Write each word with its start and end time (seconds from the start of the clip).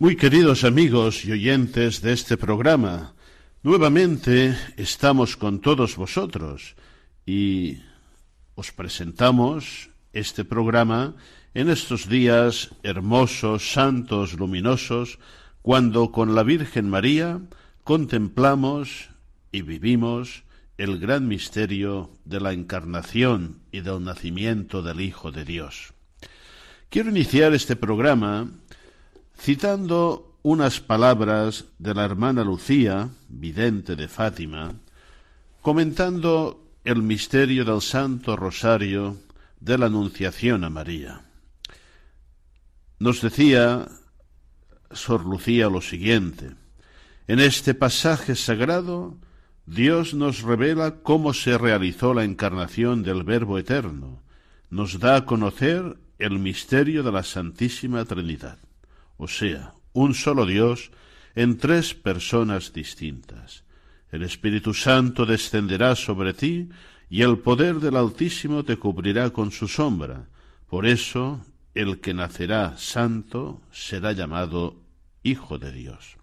Muy 0.00 0.16
queridos 0.16 0.64
amigos 0.64 1.26
y 1.26 1.32
oyentes 1.32 2.00
de 2.00 2.14
este 2.14 2.38
programa, 2.38 3.12
nuevamente 3.62 4.56
estamos 4.78 5.36
con 5.36 5.60
todos 5.60 5.96
vosotros 5.96 6.74
y 7.26 7.80
os 8.54 8.72
presentamos 8.72 9.90
este 10.14 10.46
programa 10.46 11.16
en 11.52 11.68
estos 11.68 12.08
días 12.08 12.70
hermosos, 12.82 13.72
santos, 13.72 14.32
luminosos, 14.38 15.18
cuando 15.60 16.10
con 16.12 16.34
la 16.34 16.44
Virgen 16.44 16.88
María 16.88 17.42
contemplamos 17.84 19.10
y 19.52 19.60
vivimos 19.60 20.44
el 20.78 20.98
gran 20.98 21.28
misterio 21.28 22.10
de 22.24 22.40
la 22.40 22.54
encarnación 22.54 23.58
y 23.70 23.80
del 23.80 24.02
nacimiento 24.02 24.82
del 24.82 25.02
Hijo 25.02 25.30
de 25.30 25.44
Dios. 25.44 25.92
Quiero 26.88 27.10
iniciar 27.10 27.52
este 27.52 27.76
programa 27.76 28.50
citando 29.40 30.36
unas 30.42 30.80
palabras 30.80 31.64
de 31.78 31.94
la 31.94 32.04
hermana 32.04 32.44
Lucía, 32.44 33.08
vidente 33.28 33.96
de 33.96 34.06
Fátima, 34.06 34.74
comentando 35.62 36.62
el 36.84 37.02
misterio 37.02 37.64
del 37.64 37.80
Santo 37.80 38.36
Rosario 38.36 39.16
de 39.58 39.78
la 39.78 39.86
Anunciación 39.86 40.62
a 40.64 40.70
María. 40.70 41.22
Nos 42.98 43.22
decía 43.22 43.88
Sor 44.90 45.24
Lucía 45.24 45.70
lo 45.70 45.80
siguiente, 45.80 46.50
en 47.26 47.40
este 47.40 47.72
pasaje 47.72 48.36
sagrado 48.36 49.16
Dios 49.64 50.12
nos 50.12 50.42
revela 50.42 50.96
cómo 51.02 51.32
se 51.32 51.56
realizó 51.56 52.12
la 52.12 52.24
encarnación 52.24 53.02
del 53.02 53.22
Verbo 53.22 53.56
Eterno, 53.58 54.22
nos 54.68 54.98
da 54.98 55.16
a 55.16 55.24
conocer 55.24 55.96
el 56.18 56.38
misterio 56.38 57.02
de 57.02 57.12
la 57.12 57.22
Santísima 57.22 58.04
Trinidad 58.04 58.58
o 59.20 59.28
sea, 59.28 59.74
un 59.92 60.14
solo 60.14 60.46
Dios 60.46 60.90
en 61.34 61.58
tres 61.58 61.94
personas 61.94 62.72
distintas. 62.72 63.64
El 64.10 64.22
Espíritu 64.22 64.72
Santo 64.72 65.26
descenderá 65.26 65.94
sobre 65.94 66.32
ti 66.32 66.70
y 67.10 67.20
el 67.20 67.38
poder 67.38 67.80
del 67.80 67.96
Altísimo 67.96 68.64
te 68.64 68.78
cubrirá 68.78 69.28
con 69.28 69.50
su 69.50 69.68
sombra. 69.68 70.26
Por 70.68 70.86
eso, 70.86 71.44
el 71.74 72.00
que 72.00 72.14
nacerá 72.14 72.78
santo 72.78 73.60
será 73.70 74.12
llamado 74.12 74.76
Hijo 75.22 75.58
de 75.58 75.70
Dios. 75.70 76.16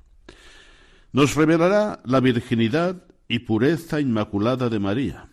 Nos 1.12 1.36
revelará 1.36 2.02
la 2.04 2.20
virginidad 2.20 3.04
y 3.28 3.40
pureza 3.40 4.02
inmaculada 4.02 4.70
de 4.70 4.80
María. 4.80 5.30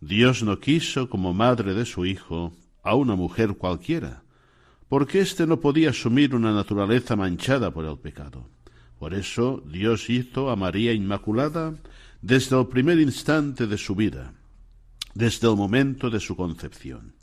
Dios 0.00 0.42
no 0.42 0.60
quiso 0.60 1.08
como 1.08 1.32
madre 1.32 1.72
de 1.72 1.86
su 1.86 2.04
Hijo 2.04 2.52
a 2.82 2.94
una 2.94 3.14
mujer 3.16 3.56
cualquiera, 3.56 4.22
porque 4.90 5.20
éste 5.20 5.46
no 5.46 5.60
podía 5.60 5.90
asumir 5.90 6.34
una 6.34 6.52
naturaleza 6.52 7.14
manchada 7.14 7.70
por 7.70 7.84
el 7.84 7.96
pecado. 7.96 8.50
Por 8.98 9.14
eso 9.14 9.62
Dios 9.64 10.10
hizo 10.10 10.50
a 10.50 10.56
María 10.56 10.92
Inmaculada 10.92 11.76
desde 12.22 12.58
el 12.58 12.66
primer 12.66 12.98
instante 12.98 13.68
de 13.68 13.78
su 13.78 13.94
vida, 13.94 14.34
desde 15.14 15.48
el 15.48 15.54
momento 15.54 16.10
de 16.10 16.18
su 16.18 16.34
concepción. 16.34 17.14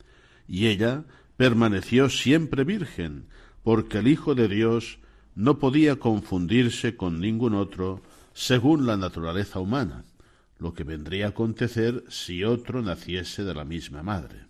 Y 0.47 0.67
ella 0.67 1.03
permaneció 1.35 2.09
siempre 2.09 2.63
virgen, 2.63 3.27
porque 3.63 3.97
el 3.97 4.07
Hijo 4.07 4.33
de 4.33 4.47
Dios 4.47 4.99
no 5.35 5.59
podía 5.59 5.97
confundirse 5.97 6.95
con 6.95 7.19
ningún 7.19 7.53
otro 7.53 8.01
según 8.33 8.85
la 8.87 8.95
naturaleza 8.95 9.59
humana, 9.59 10.05
lo 10.57 10.73
que 10.73 10.85
vendría 10.85 11.25
a 11.25 11.29
acontecer 11.29 12.05
si 12.07 12.45
otro 12.45 12.81
naciese 12.81 13.43
de 13.43 13.53
la 13.53 13.65
misma 13.65 14.03
madre. 14.03 14.45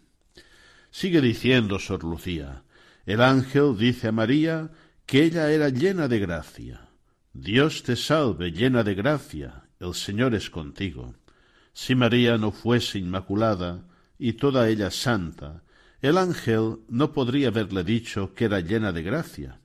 Sigue 0.92 1.20
diciendo 1.20 1.80
Sor 1.80 2.04
Lucía, 2.04 2.62
el 3.08 3.22
ángel 3.22 3.78
dice 3.78 4.10
a 4.10 4.12
María 4.12 4.70
que 5.06 5.24
ella 5.24 5.50
era 5.50 5.70
llena 5.70 6.10
de 6.10 6.20
gracia. 6.20 6.90
Dios 7.32 7.82
te 7.84 7.96
salve, 7.96 8.52
llena 8.52 8.84
de 8.84 8.96
gracia, 8.96 9.64
el 9.80 9.94
Señor 9.94 10.36
es 10.36 10.50
contigo. 10.50 11.16
Si 11.72 11.96
María 11.96 12.38
no 12.38 12.52
fuese 12.52 13.00
inmaculada 13.00 13.86
y 14.20 14.34
toda 14.34 14.68
ella 14.68 14.92
santa, 14.92 15.64
el 16.02 16.18
ángel 16.18 16.80
no 16.90 17.14
podría 17.14 17.48
haberle 17.48 17.86
dicho 17.86 18.34
que 18.34 18.44
era 18.44 18.60
llena 18.60 18.92
de 18.92 19.04
gracia, 19.04 19.58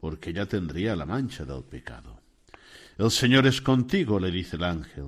porque 0.00 0.32
ya 0.32 0.46
tendría 0.46 0.96
la 0.96 1.06
mancha 1.06 1.44
del 1.44 1.62
pecado. 1.62 2.18
El 2.98 3.12
Señor 3.12 3.46
es 3.46 3.60
contigo, 3.60 4.18
le 4.18 4.32
dice 4.32 4.56
el 4.56 4.64
ángel, 4.64 5.06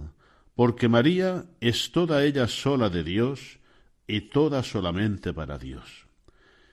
porque 0.55 0.89
María 0.89 1.47
es 1.61 1.91
toda 1.91 2.23
ella 2.23 2.47
sola 2.47 2.89
de 2.91 3.03
Dios 3.03 3.59
y 4.07 4.21
toda 4.21 4.63
solamente 4.63 5.33
para 5.33 5.59
Dios 5.59 6.07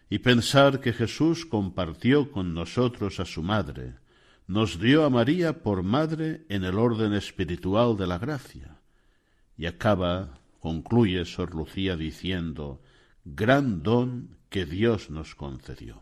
y 0.09 0.19
pensar 0.19 0.79
que 0.79 0.93
Jesús 0.93 1.45
compartió 1.45 2.31
con 2.31 2.53
nosotros 2.53 3.19
a 3.19 3.25
su 3.25 3.43
madre, 3.43 3.95
nos 4.47 4.79
dio 4.79 5.05
a 5.05 5.09
María 5.09 5.61
por 5.61 5.83
madre 5.83 6.45
en 6.49 6.63
el 6.63 6.79
orden 6.79 7.13
espiritual 7.13 7.95
de 7.95 8.07
la 8.07 8.17
gracia. 8.17 8.79
Y 9.55 9.67
acaba, 9.67 10.39
concluye 10.59 11.25
Sor 11.25 11.53
Lucía 11.53 11.95
diciendo, 11.95 12.81
gran 13.23 13.83
don 13.83 14.37
que 14.49 14.65
Dios 14.65 15.11
nos 15.11 15.35
concedió. 15.35 16.01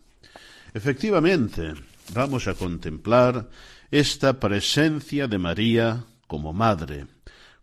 Efectivamente, 0.73 1.73
vamos 2.13 2.47
a 2.47 2.53
contemplar 2.53 3.49
esta 3.91 4.39
presencia 4.39 5.27
de 5.27 5.37
María 5.37 6.05
como 6.27 6.53
madre, 6.53 7.07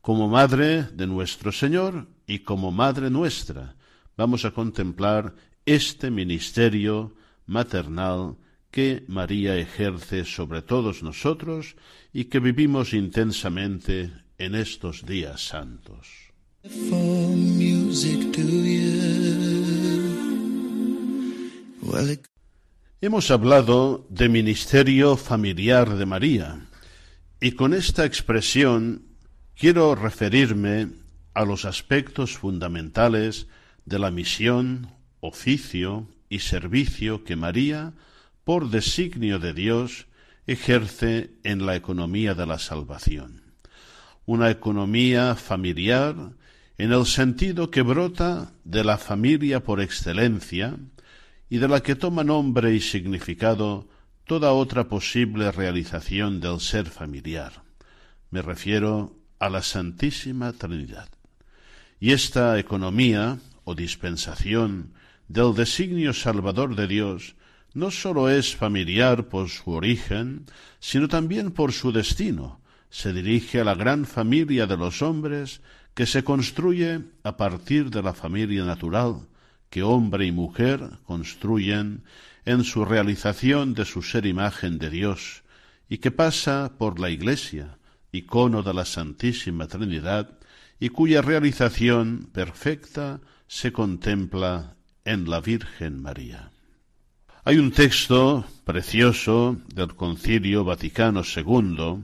como 0.03 0.29
madre 0.29 0.83
de 0.83 1.07
nuestro 1.07 1.53
Señor 1.53 2.07
y 2.27 2.41
como 2.41 2.73
madre 2.73 3.09
nuestra. 3.09 3.77
Vamos 4.17 4.45
a 4.45 4.51
contemplar 4.51 5.35
este 5.67 6.11
ministerio 6.11 7.15
maternal 7.47 8.37
que 8.71 9.05
María 9.07 9.57
ejerce 9.57 10.25
sobre 10.25 10.63
todos 10.63 11.03
nosotros 11.03 11.77
y 12.13 12.25
que 12.25 12.41
vivimos 12.41 12.93
intensamente 12.93 14.13
en 14.39 14.55
estos 14.55 15.07
días 15.07 15.47
santos. 15.47 16.09
Hemos 23.01 23.31
hablado 23.31 24.07
de 24.09 24.29
ministerio 24.29 25.17
familiar 25.17 25.97
de 25.97 26.07
María 26.07 26.67
y 27.41 27.53
con 27.53 27.75
esta 27.75 28.05
expresión 28.05 29.07
quiero 29.55 29.95
referirme 29.95 30.89
a 31.35 31.45
los 31.45 31.65
aspectos 31.65 32.37
fundamentales 32.39 33.47
de 33.85 33.99
la 33.99 34.11
misión 34.11 34.89
oficio 35.25 36.07
y 36.29 36.41
servicio 36.41 37.25
que 37.25 37.35
María, 37.35 37.95
por 38.45 38.69
designio 38.69 39.39
de 39.39 39.55
Dios, 39.55 40.07
ejerce 40.47 41.31
en 41.45 41.65
la 41.65 41.77
economía 41.77 42.35
de 42.35 42.47
la 42.47 42.59
salvación. 42.59 43.43
Una 44.27 44.51
economía 44.51 45.35
familiar 45.35 46.15
en 46.77 46.93
el 46.93 47.07
sentido 47.07 47.71
que 47.71 47.81
brota 47.81 48.53
de 48.65 48.85
la 48.85 48.99
familia 48.99 49.63
por 49.63 49.81
excelencia 49.81 50.77
y 51.49 51.57
de 51.57 51.69
la 51.69 51.83
que 51.83 51.95
toma 51.95 52.23
nombre 52.23 52.75
y 52.75 52.81
significado 52.81 53.89
toda 54.27 54.53
otra 54.53 54.89
posible 54.89 55.51
realización 55.53 56.41
del 56.41 56.61
ser 56.61 56.87
familiar. 56.87 57.63
Me 58.31 58.43
refiero 58.43 59.17
a 59.39 59.49
la 59.49 59.63
Santísima 59.63 60.53
Trinidad. 60.53 61.09
Y 61.99 62.13
esta 62.13 62.59
economía 62.59 63.39
o 63.65 63.75
dispensación 63.75 64.93
del 65.29 65.55
designio 65.55 66.13
salvador 66.13 66.77
de 66.77 66.87
Dios 66.87 67.37
no 67.73 67.91
sólo 67.91 68.29
es 68.29 68.55
familiar 68.55 69.29
por 69.29 69.49
su 69.49 69.71
origen, 69.71 70.47
sino 70.79 71.09
también 71.09 71.51
por 71.51 71.73
su 71.73 71.91
destino, 71.91 72.61
se 72.89 73.13
dirige 73.13 73.61
a 73.61 73.65
la 73.65 73.75
gran 73.75 74.05
familia 74.05 74.67
de 74.67 74.77
los 74.77 75.03
hombres 75.03 75.61
que 75.95 76.07
se 76.07 76.23
construye 76.23 77.01
a 77.25 77.37
partir 77.37 77.91
de 77.91 78.03
la 78.03 78.15
familia 78.15 78.65
natural 78.65 79.27
que 79.75 79.83
hombre 79.83 80.25
y 80.25 80.31
mujer 80.31 81.01
construyen 81.03 82.05
en 82.45 82.63
su 82.63 82.85
realización 82.85 83.75
de 83.75 83.85
su 83.85 84.03
ser 84.03 84.25
imagen 84.25 84.79
de 84.79 84.89
Dios 84.89 85.43
y 85.89 85.99
que 85.99 86.13
pasa 86.13 86.75
por 86.79 87.01
la 87.01 87.11
Iglesia, 87.11 87.79
icono 88.13 88.63
de 88.63 88.73
la 88.73 88.85
Santísima 88.85 89.67
Trinidad, 89.67 90.39
y 90.79 90.91
cuya 90.91 91.23
realización 91.23 92.29
perfecta 92.33 93.21
se 93.49 93.73
contempla 93.73 94.77
en 95.05 95.29
la 95.29 95.41
Virgen 95.41 96.01
María. 96.01 96.51
Hay 97.45 97.59
un 97.59 97.73
texto 97.73 98.45
precioso 98.65 99.59
del 99.75 99.95
Concilio 99.95 100.65
Vaticano 100.65 101.23
II, 101.25 102.03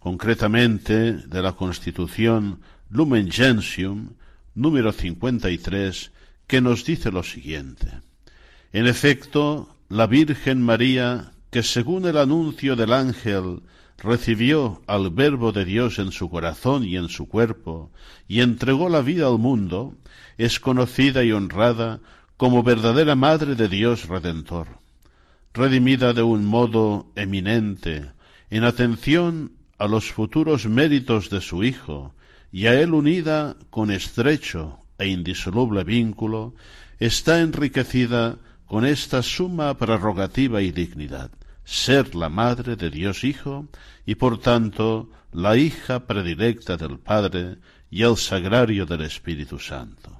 concretamente 0.00 1.12
de 1.12 1.42
la 1.42 1.52
Constitución 1.52 2.60
Lumen 2.90 3.30
Gentium, 3.30 4.14
número 4.54 4.92
53, 4.92 6.10
que 6.48 6.60
nos 6.60 6.84
dice 6.84 7.12
lo 7.12 7.22
siguiente. 7.22 8.00
En 8.72 8.86
efecto, 8.86 9.76
la 9.88 10.08
Virgen 10.08 10.62
María, 10.62 11.32
que 11.50 11.62
según 11.62 12.06
el 12.06 12.16
anuncio 12.16 12.74
del 12.74 12.92
ángel 12.92 13.62
recibió 13.98 14.82
al 14.86 15.10
Verbo 15.10 15.52
de 15.52 15.64
Dios 15.64 15.98
en 16.00 16.10
su 16.10 16.28
corazón 16.28 16.84
y 16.84 16.96
en 16.96 17.08
su 17.08 17.28
cuerpo, 17.28 17.92
y 18.26 18.40
entregó 18.40 18.88
la 18.88 19.00
vida 19.00 19.28
al 19.28 19.38
mundo, 19.38 19.94
es 20.38 20.60
conocida 20.60 21.24
y 21.24 21.32
honrada 21.32 22.00
como 22.36 22.62
verdadera 22.62 23.14
Madre 23.14 23.54
de 23.54 23.68
Dios 23.68 24.08
Redentor, 24.08 24.78
redimida 25.54 26.12
de 26.12 26.22
un 26.22 26.44
modo 26.44 27.10
eminente, 27.16 28.10
en 28.50 28.64
atención 28.64 29.52
a 29.78 29.88
los 29.88 30.12
futuros 30.12 30.66
méritos 30.66 31.30
de 31.30 31.40
su 31.40 31.64
Hijo, 31.64 32.14
y 32.52 32.66
a 32.66 32.80
él 32.80 32.94
unida 32.94 33.56
con 33.70 33.90
estrecho 33.90 34.78
e 34.98 35.08
indisoluble 35.08 35.84
vínculo, 35.84 36.54
está 36.98 37.40
enriquecida 37.40 38.38
con 38.66 38.84
esta 38.84 39.22
suma 39.22 39.76
prerrogativa 39.76 40.62
y 40.62 40.72
dignidad, 40.72 41.30
ser 41.64 42.14
la 42.14 42.28
madre 42.28 42.76
de 42.76 42.90
Dios 42.90 43.24
Hijo 43.24 43.66
y 44.04 44.14
por 44.14 44.38
tanto 44.38 45.10
la 45.32 45.56
hija 45.56 46.06
predilecta 46.06 46.76
del 46.76 46.98
Padre 46.98 47.58
y 47.90 48.02
el 48.02 48.16
sagrario 48.16 48.86
del 48.86 49.02
Espíritu 49.02 49.58
Santo. 49.58 50.15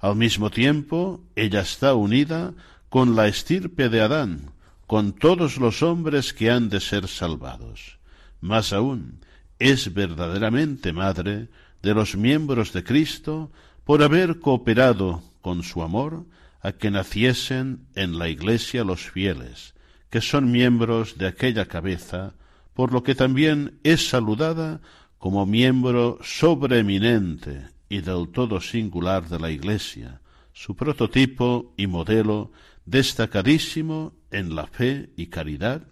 Al 0.00 0.14
mismo 0.14 0.50
tiempo, 0.50 1.20
ella 1.34 1.60
está 1.60 1.94
unida 1.94 2.54
con 2.88 3.16
la 3.16 3.26
estirpe 3.26 3.88
de 3.88 4.00
Adán, 4.00 4.52
con 4.86 5.12
todos 5.12 5.58
los 5.58 5.82
hombres 5.82 6.32
que 6.32 6.50
han 6.50 6.68
de 6.68 6.80
ser 6.80 7.08
salvados. 7.08 7.98
Más 8.40 8.72
aún, 8.72 9.20
es 9.58 9.92
verdaderamente 9.92 10.92
madre 10.92 11.48
de 11.82 11.94
los 11.94 12.16
miembros 12.16 12.72
de 12.72 12.84
Cristo 12.84 13.50
por 13.84 14.02
haber 14.02 14.38
cooperado 14.38 15.22
con 15.40 15.64
su 15.64 15.82
amor 15.82 16.26
a 16.60 16.72
que 16.72 16.90
naciesen 16.90 17.86
en 17.96 18.18
la 18.18 18.28
Iglesia 18.28 18.84
los 18.84 19.10
fieles, 19.10 19.74
que 20.10 20.20
son 20.20 20.52
miembros 20.52 21.18
de 21.18 21.26
aquella 21.26 21.66
cabeza, 21.66 22.34
por 22.72 22.92
lo 22.92 23.02
que 23.02 23.16
también 23.16 23.80
es 23.82 24.08
saludada 24.08 24.80
como 25.18 25.44
miembro 25.44 26.18
sobreeminente 26.22 27.66
y 27.88 28.00
del 28.00 28.28
todo 28.28 28.60
singular 28.60 29.28
de 29.28 29.38
la 29.38 29.50
Iglesia, 29.50 30.20
su 30.52 30.74
prototipo 30.74 31.72
y 31.76 31.86
modelo 31.86 32.52
destacadísimo 32.84 34.14
en 34.30 34.54
la 34.54 34.66
fe 34.66 35.10
y 35.16 35.26
caridad, 35.26 35.82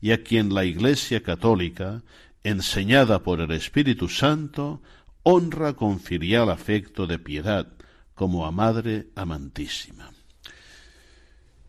y 0.00 0.12
a 0.12 0.22
quien 0.22 0.52
la 0.52 0.64
Iglesia 0.64 1.22
católica, 1.22 2.02
enseñada 2.42 3.22
por 3.22 3.40
el 3.40 3.50
Espíritu 3.52 4.08
Santo, 4.08 4.82
honra 5.22 5.74
con 5.74 6.00
filial 6.00 6.50
afecto 6.50 7.06
de 7.06 7.18
piedad, 7.18 7.68
como 8.14 8.46
a 8.46 8.50
Madre 8.50 9.08
amantísima. 9.14 10.10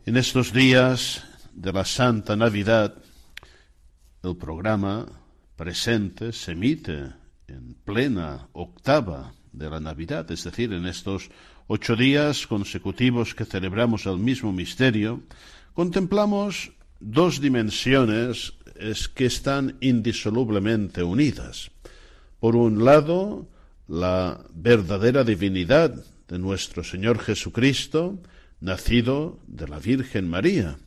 En 0.05 0.17
estos 0.17 0.53
días 0.53 1.23
de 1.53 1.73
la 1.73 1.85
Santa 1.85 2.35
Navidad, 2.35 2.95
el 4.21 4.35
programa 4.37 5.05
presente 5.55 6.31
se 6.31 6.51
emite 6.51 7.11
en 7.47 7.75
plena 7.85 8.49
octava 8.53 9.33
de 9.57 9.69
la 9.69 9.79
Navidad, 9.79 10.29
es 10.31 10.43
decir, 10.43 10.73
en 10.73 10.85
estos 10.85 11.29
ocho 11.67 11.95
días 11.95 12.47
consecutivos 12.47 13.33
que 13.33 13.45
celebramos 13.45 14.05
el 14.05 14.17
mismo 14.17 14.51
misterio, 14.51 15.23
contemplamos 15.73 16.71
dos 16.99 17.41
dimensiones 17.41 18.53
que 19.13 19.25
están 19.25 19.77
indisolublemente 19.79 21.03
unidas. 21.03 21.71
Por 22.39 22.55
un 22.55 22.83
lado, 22.83 23.47
la 23.87 24.41
verdadera 24.53 25.23
divinidad 25.23 25.95
de 26.27 26.39
nuestro 26.39 26.83
Señor 26.83 27.19
Jesucristo, 27.19 28.19
nacido 28.59 29.39
de 29.47 29.67
la 29.67 29.79
Virgen 29.79 30.27
María, 30.27 30.77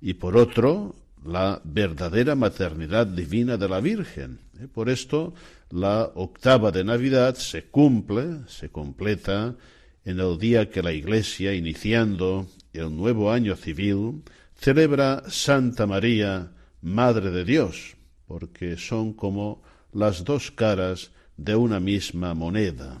y 0.00 0.14
por 0.14 0.36
otro, 0.36 0.94
la 1.24 1.60
verdadera 1.64 2.34
maternidad 2.34 3.06
divina 3.06 3.56
de 3.56 3.68
la 3.68 3.80
Virgen. 3.80 4.38
¿eh? 4.60 4.66
Por 4.72 4.90
esto, 4.90 5.34
la 5.72 6.12
octava 6.14 6.70
de 6.70 6.84
Navidad 6.84 7.34
se 7.36 7.64
cumple, 7.64 8.46
se 8.46 8.68
completa 8.68 9.56
en 10.04 10.20
el 10.20 10.36
día 10.38 10.68
que 10.68 10.82
la 10.82 10.92
Iglesia, 10.92 11.54
iniciando 11.54 12.46
el 12.74 12.94
nuevo 12.94 13.32
año 13.32 13.56
civil, 13.56 14.22
celebra 14.54 15.22
Santa 15.28 15.86
María, 15.86 16.52
Madre 16.82 17.30
de 17.30 17.44
Dios, 17.44 17.96
porque 18.26 18.76
son 18.76 19.14
como 19.14 19.62
las 19.92 20.24
dos 20.24 20.50
caras 20.50 21.10
de 21.38 21.56
una 21.56 21.80
misma 21.80 22.34
moneda. 22.34 23.00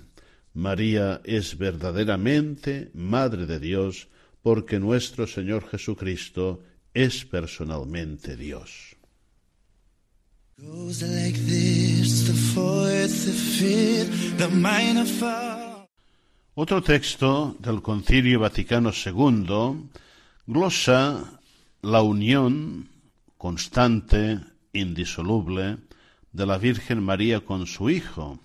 María 0.54 1.20
es 1.24 1.58
verdaderamente 1.58 2.90
Madre 2.94 3.44
de 3.44 3.60
Dios, 3.60 4.08
porque 4.40 4.80
nuestro 4.80 5.26
Señor 5.26 5.68
Jesucristo 5.68 6.62
es 6.94 7.26
personalmente 7.26 8.34
Dios. 8.34 8.91
Otro 16.54 16.82
texto 16.82 17.56
del 17.58 17.82
Concilio 17.82 18.38
Vaticano 18.38 18.92
II 18.92 19.90
glosa 20.46 21.40
la 21.82 22.02
unión 22.02 22.88
constante, 23.36 24.38
indisoluble, 24.72 25.78
de 26.30 26.46
la 26.46 26.58
Virgen 26.58 27.02
María 27.02 27.40
con 27.40 27.66
su 27.66 27.90
Hijo 27.90 28.38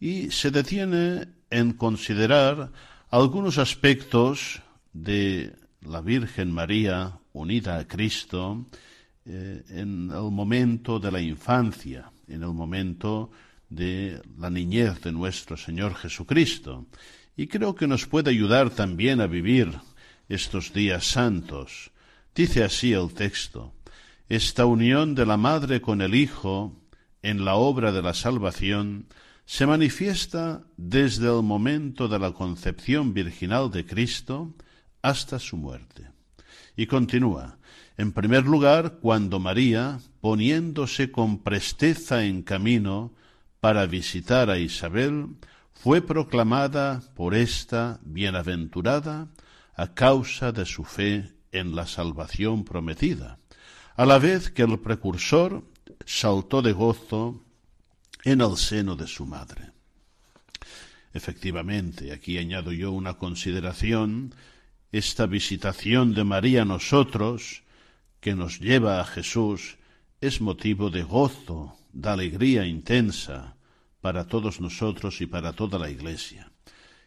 y 0.00 0.30
se 0.32 0.50
detiene 0.50 1.28
en 1.50 1.74
considerar 1.74 2.72
algunos 3.08 3.58
aspectos 3.58 4.62
de 4.92 5.54
la 5.80 6.00
Virgen 6.00 6.50
María 6.50 7.20
unida 7.32 7.78
a 7.78 7.86
Cristo 7.86 8.66
eh, 9.24 9.62
en 9.68 10.10
el 10.10 10.30
momento 10.30 10.98
de 10.98 11.12
la 11.12 11.20
infancia, 11.20 12.10
en 12.28 12.42
el 12.42 12.52
momento 12.52 13.30
de 13.68 14.20
la 14.38 14.50
niñez 14.50 15.00
de 15.00 15.12
nuestro 15.12 15.56
Señor 15.56 15.94
Jesucristo. 15.94 16.86
Y 17.36 17.46
creo 17.46 17.74
que 17.74 17.86
nos 17.86 18.06
puede 18.06 18.30
ayudar 18.30 18.70
también 18.70 19.20
a 19.20 19.26
vivir 19.26 19.72
estos 20.28 20.72
días 20.72 21.06
santos. 21.06 21.90
Dice 22.34 22.64
así 22.64 22.92
el 22.92 23.12
texto, 23.12 23.72
esta 24.28 24.66
unión 24.66 25.14
de 25.14 25.26
la 25.26 25.36
Madre 25.36 25.80
con 25.80 26.00
el 26.02 26.14
Hijo 26.14 26.78
en 27.22 27.44
la 27.44 27.54
obra 27.54 27.92
de 27.92 28.02
la 28.02 28.14
salvación 28.14 29.06
se 29.44 29.66
manifiesta 29.66 30.62
desde 30.76 31.26
el 31.26 31.42
momento 31.42 32.08
de 32.08 32.18
la 32.18 32.32
concepción 32.32 33.12
virginal 33.12 33.70
de 33.70 33.84
Cristo 33.84 34.54
hasta 35.02 35.38
su 35.38 35.56
muerte. 35.56 36.08
Y 36.76 36.86
continúa, 36.86 37.58
en 37.96 38.12
primer 38.12 38.44
lugar, 38.44 38.98
cuando 39.00 39.38
María, 39.38 40.00
poniéndose 40.20 41.10
con 41.10 41.42
presteza 41.42 42.24
en 42.24 42.42
camino 42.42 43.12
para 43.60 43.86
visitar 43.86 44.50
a 44.50 44.58
Isabel, 44.58 45.36
fue 45.72 46.00
proclamada 46.00 47.02
por 47.14 47.34
esta 47.34 48.00
bienaventurada 48.04 49.28
a 49.74 49.94
causa 49.94 50.52
de 50.52 50.64
su 50.64 50.84
fe 50.84 51.32
en 51.50 51.74
la 51.74 51.86
salvación 51.86 52.64
prometida, 52.64 53.38
a 53.96 54.06
la 54.06 54.18
vez 54.18 54.50
que 54.50 54.62
el 54.62 54.78
precursor 54.78 55.64
saltó 56.06 56.62
de 56.62 56.72
gozo 56.72 57.42
en 58.24 58.40
el 58.40 58.56
seno 58.56 58.96
de 58.96 59.06
su 59.06 59.26
madre. 59.26 59.70
Efectivamente, 61.12 62.12
aquí 62.12 62.38
añado 62.38 62.72
yo 62.72 62.92
una 62.92 63.14
consideración, 63.14 64.34
esta 64.92 65.26
visitación 65.26 66.14
de 66.14 66.24
María 66.24 66.62
a 66.62 66.64
nosotros, 66.64 67.62
que 68.22 68.36
nos 68.36 68.60
lleva 68.60 69.00
a 69.00 69.04
Jesús, 69.04 69.78
es 70.20 70.40
motivo 70.40 70.90
de 70.90 71.02
gozo, 71.02 71.76
de 71.92 72.08
alegría 72.08 72.64
intensa 72.64 73.56
para 74.00 74.28
todos 74.28 74.60
nosotros 74.60 75.20
y 75.20 75.26
para 75.26 75.52
toda 75.52 75.76
la 75.76 75.90
Iglesia. 75.90 76.52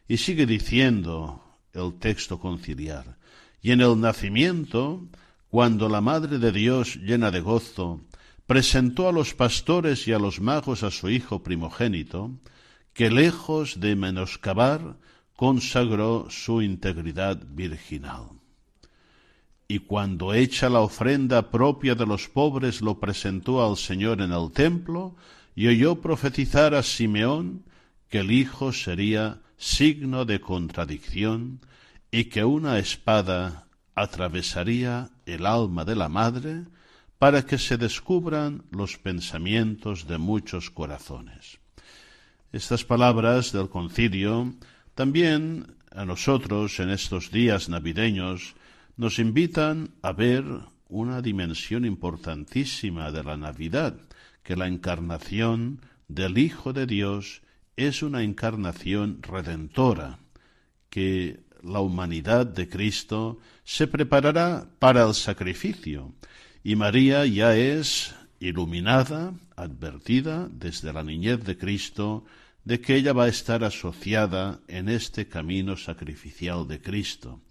Y 0.10 0.18
sigue 0.18 0.46
diciendo 0.46 1.42
el 1.72 1.98
texto 2.00 2.38
conciliar, 2.38 3.18
y 3.62 3.72
en 3.72 3.80
el 3.80 4.00
nacimiento, 4.00 5.08
cuando 5.50 5.88
la 5.88 6.02
Madre 6.02 6.38
de 6.38 6.52
Dios, 6.52 6.98
llena 6.98 7.32
de 7.32 7.40
gozo, 7.40 8.02
presentó 8.46 9.08
a 9.08 9.14
los 9.14 9.34
pastores 9.34 10.10
y 10.10 10.12
a 10.12 10.20
los 10.20 10.42
magos 10.42 10.84
a 10.84 10.92
su 10.92 11.10
hijo 11.10 11.42
primogénito, 11.42 12.32
que 12.94 13.10
lejos 13.10 13.80
de 13.80 13.96
menoscabar, 13.96 14.98
consagró 15.38 16.28
su 16.30 16.62
integridad 16.62 17.42
virginal. 17.48 18.32
Y 19.68 19.80
cuando 19.80 20.34
hecha 20.34 20.70
la 20.70 20.82
ofrenda 20.82 21.50
propia 21.50 21.96
de 21.96 22.06
los 22.06 22.28
pobres 22.28 22.82
lo 22.82 23.00
presentó 23.00 23.66
al 23.66 23.78
Señor 23.78 24.22
en 24.22 24.32
el 24.32 24.52
templo, 24.52 25.16
y 25.56 25.68
oyó 25.68 26.02
profetizar 26.02 26.76
a 26.76 26.84
Simeón 26.84 27.64
que 28.10 28.20
el 28.20 28.32
hijo 28.32 28.74
sería 28.74 29.42
signo 29.58 30.26
de 30.26 30.42
contradicción 30.42 31.62
y 32.12 32.26
que 32.26 32.44
una 32.44 32.78
espada 32.78 33.68
atravesaría 33.96 35.10
el 35.26 35.46
alma 35.46 35.86
de 35.86 35.96
la 35.96 36.10
madre 36.10 36.66
para 37.18 37.46
que 37.46 37.58
se 37.58 37.78
descubran 37.78 38.64
los 38.72 38.98
pensamientos 38.98 40.08
de 40.08 40.18
muchos 40.18 40.70
corazones. 40.70 41.60
Estas 42.52 42.84
palabras 42.84 43.52
del 43.52 43.70
concilio 43.70 44.54
también 44.94 45.76
a 45.92 46.06
nosotros 46.06 46.80
en 46.80 46.90
estos 46.90 47.32
días 47.32 47.70
navideños 47.70 48.56
nos 48.98 49.20
invitan 49.20 49.92
a 50.02 50.14
ver 50.14 50.46
una 50.88 51.22
dimensión 51.22 51.86
importantísima 51.86 53.12
de 53.12 53.24
la 53.24 53.38
Navidad, 53.38 53.96
que 54.44 54.56
la 54.56 54.68
encarnación 54.68 55.82
del 56.08 56.38
Hijo 56.38 56.72
de 56.74 56.86
Dios 56.86 57.42
es 57.76 58.04
una 58.04 58.24
encarnación 58.24 59.22
redentora, 59.22 60.20
que 60.90 61.40
la 61.62 61.80
humanidad 61.80 62.46
de 62.46 62.70
Cristo 62.70 63.40
se 63.64 63.88
preparará 63.88 64.68
para 64.80 65.06
el 65.06 65.14
sacrificio, 65.14 66.14
y 66.64 66.76
María 66.76 67.26
ya 67.26 67.56
es 67.56 68.16
iluminada, 68.40 69.34
advertida 69.56 70.48
desde 70.52 70.94
la 70.94 71.04
niñez 71.04 71.44
de 71.44 71.58
Cristo, 71.58 72.26
de 72.64 72.82
que 72.82 72.96
ella 72.96 73.14
va 73.14 73.26
a 73.26 73.30
estar 73.30 73.64
asociada 73.64 74.60
en 74.68 74.90
este 74.90 75.28
camino 75.28 75.78
sacrificial 75.78 76.68
de 76.68 76.82
Cristo, 76.82 77.42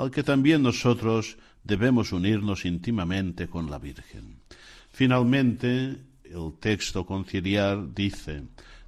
al 0.00 0.10
que 0.10 0.22
también 0.22 0.62
nosotros 0.62 1.36
debemos 1.62 2.12
unirnos 2.12 2.64
íntimamente 2.64 3.48
con 3.48 3.70
la 3.70 3.78
Virgen. 3.78 4.40
Finalmente, 4.90 5.98
el 6.24 6.54
texto 6.58 7.04
conciliar 7.04 7.92
dice, 7.94 8.44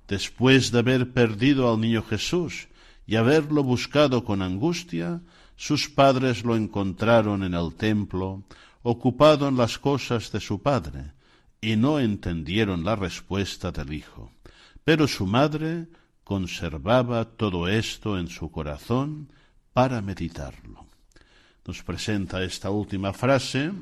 después 0.09 0.73
de 0.73 0.79
haber 0.79 1.13
perdido 1.13 1.71
al 1.71 1.83
niño 1.83 2.03
Jesús 2.03 2.69
y 3.07 3.17
haberlo 3.17 3.63
buscado 3.63 4.25
con 4.25 4.41
angustia, 4.41 5.21
sus 5.55 5.91
padres 5.91 6.45
lo 6.45 6.57
encontraron 6.57 7.43
en 7.45 7.53
el 7.53 7.75
templo, 7.75 8.43
ocupado 8.83 9.49
en 9.49 9.59
las 9.59 9.79
cosas 9.79 10.33
de 10.33 10.41
su 10.41 10.63
padre, 10.63 11.13
y 11.61 11.77
no 11.77 12.01
entendieron 12.01 12.85
la 12.85 12.97
respuesta 12.97 13.71
del 13.71 13.93
hijo. 13.93 14.33
Pero 14.83 15.07
su 15.07 15.27
madre 15.27 15.89
conservaba 16.25 17.27
todo 17.27 17.69
esto 17.69 18.19
en 18.19 18.29
su 18.29 18.51
corazón 18.51 19.29
para 19.75 20.01
meditarlo. 20.01 20.92
Nos 21.67 21.83
presenta 21.83 22.43
esta 22.43 22.71
última 22.71 23.13
frase 23.13 23.73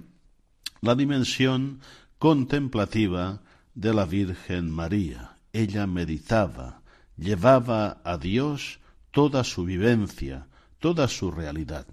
la 0.83 0.95
dimensión 0.95 1.81
contemplativa 2.19 3.41
de 3.75 3.95
la 3.95 4.05
Virgen 4.05 4.71
María. 4.71 5.39
Ella 5.53 5.87
meditaba, 5.87 6.83
llevaba 7.17 8.01
a 8.05 8.19
Dios 8.19 8.81
toda 9.11 9.45
su 9.45 9.65
vivencia, 9.65 10.47
toda 10.79 11.09
su 11.09 11.31
realidad. 11.31 11.87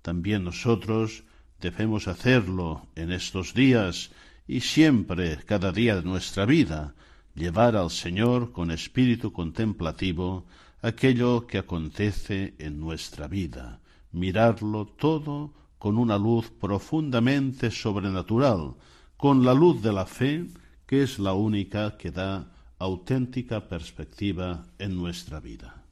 También 0.00 0.44
nosotros 0.44 1.24
debemos 1.60 2.08
hacerlo 2.08 2.86
en 2.94 3.12
estos 3.12 3.54
días 3.54 4.10
y 4.46 4.60
siempre, 4.60 5.38
cada 5.44 5.72
día 5.72 5.96
de 5.96 6.02
nuestra 6.02 6.46
vida, 6.46 6.94
llevar 7.34 7.76
al 7.76 7.90
Señor 7.90 8.52
con 8.52 8.70
espíritu 8.70 9.32
contemplativo 9.32 10.46
aquello 10.82 11.46
que 11.46 11.58
acontece 11.58 12.54
en 12.58 12.80
nuestra 12.80 13.28
vida, 13.28 13.80
mirarlo 14.12 14.86
todo 14.86 15.52
con 15.78 15.98
una 15.98 16.16
luz 16.16 16.50
profundamente 16.50 17.70
sobrenatural, 17.70 18.74
con 19.16 19.44
la 19.44 19.54
luz 19.54 19.82
de 19.82 19.92
la 19.92 20.06
fe, 20.06 20.46
que 20.86 21.02
es 21.02 21.18
la 21.18 21.32
única 21.32 21.96
que 21.96 22.10
da 22.10 22.52
auténtica 22.78 23.68
perspectiva 23.68 24.64
en 24.78 24.96
nuestra 24.96 25.40
vida. 25.40 25.82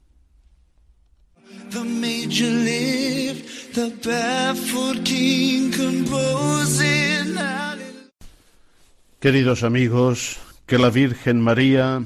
Queridos 9.19 9.63
amigos, 9.63 10.39
que 10.65 10.77
la 10.77 10.89
Virgen 10.89 11.41
María 11.41 12.03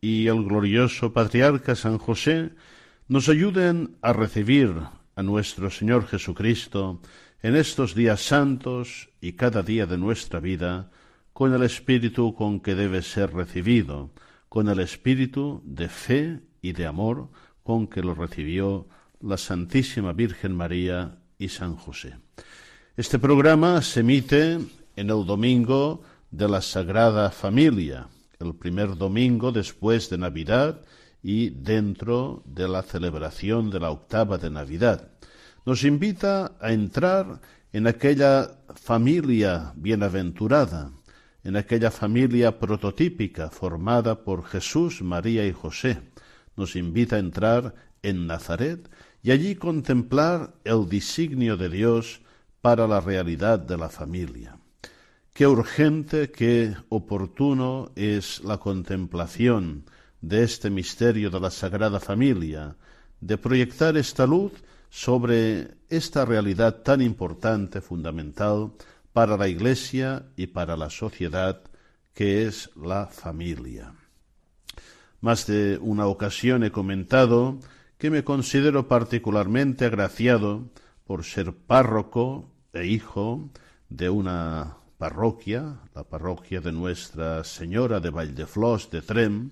y 0.00 0.26
el 0.28 0.44
glorioso 0.44 1.12
patriarca 1.12 1.74
San 1.74 1.98
José 1.98 2.50
nos 3.08 3.28
ayuden 3.28 3.96
a 4.02 4.12
recibir 4.12 4.74
a 5.16 5.22
nuestro 5.22 5.70
Señor 5.70 6.06
Jesucristo 6.06 7.00
en 7.42 7.56
estos 7.56 7.94
días 7.94 8.20
santos 8.20 9.10
y 9.20 9.32
cada 9.32 9.62
día 9.62 9.86
de 9.86 9.98
nuestra 9.98 10.40
vida 10.40 10.90
con 11.32 11.52
el 11.52 11.62
espíritu 11.62 12.34
con 12.34 12.60
que 12.60 12.74
debe 12.74 13.02
ser 13.02 13.32
recibido, 13.34 14.10
con 14.48 14.68
el 14.68 14.80
espíritu 14.80 15.62
de 15.64 15.88
fe 15.88 16.40
y 16.62 16.72
de 16.72 16.86
amor 16.86 17.28
con 17.62 17.86
que 17.86 18.02
lo 18.02 18.14
recibió 18.14 18.88
la 19.20 19.36
Santísima 19.36 20.12
Virgen 20.12 20.54
María 20.54 21.18
y 21.38 21.48
San 21.48 21.76
José. 21.76 22.16
Este 22.96 23.18
programa 23.18 23.82
se 23.82 24.00
emite 24.00 24.58
en 24.96 25.10
el 25.10 25.26
domingo 25.26 26.02
de 26.30 26.48
la 26.48 26.60
Sagrada 26.60 27.30
Familia, 27.30 28.06
el 28.38 28.54
primer 28.54 28.96
domingo 28.96 29.50
después 29.50 30.10
de 30.10 30.18
Navidad 30.18 30.82
y 31.24 31.48
dentro 31.48 32.42
de 32.44 32.68
la 32.68 32.82
celebración 32.82 33.70
de 33.70 33.80
la 33.80 33.90
octava 33.90 34.36
de 34.36 34.50
Navidad 34.50 35.08
nos 35.64 35.82
invita 35.82 36.52
a 36.60 36.70
entrar 36.72 37.40
en 37.72 37.86
aquella 37.86 38.58
familia 38.74 39.72
bienaventurada, 39.74 40.92
en 41.42 41.56
aquella 41.56 41.90
familia 41.90 42.58
prototípica 42.58 43.48
formada 43.48 44.22
por 44.22 44.44
Jesús, 44.44 45.00
María 45.00 45.46
y 45.46 45.52
José. 45.52 46.02
Nos 46.56 46.76
invita 46.76 47.16
a 47.16 47.20
entrar 47.20 47.74
en 48.02 48.26
Nazaret 48.26 48.90
y 49.22 49.30
allí 49.30 49.54
contemplar 49.54 50.52
el 50.64 50.86
designio 50.90 51.56
de 51.56 51.70
Dios 51.70 52.20
para 52.60 52.86
la 52.86 53.00
realidad 53.00 53.58
de 53.58 53.78
la 53.78 53.88
familia. 53.88 54.58
Qué 55.32 55.46
urgente, 55.46 56.30
qué 56.30 56.76
oportuno 56.90 57.92
es 57.96 58.44
la 58.44 58.58
contemplación 58.58 59.86
de 60.28 60.42
este 60.42 60.70
misterio 60.70 61.28
de 61.28 61.38
la 61.38 61.50
Sagrada 61.50 62.00
Familia, 62.00 62.76
de 63.20 63.36
proyectar 63.36 63.96
esta 63.96 64.26
luz 64.26 64.52
sobre 64.88 65.76
esta 65.88 66.24
realidad 66.24 66.82
tan 66.82 67.02
importante, 67.02 67.80
fundamental 67.80 68.72
para 69.12 69.36
la 69.36 69.48
Iglesia 69.48 70.26
y 70.36 70.46
para 70.46 70.76
la 70.76 70.88
sociedad, 70.88 71.62
que 72.14 72.46
es 72.46 72.70
la 72.74 73.06
familia. 73.06 73.92
Más 75.20 75.46
de 75.46 75.78
una 75.80 76.06
ocasión 76.06 76.64
he 76.64 76.70
comentado 76.70 77.58
que 77.98 78.10
me 78.10 78.24
considero 78.24 78.88
particularmente 78.88 79.84
agraciado 79.84 80.70
por 81.04 81.24
ser 81.24 81.54
párroco 81.54 82.50
e 82.72 82.86
hijo 82.86 83.50
de 83.88 84.08
una 84.08 84.78
parroquia, 84.96 85.80
la 85.94 86.04
parroquia 86.04 86.60
de 86.60 86.72
Nuestra 86.72 87.44
Señora 87.44 88.00
de 88.00 88.10
Valldeflós 88.10 88.90
de 88.90 89.02
Trem, 89.02 89.50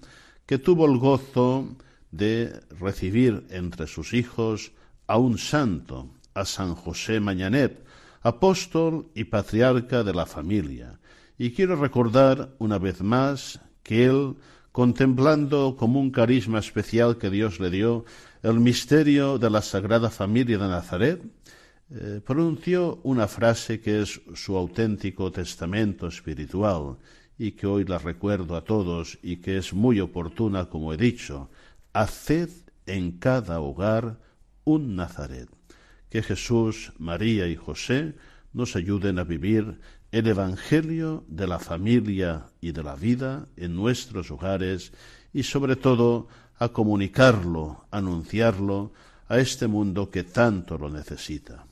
que 0.53 0.59
tuvo 0.59 0.85
el 0.85 0.99
gozo 0.99 1.67
de 2.11 2.61
recibir 2.79 3.47
entre 3.49 3.87
sus 3.87 4.13
hijos 4.13 4.73
a 5.07 5.17
un 5.17 5.39
santo, 5.39 6.11
a 6.35 6.45
San 6.45 6.75
José 6.75 7.21
Mañanet, 7.21 7.83
apóstol 8.21 9.09
y 9.15 9.25
patriarca 9.25 10.05
de 10.05 10.13
la 10.13 10.27
familia. 10.27 11.01
Y 11.39 11.53
quiero 11.53 11.77
recordar 11.77 12.55
una 12.59 12.77
vez 12.79 13.01
más 13.01 13.61
que 13.83 14.05
él, 14.05 14.37
contemplando 14.73 15.75
como 15.79 15.99
un 15.99 16.11
carisma 16.11 16.59
especial 16.59 17.17
que 17.17 17.31
Dios 17.31 17.59
le 17.59 17.71
dio 17.71 18.05
el 18.43 18.61
misterio 18.61 19.39
de 19.39 19.49
la 19.49 19.63
Sagrada 19.63 20.11
Familia 20.11 20.59
de 20.59 20.69
Nazaret, 20.69 21.23
eh, 21.89 22.21
pronunció 22.23 23.01
una 23.05 23.27
frase 23.27 23.81
que 23.81 24.03
es 24.03 24.21
su 24.35 24.55
auténtico 24.55 25.33
testamento 25.33 26.09
espiritual 26.09 26.99
y 27.43 27.51
que 27.53 27.67
hoy 27.67 27.85
la 27.85 27.99
recuerdo 27.99 28.55
a 28.55 28.63
todos 28.63 29.19
y 29.21 29.39
que 29.39 29.59
es 29.59 29.75
muy 29.75 29.99
oportuna, 29.99 30.67
como 30.67 30.93
he 30.93 30.97
dicho. 30.97 31.51
Haced 31.93 32.51
en 32.87 33.19
cada 33.19 33.59
hogar 33.59 34.21
un 34.63 34.95
Nazaret. 34.95 35.49
Que 36.09 36.23
Jesús, 36.23 36.93
María 36.99 37.49
y 37.49 37.57
José 37.57 38.15
nos 38.53 38.77
ayuden 38.77 39.19
a 39.19 39.25
vivir 39.25 39.81
el 40.13 40.29
Evangelio 40.29 41.25
de 41.27 41.49
la 41.49 41.59
familia 41.59 42.47
y 42.61 42.71
de 42.71 42.85
la 42.85 42.95
vida 42.95 43.49
en 43.57 43.75
nuestros 43.75 44.31
hogares 44.31 44.93
y 45.33 45.43
sobre 45.43 45.75
todo 45.75 46.29
a 46.61 46.69
comunicarlo, 46.69 47.87
anunciarlo 47.91 48.93
a 49.27 49.41
este 49.41 49.67
mundo 49.67 50.11
que 50.11 50.23
tanto 50.23 50.79
lo 50.79 50.89
necesita. 50.89 51.67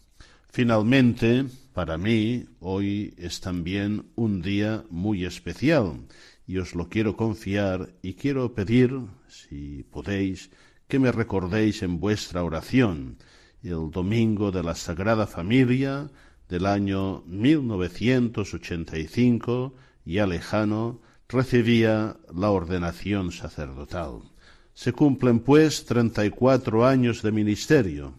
Finalmente, 0.50 1.46
para 1.72 1.98
mí 1.98 2.46
hoy 2.60 3.14
es 3.16 3.40
también 3.40 4.06
un 4.16 4.42
día 4.42 4.84
muy 4.90 5.24
especial 5.24 6.06
y 6.46 6.58
os 6.58 6.74
lo 6.74 6.88
quiero 6.88 7.16
confiar 7.16 7.94
y 8.02 8.14
quiero 8.14 8.54
pedir, 8.54 8.98
si 9.28 9.84
podéis, 9.90 10.50
que 10.88 10.98
me 10.98 11.12
recordéis 11.12 11.82
en 11.82 12.00
vuestra 12.00 12.42
oración 12.42 13.18
el 13.62 13.90
domingo 13.90 14.50
de 14.50 14.62
la 14.62 14.74
Sagrada 14.74 15.26
Familia 15.26 16.10
del 16.48 16.64
año 16.66 17.22
1985, 17.26 19.74
ya 20.04 20.26
lejano, 20.26 21.00
recibía 21.28 22.16
la 22.34 22.50
ordenación 22.50 23.30
sacerdotal. 23.30 24.22
Se 24.74 24.92
cumplen, 24.92 25.38
pues, 25.40 25.84
treinta 25.84 26.24
y 26.24 26.30
cuatro 26.30 26.86
años 26.86 27.22
de 27.22 27.32
ministerio, 27.32 28.18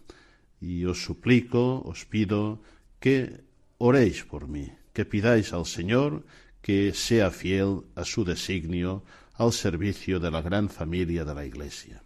y 0.60 0.84
os 0.84 1.02
suplico, 1.04 1.82
os 1.84 2.04
pido 2.06 2.62
que 3.02 3.42
oréis 3.78 4.22
por 4.22 4.46
mí, 4.46 4.70
que 4.94 5.04
pidáis 5.04 5.52
al 5.52 5.66
Señor 5.66 6.24
que 6.62 6.94
sea 6.94 7.32
fiel 7.32 7.82
a 7.96 8.04
su 8.04 8.24
designio 8.24 9.02
al 9.34 9.52
servicio 9.52 10.20
de 10.20 10.30
la 10.30 10.40
gran 10.40 10.68
familia 10.68 11.24
de 11.24 11.34
la 11.34 11.44
Iglesia. 11.44 12.00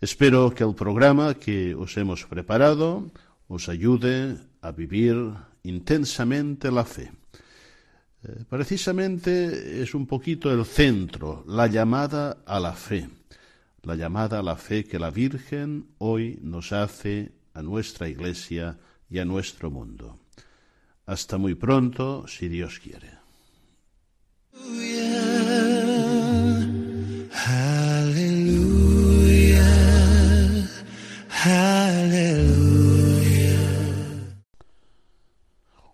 Espero 0.00 0.50
que 0.54 0.64
el 0.64 0.74
programa 0.74 1.34
que 1.34 1.74
os 1.74 1.96
hemos 1.98 2.24
preparado 2.24 3.12
os 3.46 3.68
ayude 3.68 4.38
a 4.62 4.72
vivir 4.72 5.14
intensamente 5.64 6.72
la 6.72 6.86
fe. 6.86 7.12
Eh, 8.24 8.44
precisamente 8.48 9.82
es 9.82 9.94
un 9.94 10.06
poquito 10.06 10.50
el 10.50 10.64
centro, 10.64 11.44
la 11.46 11.66
llamada 11.66 12.38
a 12.46 12.58
la 12.58 12.72
fe, 12.72 13.06
la 13.82 13.96
llamada 13.96 14.38
a 14.38 14.42
la 14.42 14.56
fe 14.56 14.84
que 14.84 14.98
la 14.98 15.10
Virgen 15.10 15.88
hoy 15.98 16.38
nos 16.40 16.72
hace 16.72 17.32
a 17.52 17.60
nuestra 17.60 18.08
Iglesia 18.08 18.78
y 19.10 19.18
a 19.18 19.26
nuestro 19.26 19.70
mundo. 19.70 20.21
Hasta 21.06 21.36
muy 21.36 21.54
pronto, 21.54 22.26
si 22.28 22.48
Dios 22.48 22.78
quiere. 22.78 23.22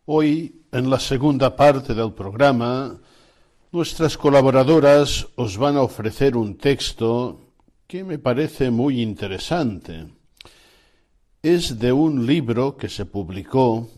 Hoy, 0.04 0.62
en 0.72 0.90
la 0.90 1.00
segunda 1.00 1.56
parte 1.56 1.94
del 1.94 2.12
programa, 2.12 2.98
nuestras 3.72 4.16
colaboradoras 4.16 5.26
os 5.36 5.56
van 5.56 5.76
a 5.76 5.82
ofrecer 5.82 6.36
un 6.36 6.56
texto 6.56 7.54
que 7.86 8.04
me 8.04 8.18
parece 8.18 8.70
muy 8.70 9.00
interesante. 9.00 10.06
Es 11.42 11.78
de 11.78 11.92
un 11.92 12.26
libro 12.26 12.76
que 12.76 12.88
se 12.88 13.06
publicó 13.06 13.88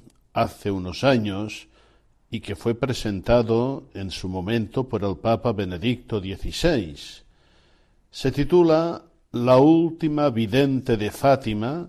hace 0.43 0.71
unos 0.71 1.05
años 1.05 1.69
y 2.31 2.41
que 2.41 2.57
fue 2.57 2.75
presentado 2.75 3.85
en 3.93 4.11
su 4.11 4.29
momento 4.29 4.89
por 4.89 5.05
el 5.05 5.17
Papa 5.17 5.53
Benedicto 5.53 6.21
XVI. 6.21 6.97
Se 8.11 8.33
titula 8.33 9.03
La 9.33 9.59
última 9.59 10.31
vidente 10.31 10.97
de 10.97 11.11
Fátima, 11.11 11.89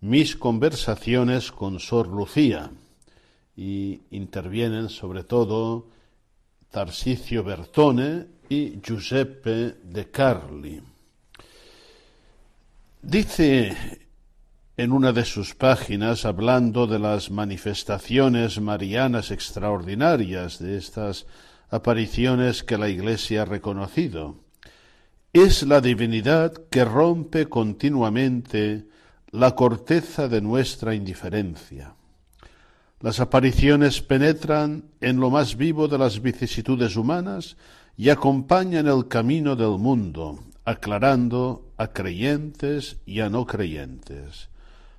mis 0.00 0.36
conversaciones 0.36 1.50
con 1.50 1.80
Sor 1.80 2.08
Lucía 2.08 2.70
y 3.56 4.00
intervienen 4.12 4.88
sobre 4.88 5.24
todo 5.24 5.86
Tarsicio 6.70 7.42
Bertone 7.42 8.26
y 8.48 8.80
Giuseppe 8.80 9.76
de 9.82 10.10
Carli. 10.10 10.80
Dice 13.02 14.07
en 14.78 14.92
una 14.92 15.12
de 15.12 15.24
sus 15.24 15.56
páginas 15.56 16.24
hablando 16.24 16.86
de 16.86 17.00
las 17.00 17.32
manifestaciones 17.32 18.60
marianas 18.60 19.32
extraordinarias, 19.32 20.60
de 20.60 20.78
estas 20.78 21.26
apariciones 21.68 22.62
que 22.62 22.78
la 22.78 22.88
Iglesia 22.88 23.42
ha 23.42 23.44
reconocido. 23.44 24.36
Es 25.32 25.64
la 25.64 25.80
divinidad 25.80 26.52
que 26.70 26.84
rompe 26.84 27.46
continuamente 27.48 28.86
la 29.32 29.56
corteza 29.56 30.28
de 30.28 30.40
nuestra 30.40 30.94
indiferencia. 30.94 31.96
Las 33.00 33.18
apariciones 33.18 34.00
penetran 34.00 34.84
en 35.00 35.18
lo 35.18 35.30
más 35.30 35.56
vivo 35.56 35.88
de 35.88 35.98
las 35.98 36.22
vicisitudes 36.22 36.94
humanas 36.94 37.56
y 37.96 38.10
acompañan 38.10 38.86
el 38.86 39.08
camino 39.08 39.56
del 39.56 39.76
mundo, 39.80 40.38
aclarando 40.64 41.72
a 41.76 41.88
creyentes 41.88 42.98
y 43.06 43.18
a 43.18 43.28
no 43.28 43.44
creyentes 43.44 44.50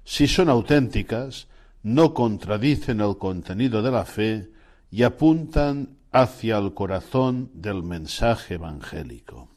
si 0.09 0.27
son 0.27 0.49
auténticas, 0.49 1.47
no 1.83 2.15
contradicen 2.15 2.99
el 2.99 3.19
contenido 3.19 3.83
de 3.83 3.91
la 3.91 4.05
fe 4.05 4.49
y 4.89 5.03
apuntan 5.03 5.99
hacia 6.11 6.57
el 6.57 6.73
corazón 6.73 7.51
del 7.53 7.83
mensaje 7.83 8.55
evangélico. 8.55 9.49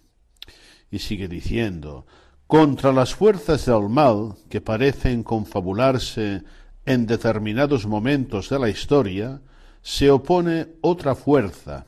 Y 0.90 0.98
sigue 0.98 1.26
diciendo, 1.26 2.04
contra 2.46 2.92
las 2.92 3.14
fuerzas 3.14 3.64
del 3.64 3.88
mal 3.88 4.34
que 4.50 4.60
parecen 4.60 5.22
confabularse 5.22 6.42
en 6.84 7.06
determinados 7.06 7.86
momentos 7.86 8.50
de 8.50 8.58
la 8.58 8.68
historia, 8.68 9.40
se 9.80 10.10
opone 10.10 10.66
otra 10.82 11.14
fuerza, 11.14 11.86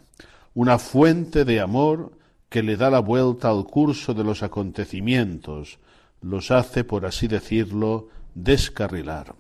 una 0.55 0.79
fuente 0.79 1.44
de 1.44 1.61
amor 1.61 2.16
que 2.48 2.62
le 2.62 2.79
da 2.79 2.88
la 2.88 3.00
vuelta 3.00 3.50
al 3.50 3.66
curso 3.66 4.14
de 4.14 4.24
los 4.24 4.42
acontecimientos, 4.42 5.79
los 6.22 6.50
hace, 6.50 6.83
por 6.83 7.05
así 7.05 7.29
decirlo, 7.29 8.09
descarrilar. 8.35 9.35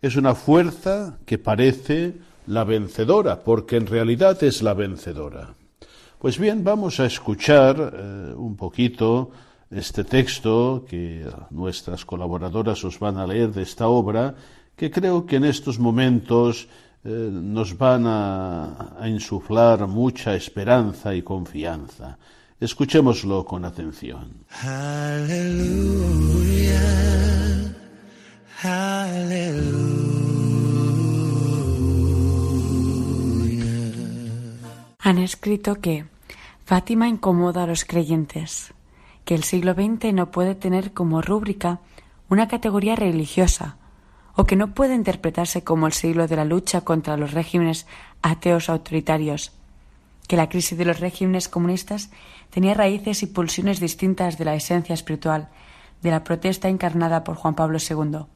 Es 0.00 0.16
una 0.16 0.34
fuerza 0.34 1.18
que 1.24 1.38
parece 1.38 2.14
la 2.46 2.64
vencedora, 2.64 3.40
porque 3.40 3.76
en 3.76 3.86
realidad 3.86 4.42
es 4.44 4.62
la 4.62 4.74
vencedora. 4.74 5.54
Pues 6.18 6.38
bien, 6.38 6.64
vamos 6.64 7.00
a 7.00 7.06
escuchar 7.06 7.92
eh, 7.94 8.34
un 8.36 8.56
poquito 8.56 9.30
este 9.70 10.04
texto 10.04 10.84
que 10.88 11.26
nuestras 11.50 12.04
colaboradoras 12.04 12.84
os 12.84 12.98
van 12.98 13.16
a 13.18 13.26
leer 13.26 13.52
de 13.52 13.62
esta 13.62 13.88
obra, 13.88 14.34
que 14.76 14.90
creo 14.90 15.26
que 15.26 15.36
en 15.36 15.44
estos 15.44 15.78
momentos 15.78 16.68
eh, 17.04 17.30
nos 17.32 17.76
van 17.76 18.06
a, 18.06 18.96
a 18.98 19.08
insuflar 19.08 19.86
mucha 19.86 20.34
esperanza 20.34 21.14
y 21.14 21.22
confianza. 21.22 22.18
Escuchémoslo 22.58 23.44
con 23.44 23.64
atención. 23.64 24.46
Han 28.62 29.32
escrito 35.18 35.82
que 35.82 36.06
Fátima 36.64 37.06
incomoda 37.06 37.64
a 37.64 37.66
los 37.66 37.84
creyentes, 37.84 38.72
que 39.26 39.34
el 39.34 39.44
siglo 39.44 39.74
XX 39.74 40.14
no 40.14 40.30
puede 40.30 40.54
tener 40.54 40.94
como 40.94 41.20
rúbrica 41.20 41.80
una 42.30 42.48
categoría 42.48 42.96
religiosa, 42.96 43.76
o 44.34 44.44
que 44.44 44.56
no 44.56 44.72
puede 44.72 44.94
interpretarse 44.94 45.62
como 45.62 45.86
el 45.86 45.92
siglo 45.92 46.26
de 46.26 46.36
la 46.36 46.46
lucha 46.46 46.80
contra 46.80 47.18
los 47.18 47.32
regímenes 47.32 47.86
ateos 48.22 48.70
autoritarios, 48.70 49.52
que 50.28 50.36
la 50.36 50.48
crisis 50.48 50.78
de 50.78 50.86
los 50.86 51.00
regímenes 51.00 51.48
comunistas 51.48 52.10
tenía 52.48 52.72
raíces 52.72 53.22
y 53.22 53.26
pulsiones 53.26 53.80
distintas 53.80 54.38
de 54.38 54.46
la 54.46 54.54
esencia 54.54 54.94
espiritual 54.94 55.50
de 56.00 56.10
la 56.10 56.24
protesta 56.24 56.70
encarnada 56.70 57.22
por 57.22 57.36
Juan 57.36 57.54
Pablo 57.54 57.76
II 57.78 58.26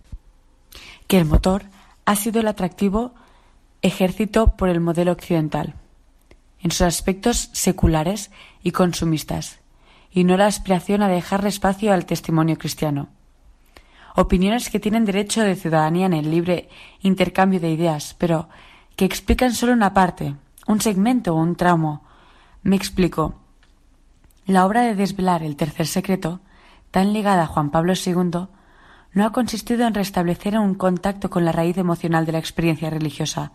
que 1.11 1.19
el 1.19 1.25
motor 1.25 1.65
ha 2.05 2.15
sido 2.15 2.39
el 2.39 2.47
atractivo 2.47 3.17
ejército 3.83 4.57
por 4.57 4.69
el 4.69 4.79
modelo 4.79 5.11
occidental, 5.11 5.75
en 6.61 6.71
sus 6.71 6.83
aspectos 6.83 7.51
seculares 7.53 8.31
y 8.63 8.71
consumistas, 8.71 9.59
y 10.13 10.23
no 10.23 10.37
la 10.37 10.47
aspiración 10.47 11.03
a 11.03 11.09
dejar 11.09 11.45
espacio 11.45 11.93
al 11.93 12.07
testimonio 12.07 12.57
cristiano. 12.59 13.09
Opiniones 14.15 14.71
que 14.71 14.79
tienen 14.79 15.05
derecho 15.05 15.43
de 15.43 15.57
ciudadanía 15.57 16.07
en 16.07 16.13
el 16.13 16.31
libre 16.31 16.69
intercambio 17.01 17.59
de 17.59 17.73
ideas, 17.73 18.15
pero 18.17 18.49
que 18.95 19.05
explican 19.05 19.53
solo 19.53 19.73
una 19.73 19.93
parte, 19.93 20.37
un 20.69 20.81
segmento 20.81 21.35
o 21.35 21.41
un 21.41 21.57
tramo. 21.57 22.05
Me 22.63 22.77
explico. 22.77 23.35
La 24.47 24.65
obra 24.65 24.83
de 24.83 24.95
desvelar 24.95 25.43
el 25.43 25.57
tercer 25.57 25.89
secreto, 25.89 26.39
tan 26.93 27.13
ligada 27.13 27.43
a 27.43 27.47
Juan 27.49 27.73
Pablo 27.73 27.95
II, 27.95 28.47
no 29.13 29.25
ha 29.25 29.33
consistido 29.33 29.87
en 29.87 29.95
restablecer 29.95 30.59
un 30.59 30.75
contacto 30.75 31.31
con 31.31 31.45
la 31.45 31.53
raíz 31.53 31.77
emocional 31.79 32.27
de 32.27 32.33
la 32.33 32.39
experiencia 32.39 32.91
religiosa. 32.91 33.53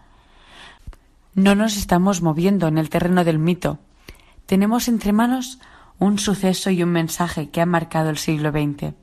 No 1.33 1.55
nos 1.55 1.77
estamos 1.77 2.21
moviendo 2.21 2.67
en 2.67 2.77
el 2.77 2.89
terreno 2.89 3.23
del 3.23 3.39
mito. 3.39 3.79
Tenemos 4.45 4.87
entre 4.87 5.13
manos 5.13 5.59
un 5.99 6.19
suceso 6.19 6.69
y 6.69 6.83
un 6.83 6.89
mensaje 6.89 7.49
que 7.49 7.61
han 7.61 7.69
marcado 7.69 8.09
el 8.09 8.17
siglo 8.17 8.51
XX, 8.51 8.93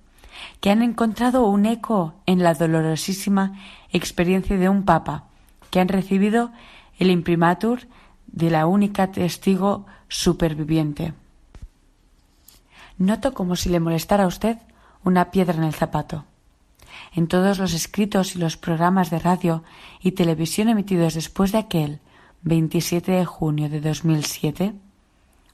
que 0.61 0.71
han 0.71 0.83
encontrado 0.83 1.47
un 1.47 1.67
eco 1.67 2.15
en 2.27 2.43
la 2.43 2.55
dolorosísima 2.55 3.59
experiencia 3.91 4.57
de 4.57 4.69
un 4.69 4.85
papa, 4.85 5.25
que 5.71 5.81
han 5.81 5.89
recibido 5.89 6.53
el 6.99 7.11
imprimatur 7.11 7.89
de 8.27 8.51
la 8.51 8.67
única 8.67 9.11
testigo 9.11 9.87
superviviente. 10.09 11.15
Noto 12.99 13.33
como 13.33 13.57
si 13.57 13.71
le 13.71 13.81
molestara 13.81 14.25
a 14.25 14.29
usted 14.29 14.59
una 15.03 15.31
piedra 15.31 15.57
en 15.57 15.65
el 15.65 15.75
zapato. 15.75 16.25
En 17.15 17.29
todos 17.29 17.59
los 17.59 17.75
escritos 17.75 18.35
y 18.35 18.39
los 18.39 18.57
programas 18.57 19.11
de 19.11 19.19
radio 19.19 19.63
y 20.01 20.13
televisión 20.13 20.69
emitidos 20.69 21.15
después 21.15 21.53
de 21.53 21.59
aquel 21.59 22.01
27 22.43 23.13
de 23.13 23.25
junio 23.25 23.69
de 23.69 23.81
2007, 23.81 24.75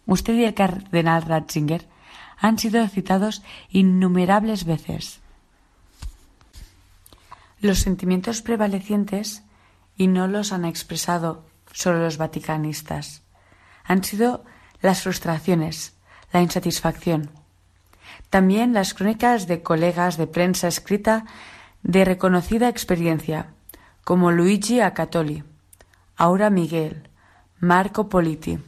usted 0.07 0.35
y 0.35 0.45
el 0.45 0.55
cardenal 0.55 1.23
Ratzinger 1.23 1.87
han 2.39 2.59
sido 2.59 2.87
citados 2.89 3.43
innumerables 3.69 4.65
veces. 4.65 5.21
Los 7.61 7.81
sentimientos 7.81 8.41
prevalecientes, 8.41 9.43
y 9.97 10.07
no 10.07 10.29
los 10.29 10.53
han 10.53 10.65
expresado 10.65 11.45
solo 11.73 11.99
los 11.99 12.17
vaticanistas, 12.17 13.25
han 13.85 14.05
sido 14.05 14.45
las 14.81 15.03
frustraciones, 15.03 15.97
la 16.33 16.41
insatisfacción. 16.41 17.31
También 18.31 18.75
las 18.75 18.95
crónicas 18.95 19.47
de 19.47 19.63
colegas 19.63 20.17
de 20.17 20.27
prensa 20.27 20.69
escrita 20.69 21.25
de 21.83 22.05
reconocida 22.05 22.69
experiencia, 22.69 23.49
como 24.05 24.31
Luigi 24.31 24.81
Acatoli, 24.81 25.45
Aura 26.17 26.51
Miguel, 26.51 27.09
Marco 27.61 28.09
Politi, 28.09 28.59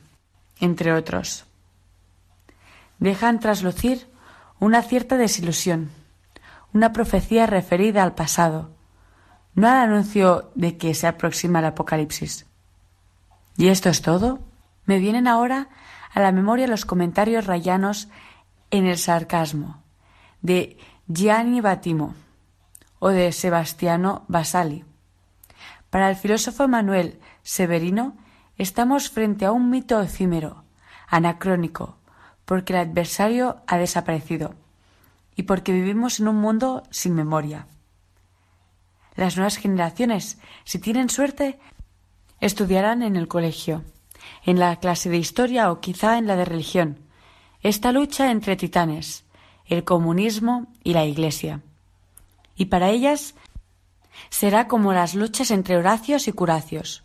entre 0.60 0.92
otros. 0.92 1.46
Dejan 2.98 3.40
traslucir 3.40 4.08
una 4.58 4.82
cierta 4.82 5.16
desilusión, 5.16 5.90
una 6.72 6.92
profecía 6.92 7.46
referida 7.46 8.02
al 8.02 8.14
pasado, 8.14 8.70
no 9.54 9.68
al 9.68 9.76
anuncio 9.76 10.50
de 10.54 10.76
que 10.76 10.94
se 10.94 11.06
aproxima 11.06 11.58
el 11.58 11.66
apocalipsis. 11.66 12.46
¿Y 13.56 13.68
esto 13.68 13.88
es 13.88 14.02
todo? 14.02 14.40
Me 14.86 14.98
vienen 14.98 15.26
ahora 15.26 15.68
a 16.12 16.20
la 16.20 16.32
memoria 16.32 16.66
los 16.66 16.84
comentarios 16.84 17.46
rayanos 17.46 18.08
en 18.70 18.86
el 18.86 18.98
sarcasmo 18.98 19.82
de 20.42 20.78
Gianni 21.08 21.60
Battimo 21.60 22.14
o 22.98 23.08
de 23.08 23.32
Sebastiano 23.32 24.24
Basali. 24.28 24.84
Para 25.90 26.08
el 26.08 26.16
filósofo 26.16 26.68
Manuel 26.68 27.18
Severino, 27.42 28.16
estamos 28.56 29.10
frente 29.10 29.44
a 29.44 29.52
un 29.52 29.70
mito 29.70 30.00
efímero, 30.00 30.64
anacrónico, 31.08 31.96
porque 32.44 32.72
el 32.72 32.80
adversario 32.80 33.62
ha 33.66 33.78
desaparecido 33.78 34.54
y 35.34 35.44
porque 35.44 35.72
vivimos 35.72 36.20
en 36.20 36.28
un 36.28 36.36
mundo 36.36 36.84
sin 36.90 37.14
memoria. 37.14 37.66
Las 39.16 39.36
nuevas 39.36 39.56
generaciones, 39.56 40.38
si 40.64 40.78
tienen 40.78 41.10
suerte, 41.10 41.58
estudiarán 42.40 43.02
en 43.02 43.16
el 43.16 43.28
colegio, 43.28 43.84
en 44.44 44.58
la 44.58 44.76
clase 44.76 45.10
de 45.10 45.18
historia 45.18 45.72
o 45.72 45.80
quizá 45.80 46.18
en 46.18 46.26
la 46.26 46.36
de 46.36 46.44
religión, 46.44 46.98
esta 47.62 47.92
lucha 47.92 48.30
entre 48.30 48.56
titanes, 48.56 49.24
el 49.66 49.84
comunismo 49.84 50.66
y 50.82 50.94
la 50.94 51.04
Iglesia. 51.04 51.60
Y 52.56 52.66
para 52.66 52.90
ellas 52.90 53.34
será 54.30 54.68
como 54.68 54.92
las 54.92 55.14
luchas 55.14 55.50
entre 55.50 55.76
Horacios 55.76 56.28
y 56.28 56.32
Curacios. 56.32 57.04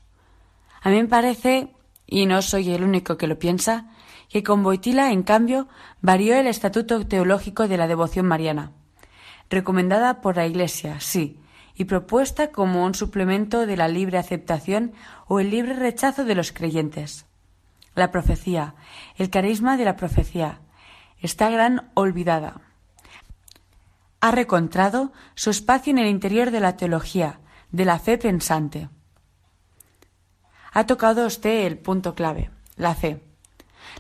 A 0.82 0.90
mí 0.90 1.02
me 1.02 1.08
parece, 1.08 1.74
y 2.08 2.26
no 2.26 2.42
soy 2.42 2.72
el 2.72 2.84
único 2.84 3.18
que 3.18 3.28
lo 3.28 3.38
piensa, 3.40 3.92
que 4.30 4.44
con 4.44 4.64
Boitila, 4.64 5.12
en 5.12 5.24
cambio, 5.24 5.68
varió 6.02 6.36
el 6.36 6.48
estatuto 6.48 7.06
teológico 7.06 7.68
de 7.68 7.78
la 7.78 7.88
devoción 7.88 8.26
mariana, 8.26 8.72
recomendada 9.50 10.22
por 10.22 10.38
la 10.38 10.48
Iglesia, 10.48 11.00
sí, 11.00 11.40
y 11.76 11.86
propuesta 11.86 12.52
como 12.52 12.86
un 12.86 12.96
suplemento 12.96 13.66
de 13.66 13.78
la 13.78 13.88
libre 13.88 14.18
aceptación 14.18 14.94
o 15.28 15.40
el 15.40 15.52
libre 15.52 15.74
rechazo 15.74 16.24
de 16.24 16.36
los 16.36 16.52
creyentes. 16.52 17.26
La 17.96 18.12
profecía, 18.12 18.76
el 19.16 19.30
carisma 19.30 19.78
de 19.78 19.86
la 19.86 19.96
profecía, 19.96 20.60
está 21.20 21.50
gran 21.50 21.90
olvidada. 21.94 22.62
Ha 24.20 24.32
recontrado 24.32 25.14
su 25.34 25.50
espacio 25.50 25.92
en 25.92 26.00
el 26.00 26.08
interior 26.08 26.52
de 26.52 26.60
la 26.60 26.78
teología, 26.78 27.40
de 27.72 27.86
la 27.86 28.00
fe 28.00 28.18
pensante. 28.18 28.90
Ha 30.74 30.86
tocado 30.86 31.26
usted 31.26 31.66
el 31.66 31.78
punto 31.78 32.16
clave, 32.16 32.52
la 32.76 32.96
fe. 32.96 33.24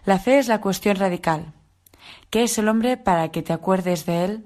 La 0.04 0.20
fe 0.20 0.40
es 0.40 0.48
la 0.48 0.60
cuestión 0.60 0.98
radical. 0.98 1.54
¿Qué 2.30 2.44
es 2.44 2.58
el 2.58 2.68
hombre 2.68 2.98
para 2.98 3.30
que 3.30 3.42
te 3.42 3.54
acuerdes 3.54 4.06
de 4.06 4.26
él? 4.26 4.46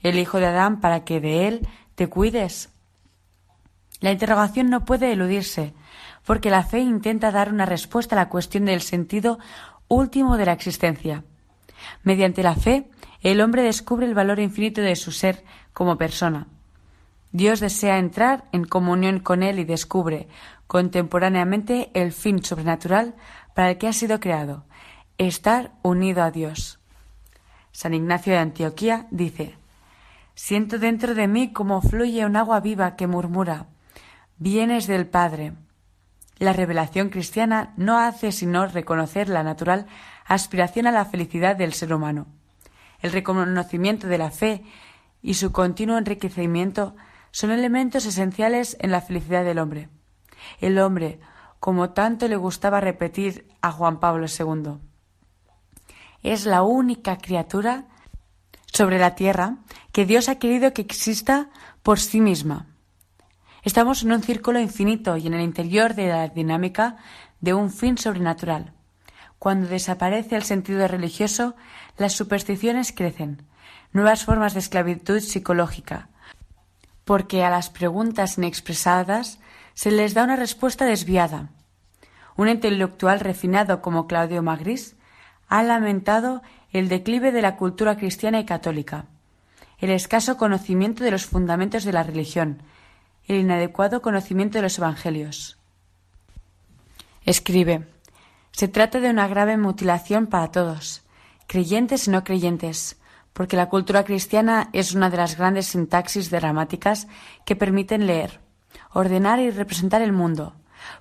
¿El 0.00 0.18
hijo 0.18 0.38
de 0.38 0.46
Adán 0.46 0.80
para 0.80 1.04
que 1.04 1.20
de 1.20 1.48
él 1.48 1.68
te 1.94 2.08
cuides? 2.08 2.68
La 4.00 4.12
interrogación 4.12 4.70
no 4.70 4.84
puede 4.84 5.12
eludirse, 5.12 5.74
porque 6.24 6.50
la 6.50 6.62
fe 6.62 6.80
intenta 6.80 7.30
dar 7.30 7.52
una 7.52 7.66
respuesta 7.66 8.14
a 8.14 8.18
la 8.18 8.28
cuestión 8.28 8.66
del 8.66 8.80
sentido 8.80 9.38
último 9.88 10.36
de 10.36 10.46
la 10.46 10.52
existencia. 10.52 11.24
Mediante 12.02 12.42
la 12.42 12.54
fe, 12.54 12.88
el 13.22 13.40
hombre 13.40 13.62
descubre 13.62 14.06
el 14.06 14.14
valor 14.14 14.38
infinito 14.38 14.80
de 14.80 14.96
su 14.96 15.12
ser 15.12 15.44
como 15.72 15.96
persona. 15.96 16.46
Dios 17.32 17.60
desea 17.60 17.98
entrar 17.98 18.44
en 18.52 18.64
comunión 18.64 19.20
con 19.20 19.42
él 19.42 19.58
y 19.58 19.64
descubre 19.64 20.28
contemporáneamente 20.66 21.90
el 21.94 22.12
fin 22.12 22.42
sobrenatural 22.42 23.14
para 23.54 23.70
el 23.70 23.78
que 23.78 23.88
ha 23.88 23.92
sido 23.92 24.20
creado, 24.20 24.64
estar 25.18 25.72
unido 25.82 26.22
a 26.22 26.30
Dios. 26.30 26.78
San 27.72 27.94
Ignacio 27.94 28.32
de 28.32 28.38
Antioquía 28.38 29.06
dice 29.10 29.56
Siento 30.34 30.78
dentro 30.78 31.14
de 31.14 31.28
mí 31.28 31.52
como 31.52 31.82
fluye 31.82 32.24
un 32.24 32.36
agua 32.36 32.60
viva 32.60 32.96
que 32.96 33.06
murmura 33.06 33.66
Vienes 34.38 34.86
del 34.86 35.06
Padre. 35.06 35.52
La 36.40 36.54
revelación 36.54 37.10
cristiana 37.10 37.74
no 37.76 37.98
hace 37.98 38.32
sino 38.32 38.66
reconocer 38.66 39.28
la 39.28 39.42
natural 39.42 39.86
aspiración 40.24 40.86
a 40.86 40.90
la 40.90 41.04
felicidad 41.04 41.54
del 41.54 41.74
ser 41.74 41.92
humano. 41.92 42.28
El 43.02 43.12
reconocimiento 43.12 44.06
de 44.06 44.16
la 44.16 44.30
fe 44.30 44.64
y 45.20 45.34
su 45.34 45.52
continuo 45.52 45.98
enriquecimiento 45.98 46.96
son 47.30 47.50
elementos 47.50 48.06
esenciales 48.06 48.78
en 48.80 48.90
la 48.90 49.02
felicidad 49.02 49.44
del 49.44 49.58
hombre. 49.58 49.90
El 50.62 50.78
hombre, 50.78 51.20
como 51.60 51.90
tanto 51.90 52.26
le 52.26 52.36
gustaba 52.36 52.80
repetir 52.80 53.46
a 53.60 53.70
Juan 53.70 54.00
Pablo 54.00 54.24
II, 54.26 54.78
es 56.22 56.46
la 56.46 56.62
única 56.62 57.18
criatura 57.18 57.84
sobre 58.64 58.98
la 58.98 59.14
tierra 59.14 59.58
que 59.92 60.06
Dios 60.06 60.30
ha 60.30 60.36
querido 60.36 60.72
que 60.72 60.80
exista 60.80 61.50
por 61.82 62.00
sí 62.00 62.22
misma 62.22 62.69
Estamos 63.62 64.02
en 64.02 64.12
un 64.12 64.22
círculo 64.22 64.58
infinito 64.58 65.18
y 65.18 65.26
en 65.26 65.34
el 65.34 65.42
interior 65.42 65.94
de 65.94 66.08
la 66.08 66.28
dinámica 66.28 66.96
de 67.40 67.52
un 67.52 67.70
fin 67.70 67.98
sobrenatural. 67.98 68.72
Cuando 69.38 69.68
desaparece 69.68 70.36
el 70.36 70.44
sentido 70.44 70.86
religioso, 70.88 71.54
las 71.98 72.14
supersticiones 72.14 72.92
crecen, 72.92 73.42
nuevas 73.92 74.24
formas 74.24 74.54
de 74.54 74.60
esclavitud 74.60 75.20
psicológica, 75.20 76.08
porque 77.04 77.44
a 77.44 77.50
las 77.50 77.68
preguntas 77.68 78.38
inexpresadas 78.38 79.40
se 79.74 79.90
les 79.90 80.14
da 80.14 80.24
una 80.24 80.36
respuesta 80.36 80.86
desviada. 80.86 81.50
Un 82.36 82.48
intelectual 82.48 83.20
refinado 83.20 83.82
como 83.82 84.06
Claudio 84.06 84.42
Magris 84.42 84.96
ha 85.48 85.62
lamentado 85.62 86.42
el 86.72 86.88
declive 86.88 87.32
de 87.32 87.42
la 87.42 87.56
cultura 87.56 87.96
cristiana 87.96 88.40
y 88.40 88.46
católica, 88.46 89.04
el 89.78 89.90
escaso 89.90 90.36
conocimiento 90.36 91.04
de 91.04 91.10
los 91.10 91.26
fundamentos 91.26 91.84
de 91.84 91.92
la 91.92 92.02
religión, 92.02 92.62
el 93.26 93.36
inadecuado 93.36 94.02
conocimiento 94.02 94.58
de 94.58 94.62
los 94.62 94.78
Evangelios. 94.78 95.58
Escribe 97.24 97.86
Se 98.52 98.68
trata 98.68 99.00
de 99.00 99.10
una 99.10 99.28
grave 99.28 99.56
mutilación 99.56 100.26
para 100.26 100.50
todos, 100.50 101.02
creyentes 101.46 102.08
y 102.08 102.10
no 102.10 102.24
creyentes, 102.24 102.98
porque 103.32 103.56
la 103.56 103.68
cultura 103.68 104.04
cristiana 104.04 104.68
es 104.72 104.92
una 104.92 105.10
de 105.10 105.16
las 105.16 105.36
grandes 105.36 105.66
sintaxis 105.66 106.30
dramáticas 106.30 107.08
que 107.44 107.56
permiten 107.56 108.06
leer, 108.06 108.40
ordenar 108.92 109.38
y 109.40 109.50
representar 109.50 110.02
el 110.02 110.12
mundo, 110.12 110.54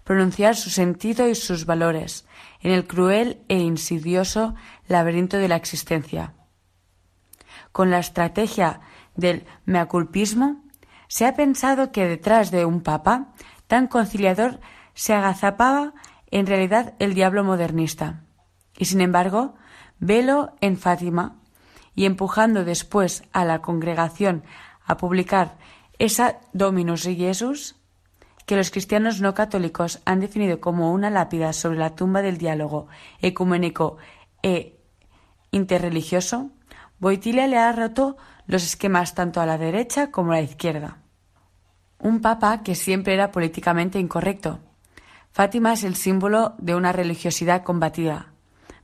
pronunciar 0.04 0.56
su 0.56 0.70
sentido 0.70 1.28
y 1.28 1.36
sus 1.36 1.66
valores 1.66 2.26
en 2.62 2.72
el 2.72 2.86
cruel 2.86 3.42
e 3.48 3.58
insidioso 3.58 4.56
laberinto 4.88 5.38
de 5.38 5.48
la 5.48 5.56
existencia. 5.56 6.34
Con 7.72 7.90
la 7.90 8.00
estrategia 8.00 8.82
del 9.16 9.46
meaculpismo 9.66 10.64
se 11.10 11.26
ha 11.26 11.36
pensado 11.36 11.92
que 11.92 12.08
detrás 12.08 12.52
de 12.52 12.64
un 12.66 12.82
papa 12.82 13.34
tan 13.68 13.88
conciliador 13.88 14.62
se 14.94 15.14
agazapaba 15.14 15.94
en 16.32 16.46
realidad 16.46 16.94
el 17.00 17.16
diablo 17.16 17.44
modernista. 17.44 18.24
Y 18.78 18.86
sin 18.86 19.02
embargo, 19.02 19.56
velo 20.00 20.54
en 20.62 20.78
Fátima 20.78 21.36
y 21.96 22.06
empujando 22.06 22.64
después 22.64 23.24
a 23.34 23.44
la 23.44 23.62
congregación 23.62 24.44
a 24.86 24.98
publicar 24.98 25.58
esa 25.98 26.40
Dominus 26.54 27.04
Jesus, 27.04 27.76
que 28.46 28.56
los 28.56 28.70
cristianos 28.70 29.20
no 29.20 29.34
católicos 29.34 30.02
han 30.06 30.20
definido 30.20 30.62
como 30.62 30.94
una 30.94 31.10
lápida 31.10 31.54
sobre 31.54 31.80
la 31.80 31.96
tumba 31.96 32.22
del 32.22 32.38
diálogo 32.38 32.88
ecuménico 33.20 33.98
e 34.44 34.80
interreligioso, 35.52 36.52
Boitilia 37.00 37.48
le 37.48 37.58
ha 37.58 37.72
roto 37.72 38.18
los 38.50 38.64
esquemas 38.64 39.14
tanto 39.14 39.42
a 39.42 39.46
la 39.46 39.60
derecha 39.60 40.10
como 40.10 40.32
a 40.32 40.38
la 40.38 40.42
izquierda. 40.42 40.98
Un 42.00 42.20
papa 42.20 42.64
que 42.64 42.74
siempre 42.74 43.14
era 43.14 43.30
políticamente 43.30 44.00
incorrecto. 44.00 44.60
Fátima 45.32 45.74
es 45.74 45.84
el 45.84 45.96
símbolo 45.96 46.56
de 46.58 46.74
una 46.74 46.92
religiosidad 46.92 47.62
combatida, 47.62 48.34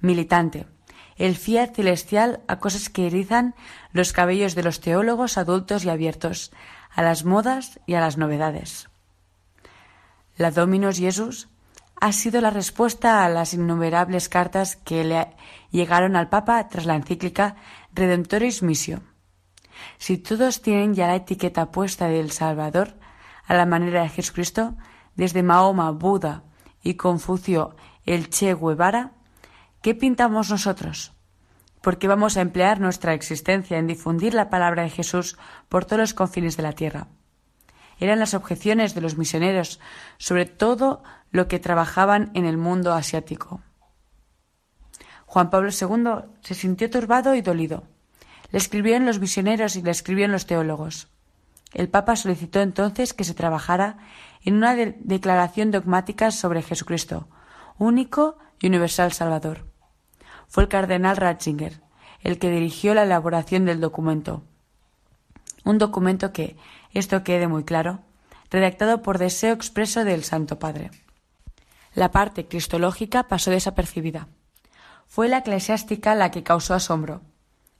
militante, 0.01 0.67
el 1.15 1.35
fiat 1.35 1.73
celestial 1.73 2.41
a 2.47 2.59
cosas 2.59 2.91
que 2.91 3.07
erizan 3.07 3.55
los 3.91 4.13
cabellos 4.13 4.53
de 4.53 4.61
los 4.61 4.81
teólogos 4.81 5.39
adultos 5.39 5.83
y 5.83 5.89
abiertos, 5.89 6.51
a 6.93 7.01
las 7.01 7.25
modas 7.25 7.79
y 7.87 7.95
a 7.95 8.01
las 8.01 8.17
novedades. 8.17 8.87
La 10.37 10.51
Dominus 10.51 10.99
Jesus 10.99 11.47
ha 11.99 12.11
sido 12.11 12.39
la 12.39 12.51
respuesta 12.51 13.25
a 13.25 13.29
las 13.29 13.55
innumerables 13.55 14.29
cartas 14.29 14.75
que 14.75 15.03
le 15.03 15.27
llegaron 15.71 16.15
al 16.15 16.29
Papa 16.29 16.67
tras 16.69 16.85
la 16.85 16.95
encíclica 16.95 17.55
Redemptoris 17.95 18.61
Missio. 18.61 19.01
Si 19.97 20.17
todos 20.17 20.61
tienen 20.61 20.93
ya 20.93 21.07
la 21.07 21.15
etiqueta 21.15 21.71
puesta 21.71 22.07
del 22.07 22.31
Salvador, 22.31 22.95
a 23.45 23.53
la 23.53 23.65
manera 23.65 24.03
de 24.03 24.09
Jesucristo, 24.09 24.75
desde 25.15 25.43
Mahoma, 25.43 25.91
Buda 25.91 26.43
y 26.81 26.95
Confucio, 26.95 27.75
el 28.05 28.29
Che 28.29 28.55
Guevara, 28.55 29.11
¿qué 29.81 29.95
pintamos 29.95 30.49
nosotros? 30.49 31.13
¿Por 31.81 31.99
qué 31.99 32.07
vamos 32.07 32.35
a 32.35 32.41
emplear 32.41 32.79
nuestra 32.79 33.13
existencia 33.13 33.77
en 33.77 33.87
difundir 33.87 34.33
la 34.33 34.49
palabra 34.49 34.83
de 34.83 34.89
Jesús 34.89 35.37
por 35.69 35.85
todos 35.85 35.99
los 35.99 36.13
confines 36.13 36.57
de 36.57 36.63
la 36.63 36.73
tierra? 36.73 37.07
Eran 37.99 38.19
las 38.19 38.33
objeciones 38.33 38.95
de 38.95 39.01
los 39.01 39.17
misioneros 39.17 39.79
sobre 40.17 40.45
todo 40.45 41.03
lo 41.31 41.47
que 41.47 41.59
trabajaban 41.59 42.31
en 42.33 42.45
el 42.45 42.57
mundo 42.57 42.93
asiático. 42.93 43.61
Juan 45.25 45.49
Pablo 45.49 45.69
II 45.69 46.31
se 46.41 46.55
sintió 46.55 46.89
turbado 46.89 47.35
y 47.35 47.41
dolido. 47.41 47.83
Le 48.55 48.59
escribieron 48.59 49.05
los 49.05 49.19
misioneros 49.19 49.75
y 49.75 49.81
le 49.81 49.91
escribieron 49.91 50.31
los 50.31 50.45
teólogos. 50.45 51.09
El 51.73 51.89
Papa 51.89 52.15
solicitó 52.15 52.61
entonces 52.61 53.13
que 53.13 53.25
se 53.25 53.33
trabajara 53.33 53.97
en 54.45 54.53
una 54.53 54.73
declaración 54.73 55.71
dogmática 55.71 56.31
sobre 56.31 56.61
Jesucristo, 56.61 57.27
único 57.77 58.37
y 58.61 58.67
universal 58.67 59.11
Salvador. 59.11 59.65
Fue 60.47 60.63
el 60.63 60.69
cardenal 60.69 61.17
Ratzinger 61.17 61.81
el 62.21 62.39
que 62.39 62.49
dirigió 62.49 62.93
la 62.93 63.03
elaboración 63.03 63.65
del 63.65 63.81
documento. 63.81 64.45
Un 65.65 65.77
documento 65.77 66.31
que, 66.31 66.55
esto 66.93 67.25
quede 67.25 67.49
muy 67.49 67.65
claro, 67.65 68.03
redactado 68.49 69.01
por 69.01 69.17
deseo 69.17 69.53
expreso 69.53 70.05
del 70.05 70.23
Santo 70.23 70.59
Padre. 70.59 70.91
La 71.93 72.11
parte 72.11 72.47
cristológica 72.47 73.23
pasó 73.23 73.51
desapercibida. 73.51 74.29
Fue 75.07 75.27
la 75.27 75.39
eclesiástica 75.39 76.15
la 76.15 76.31
que 76.31 76.43
causó 76.43 76.73
asombro. 76.73 77.19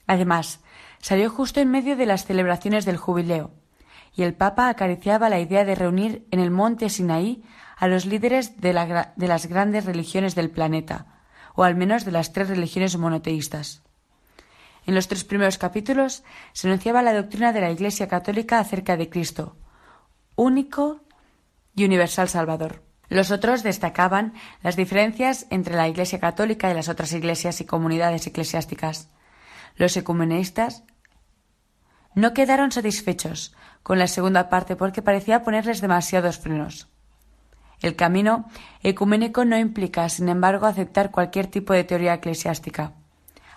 Además, 0.06 0.60
salió 1.06 1.30
justo 1.30 1.60
en 1.60 1.70
medio 1.70 1.96
de 1.96 2.08
las 2.08 2.26
celebraciones 2.26 2.84
del 2.84 2.98
jubileo, 2.98 3.52
y 4.16 4.24
el 4.24 4.34
Papa 4.34 4.70
acariciaba 4.70 5.30
la 5.30 5.40
idea 5.40 5.64
de 5.64 5.76
reunir 5.76 6.26
en 6.32 6.40
el 6.40 6.50
monte 6.50 6.90
Sinaí 6.90 7.44
a 7.78 7.88
los 7.88 8.08
líderes 8.08 8.60
de, 8.60 8.74
las 8.74 9.46
grandes 9.46 9.86
religiones 9.86 10.34
del 10.34 10.50
planeta, 10.50 11.22
o 11.54 11.64
al 11.64 11.76
menos 11.76 12.06
de 12.06 12.12
las 12.12 12.34
tres 12.34 12.50
religiones 12.50 12.98
monoteístas. 12.98 13.84
En 14.88 14.96
los 14.96 15.08
tres 15.08 15.24
primeros 15.24 15.60
capítulos 15.60 16.24
se 16.54 16.68
anunciaba 16.70 17.04
la 17.04 17.14
doctrina 17.14 17.54
de 17.54 17.62
la 17.62 17.70
Iglesia 17.70 18.08
católica 18.08 18.58
acerca 18.58 18.98
de 18.98 19.08
Cristo, 19.08 19.58
único 20.36 21.02
y 21.76 21.86
universal 21.86 22.30
Salvador. 22.30 22.82
Los 23.10 23.30
otros 23.30 23.62
destacaban 23.62 24.34
las 24.64 24.76
diferencias 24.76 25.46
entre 25.52 25.76
la 25.76 25.88
Iglesia 25.88 26.20
católica 26.20 26.72
y 26.72 26.74
las 26.74 26.90
otras 26.90 27.14
iglesias 27.14 27.62
y 27.62 27.66
comunidades 27.66 28.26
eclesiásticas. 28.26 29.12
Los 29.76 29.96
ecumenistas 29.98 30.84
no 32.16 32.34
quedaron 32.34 32.72
satisfechos 32.72 33.54
con 33.84 34.00
la 34.00 34.08
segunda 34.08 34.50
parte 34.50 34.76
porque 34.76 35.02
parecía 35.02 35.44
ponerles 35.44 35.82
demasiados 35.82 36.40
frenos. 36.40 36.88
El 37.82 37.96
camino 37.96 38.50
ecuménico 38.82 39.44
no 39.46 39.58
implica, 39.58 40.08
sin 40.10 40.30
embargo, 40.30 40.66
aceptar 40.66 41.12
cualquier 41.12 41.48
tipo 41.48 41.74
de 41.74 41.84
teoría 41.84 42.16
eclesiástica. 42.16 42.94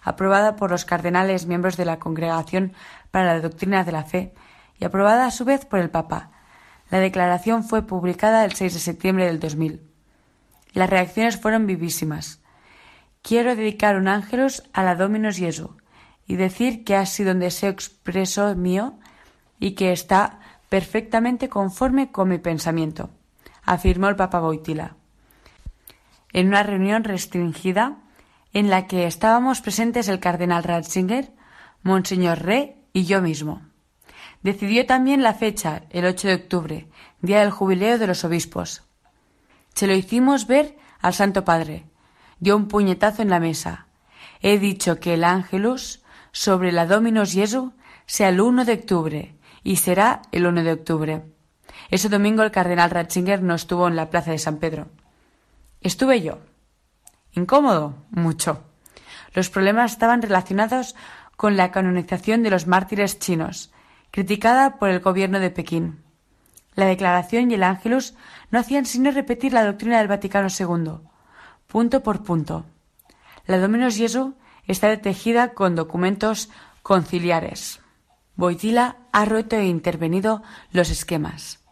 Aprobada 0.02 0.56
por 0.56 0.70
los 0.70 0.84
cardenales 0.84 1.46
miembros 1.46 1.76
de 1.76 1.84
la 1.84 1.98
Congregación 1.98 2.72
para 3.10 3.34
la 3.34 3.40
Doctrina 3.40 3.84
de 3.84 3.92
la 3.92 4.04
Fe 4.04 4.34
y 4.78 4.84
aprobada 4.84 5.26
a 5.26 5.30
su 5.30 5.44
vez 5.44 5.64
por 5.64 5.78
el 5.78 5.90
Papa. 5.90 6.32
La 6.90 6.98
declaración 6.98 7.64
fue 7.64 7.86
publicada 7.86 8.44
el 8.44 8.52
6 8.52 8.74
de 8.74 8.80
septiembre 8.80 9.26
del 9.26 9.40
2000. 9.40 9.82
Las 10.72 10.90
reacciones 10.90 11.40
fueron 11.40 11.66
vivísimas. 11.66 12.40
Quiero 13.22 13.54
dedicar 13.54 13.96
un 13.96 14.08
ángelus 14.08 14.62
a 14.72 14.82
la 14.82 14.94
Dominus 14.94 15.36
Jesu 15.36 15.76
y 16.28 16.36
decir 16.36 16.84
que 16.84 16.94
ha 16.94 17.06
sido 17.06 17.32
un 17.32 17.40
deseo 17.40 17.70
expreso 17.70 18.54
mío 18.54 18.98
y 19.58 19.72
que 19.72 19.90
está 19.90 20.38
perfectamente 20.68 21.48
conforme 21.48 22.12
con 22.12 22.28
mi 22.28 22.38
pensamiento, 22.38 23.10
afirmó 23.64 24.08
el 24.08 24.16
Papa 24.16 24.38
Boitila. 24.38 24.94
En 26.32 26.48
una 26.48 26.62
reunión 26.62 27.02
restringida 27.02 27.96
en 28.52 28.68
la 28.68 28.86
que 28.86 29.06
estábamos 29.06 29.62
presentes 29.62 30.08
el 30.08 30.20
cardenal 30.20 30.62
Ratzinger, 30.62 31.32
Monseñor 31.82 32.42
Re 32.42 32.76
y 32.92 33.04
yo 33.04 33.22
mismo. 33.22 33.62
Decidió 34.42 34.84
también 34.84 35.22
la 35.22 35.32
fecha, 35.32 35.82
el 35.90 36.04
8 36.04 36.28
de 36.28 36.34
octubre, 36.34 36.88
día 37.22 37.40
del 37.40 37.50
jubileo 37.50 37.98
de 37.98 38.06
los 38.06 38.24
obispos. 38.24 38.84
Se 39.74 39.86
lo 39.86 39.94
hicimos 39.94 40.46
ver 40.46 40.76
al 41.00 41.14
Santo 41.14 41.44
Padre. 41.44 41.86
Dio 42.38 42.54
un 42.54 42.68
puñetazo 42.68 43.22
en 43.22 43.30
la 43.30 43.40
mesa. 43.40 43.86
He 44.42 44.58
dicho 44.58 45.00
que 45.00 45.14
el 45.14 45.24
Ángelus 45.24 46.02
sobre 46.38 46.70
la 46.70 46.87
Dominus 46.87 47.33
Jesu 47.33 47.72
sea 48.07 48.29
el 48.29 48.40
1 48.40 48.64
de 48.64 48.74
octubre 48.74 49.35
y 49.64 49.74
será 49.74 50.22
el 50.31 50.46
1 50.46 50.62
de 50.62 50.72
octubre. 50.72 51.22
Ese 51.90 52.09
domingo 52.09 52.44
el 52.44 52.53
cardenal 52.53 52.90
Ratzinger 52.90 53.42
no 53.42 53.57
estuvo 53.57 53.88
en 53.88 53.96
la 53.96 54.09
plaza 54.09 54.31
de 54.31 54.38
San 54.38 54.59
Pedro. 54.59 54.87
Estuve 55.81 56.22
yo. 56.22 56.38
Incómodo, 57.33 57.96
mucho. 58.11 58.62
Los 59.35 59.51
problemas 59.51 59.90
estaban 59.90 60.22
relacionados 60.22 60.94
con 61.37 61.57
la 61.57 61.72
canonización 61.72 62.44
de 62.44 62.51
los 62.51 62.68
mártires 62.68 63.18
chinos, 63.18 63.72
criticada 64.12 64.79
por 64.79 64.90
el 64.90 65.01
gobierno 65.01 65.40
de 65.40 65.51
Pekín. 65.51 66.05
La 66.77 66.87
Declaración 66.87 67.51
y 67.51 67.55
el 67.55 67.64
Ángelus 67.64 68.14
no 68.53 68.61
hacían 68.61 68.87
sino 68.87 69.11
repetir 69.11 69.53
la 69.53 69.64
doctrina 69.64 69.98
del 69.98 70.07
Vaticano 70.07 70.46
II, 70.57 71.01
punto 71.66 72.05
por 72.05 72.22
punto. 72.22 72.64
La 73.44 73.59
Dominus 73.59 73.96
Jesu 73.96 74.37
está 74.68 74.96
tejida 74.98 75.54
con 75.54 75.74
documentos 75.74 76.50
conciliares. 76.83 77.81
Boitila 78.37 78.98
ha 79.11 79.24
roto 79.24 79.57
e 79.57 79.66
intervenido 79.66 80.42
los 80.70 80.90
esquemas. 80.90 81.64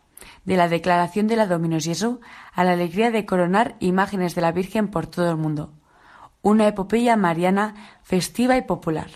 De 0.44 0.56
la 0.56 0.68
declaración 0.68 1.28
de 1.28 1.36
la 1.36 1.46
Dominus 1.46 1.84
Jesu 1.84 2.20
a 2.52 2.64
la 2.64 2.72
alegría 2.72 3.10
de 3.12 3.24
coronar 3.24 3.76
imágenes 3.78 4.34
de 4.34 4.40
la 4.40 4.50
Virgen 4.50 4.88
por 4.88 5.06
todo 5.06 5.30
el 5.30 5.36
mundo. 5.36 5.72
Una 6.42 6.66
epopeya 6.66 7.16
mariana 7.16 7.74
festiva 8.02 8.56
y 8.56 8.62
popular. 8.62 9.10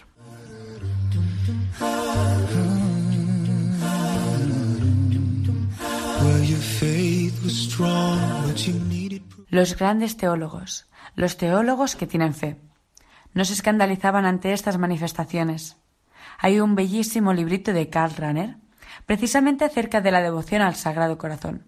Los 9.48 9.76
grandes 9.76 10.16
teólogos, 10.16 10.86
los 11.16 11.36
teólogos 11.36 11.96
que 11.96 12.06
tienen 12.06 12.34
fe, 12.34 12.56
no 13.34 13.44
se 13.44 13.52
escandalizaban 13.52 14.26
ante 14.26 14.52
estas 14.52 14.78
manifestaciones 14.78 15.80
hay 16.42 16.58
un 16.58 16.74
bellísimo 16.74 17.34
librito 17.34 17.74
de 17.74 17.90
Karl 17.90 18.16
Rahner, 18.16 18.56
precisamente 19.04 19.66
acerca 19.66 20.00
de 20.00 20.10
la 20.10 20.22
devoción 20.22 20.62
al 20.62 20.74
Sagrado 20.74 21.18
Corazón. 21.18 21.66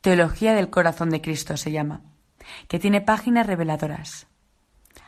Teología 0.00 0.54
del 0.54 0.70
Corazón 0.70 1.10
de 1.10 1.20
Cristo 1.20 1.56
se 1.56 1.72
llama, 1.72 2.02
que 2.68 2.78
tiene 2.78 3.00
páginas 3.00 3.48
reveladoras. 3.48 4.28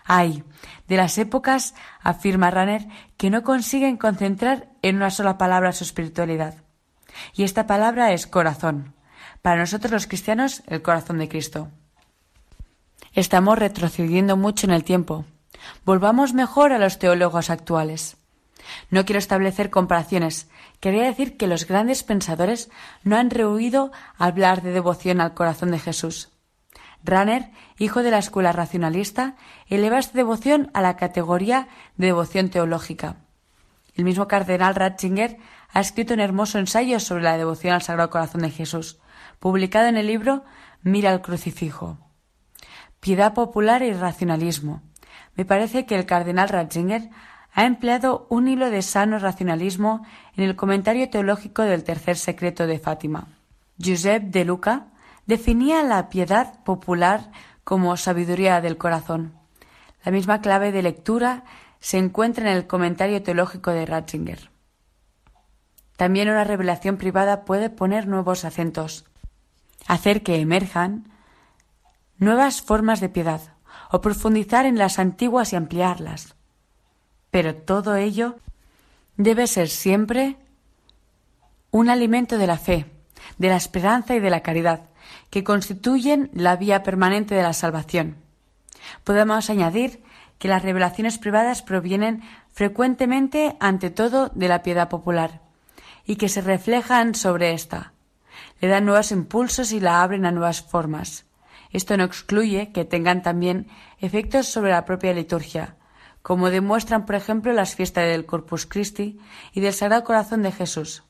Hay 0.05 0.43
de 0.89 0.97
las 0.97 1.17
épocas, 1.17 1.75
afirma 2.01 2.51
Rahner, 2.51 2.89
que 3.17 3.31
no 3.31 3.45
consiguen 3.45 3.97
concentrar 3.97 4.69
en 4.83 4.97
una 4.97 5.11
sola 5.11 5.39
palabra 5.39 5.71
su 5.71 5.85
espiritualidad. 5.85 6.55
Y 7.35 7.45
esta 7.45 7.69
palabra 7.69 8.13
es 8.13 8.27
corazón. 8.27 8.95
Para 9.43 9.61
nosotros 9.61 9.93
los 9.93 10.07
cristianos, 10.09 10.65
el 10.67 10.83
corazón 10.83 11.19
de 11.19 11.29
Cristo. 11.29 11.71
Estamos 13.13 13.59
retrocediendo 13.59 14.37
mucho 14.37 14.67
en 14.67 14.73
el 14.73 14.83
tiempo. 14.83 15.25
Volvamos 15.85 16.35
mejor 16.35 16.73
a 16.73 16.79
los 16.79 16.99
teólogos 16.99 17.51
actuales. 17.51 18.17
No 18.91 19.05
quiero 19.05 19.19
establecer 19.19 19.71
comparaciones. 19.71 20.49
Quería 20.81 21.05
decir 21.05 21.37
que 21.37 21.47
los 21.47 21.67
grandes 21.67 22.03
pensadores 22.03 22.71
no 23.05 23.17
han 23.17 23.31
rehuido 23.31 23.93
hablar 24.17 24.63
de 24.63 24.73
devoción 24.73 25.21
al 25.21 25.35
corazón 25.35 25.71
de 25.71 25.79
Jesús. 25.79 26.31
Ranner, 27.05 27.51
hijo 27.79 28.03
de 28.03 28.11
la 28.11 28.19
escuela 28.19 28.53
racionalista, 28.53 29.37
eleva 29.69 29.99
esta 29.99 30.17
devoción 30.17 30.71
a 30.75 30.83
la 30.83 30.97
categoría 30.97 31.69
de 31.97 32.07
devoción 32.07 32.51
teológica. 32.51 33.17
El 33.95 34.05
mismo 34.05 34.29
cardenal 34.29 34.75
Ratzinger 34.75 35.39
ha 35.73 35.81
escrito 35.81 36.15
un 36.15 36.21
hermoso 36.21 36.59
ensayo 36.59 37.01
sobre 37.01 37.25
la 37.25 37.39
devoción 37.39 37.75
al 37.75 37.83
Sagrado 37.83 38.11
Corazón 38.11 38.43
de 38.43 38.51
Jesús, 38.51 38.99
publicado 39.39 39.87
en 39.87 39.97
el 39.97 40.07
libro 40.07 40.45
Mira 40.83 41.11
al 41.11 41.23
crucifijo. 41.23 41.99
Piedad 43.01 43.35
popular 43.35 43.83
y 43.83 43.93
racionalismo. 43.93 44.83
Me 45.37 45.45
parece 45.45 45.87
que 45.87 45.95
el 45.95 46.07
cardenal 46.07 46.49
Ratzinger 46.49 47.11
ha 47.53 47.65
empleado 47.65 48.27
un 48.31 48.49
hilo 48.49 48.71
de 48.71 48.83
sano 48.83 49.19
racionalismo 49.19 50.05
en 50.37 50.45
el 50.45 50.57
comentario 50.57 51.09
teológico 51.09 51.63
del 51.63 51.85
tercer 51.85 52.17
secreto 52.17 52.67
de 52.67 52.79
Fátima. 52.79 53.29
Josep 53.83 54.25
de 54.25 54.45
Luca 54.45 54.89
definía 55.27 55.83
la 55.83 56.09
piedad 56.09 56.63
popular 56.65 57.31
como 57.65 57.97
sabiduría 57.97 58.61
del 58.61 58.77
corazón. 58.77 59.35
La 60.05 60.13
misma 60.13 60.41
clave 60.41 60.73
de 60.73 60.83
lectura 60.83 61.45
se 61.81 61.99
encuentra 61.99 62.51
en 62.51 62.57
el 62.57 62.67
comentario 62.67 63.23
teológico 63.23 63.71
de 63.71 63.87
Ratzinger. 63.87 64.51
También 65.97 66.29
una 66.29 66.45
revelación 66.45 66.97
privada 66.97 67.45
puede 67.45 67.71
poner 67.71 68.07
nuevos 68.07 68.45
acentos, 68.45 69.05
hacer 69.87 70.23
que 70.23 70.41
emerjan 70.41 71.11
nuevas 72.19 72.63
formas 72.63 73.01
de 73.01 73.09
piedad 73.09 73.56
o 73.91 74.01
profundizar 74.01 74.67
en 74.67 74.79
las 74.79 74.99
antiguas 74.99 75.53
y 75.53 75.57
ampliarlas. 75.57 76.35
Pero 77.31 77.55
todo 77.55 77.97
ello 77.97 78.37
debe 79.17 79.47
ser 79.47 79.69
siempre 79.69 80.37
un 81.71 81.91
alimento 81.91 82.39
de 82.39 82.47
la 82.47 82.59
fe, 82.59 82.87
de 83.39 83.49
la 83.49 83.57
esperanza 83.57 84.15
y 84.15 84.21
de 84.21 84.31
la 84.31 84.41
caridad, 84.41 84.83
que 85.31 85.45
constituyen 85.45 86.31
la 86.33 86.57
vía 86.57 86.83
permanente 86.83 87.35
de 87.35 87.43
la 87.43 87.53
salvación. 87.53 88.17
Podemos 89.05 89.51
añadir 89.51 90.03
que 90.39 90.49
las 90.49 90.63
revelaciones 90.63 91.19
privadas 91.19 91.63
provienen 91.63 92.23
frecuentemente, 92.53 93.57
ante 93.61 93.91
todo, 93.91 94.31
de 94.35 94.49
la 94.49 94.63
piedad 94.63 94.89
popular, 94.89 95.41
y 96.05 96.17
que 96.17 96.29
se 96.29 96.41
reflejan 96.41 97.15
sobre 97.15 97.53
ésta. 97.53 97.93
Le 98.61 98.69
dan 98.69 98.85
nuevos 98.85 99.13
impulsos 99.13 99.73
y 99.73 99.81
la 99.81 100.03
abren 100.03 100.25
a 100.25 100.31
nuevas 100.31 100.63
formas. 100.63 101.25
Esto 101.71 101.97
no 101.97 102.05
excluye 102.05 102.73
que 102.73 102.85
tengan 102.85 103.23
también 103.23 103.69
efectos 104.01 104.47
sobre 104.47 104.71
la 104.71 104.85
propia 104.85 105.13
liturgia, 105.13 105.77
como 106.23 106.51
demuestran, 106.51 107.07
por 107.07 107.15
ejemplo, 107.15 107.53
las 107.53 107.75
fiestas 107.75 108.07
del 108.07 108.27
Corpus 108.27 108.67
Christi 108.67 109.19
y 109.53 109.61
del 109.61 109.73
Sagrado 109.73 110.05
Corazón 110.05 110.43
de 110.43 110.53
Jesús. 110.53 111.05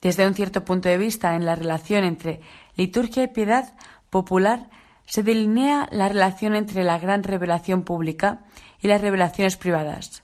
Desde 0.00 0.26
un 0.26 0.34
cierto 0.34 0.64
punto 0.64 0.88
de 0.88 0.98
vista, 0.98 1.36
en 1.36 1.44
la 1.44 1.54
relación 1.54 2.04
entre 2.04 2.40
liturgia 2.76 3.22
y 3.22 3.28
piedad 3.28 3.74
popular, 4.10 4.68
se 5.06 5.22
delinea 5.22 5.88
la 5.92 6.08
relación 6.08 6.54
entre 6.54 6.84
la 6.84 6.98
gran 6.98 7.22
revelación 7.22 7.82
pública 7.82 8.44
y 8.80 8.88
las 8.88 9.00
revelaciones 9.00 9.56
privadas. 9.56 10.22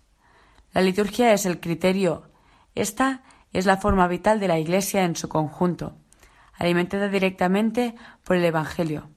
La 0.72 0.82
liturgia 0.82 1.32
es 1.32 1.46
el 1.46 1.60
criterio. 1.60 2.30
Esta 2.74 3.22
es 3.52 3.66
la 3.66 3.76
forma 3.76 4.08
vital 4.08 4.40
de 4.40 4.48
la 4.48 4.58
Iglesia 4.58 5.04
en 5.04 5.16
su 5.16 5.28
conjunto, 5.28 5.96
alimentada 6.58 7.08
directamente 7.08 7.94
por 8.24 8.36
el 8.36 8.44
Evangelio. 8.44 9.08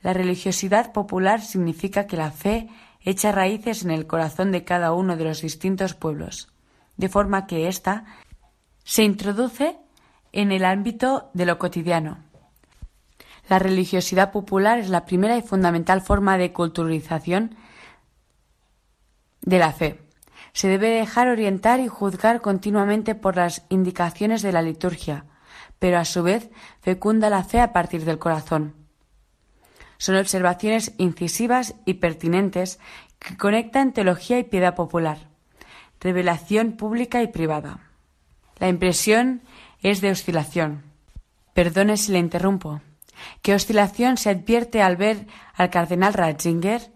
La 0.00 0.12
religiosidad 0.12 0.92
popular 0.92 1.40
significa 1.40 2.06
que 2.06 2.16
la 2.16 2.30
fe 2.30 2.68
echa 3.00 3.32
raíces 3.32 3.84
en 3.84 3.90
el 3.90 4.06
corazón 4.06 4.52
de 4.52 4.64
cada 4.64 4.92
uno 4.92 5.16
de 5.16 5.24
los 5.24 5.42
distintos 5.42 5.94
pueblos, 5.94 6.48
de 6.96 7.08
forma 7.08 7.46
que 7.46 7.68
ésta 7.68 8.04
se 8.84 9.02
introduce 9.02 9.76
en 10.32 10.52
el 10.52 10.64
ámbito 10.64 11.30
de 11.34 11.46
lo 11.46 11.58
cotidiano. 11.58 12.18
La 13.48 13.58
religiosidad 13.58 14.32
popular 14.32 14.78
es 14.78 14.88
la 14.88 15.04
primera 15.04 15.36
y 15.36 15.42
fundamental 15.42 16.00
forma 16.00 16.38
de 16.38 16.52
culturalización 16.52 17.56
de 19.42 19.58
la 19.58 19.72
fe. 19.72 20.00
Se 20.52 20.68
debe 20.68 20.88
dejar 20.88 21.28
orientar 21.28 21.80
y 21.80 21.88
juzgar 21.88 22.40
continuamente 22.40 23.14
por 23.14 23.36
las 23.36 23.66
indicaciones 23.68 24.40
de 24.42 24.52
la 24.52 24.62
liturgia, 24.62 25.26
pero 25.78 25.98
a 25.98 26.04
su 26.04 26.22
vez 26.22 26.50
fecunda 26.80 27.30
la 27.30 27.44
fe 27.44 27.60
a 27.60 27.72
partir 27.72 28.04
del 28.04 28.18
corazón. 28.18 28.74
Son 29.98 30.16
observaciones 30.16 30.92
incisivas 30.98 31.74
y 31.84 31.94
pertinentes 31.94 32.78
que 33.18 33.36
conectan 33.36 33.92
teología 33.92 34.38
y 34.38 34.44
piedad 34.44 34.74
popular, 34.74 35.18
revelación 36.00 36.72
pública 36.72 37.22
y 37.22 37.28
privada. 37.28 37.80
La 38.58 38.68
impresión 38.68 39.42
es 39.82 40.00
de 40.00 40.10
oscilación. 40.10 40.82
Perdone 41.54 41.96
si 41.96 42.12
le 42.12 42.18
interrumpo. 42.18 42.80
¿Qué 43.42 43.54
oscilación 43.54 44.16
se 44.16 44.30
advierte 44.30 44.82
al 44.82 44.96
ver 44.96 45.26
al 45.54 45.70
cardenal 45.70 46.14
Ratzinger, 46.14 46.92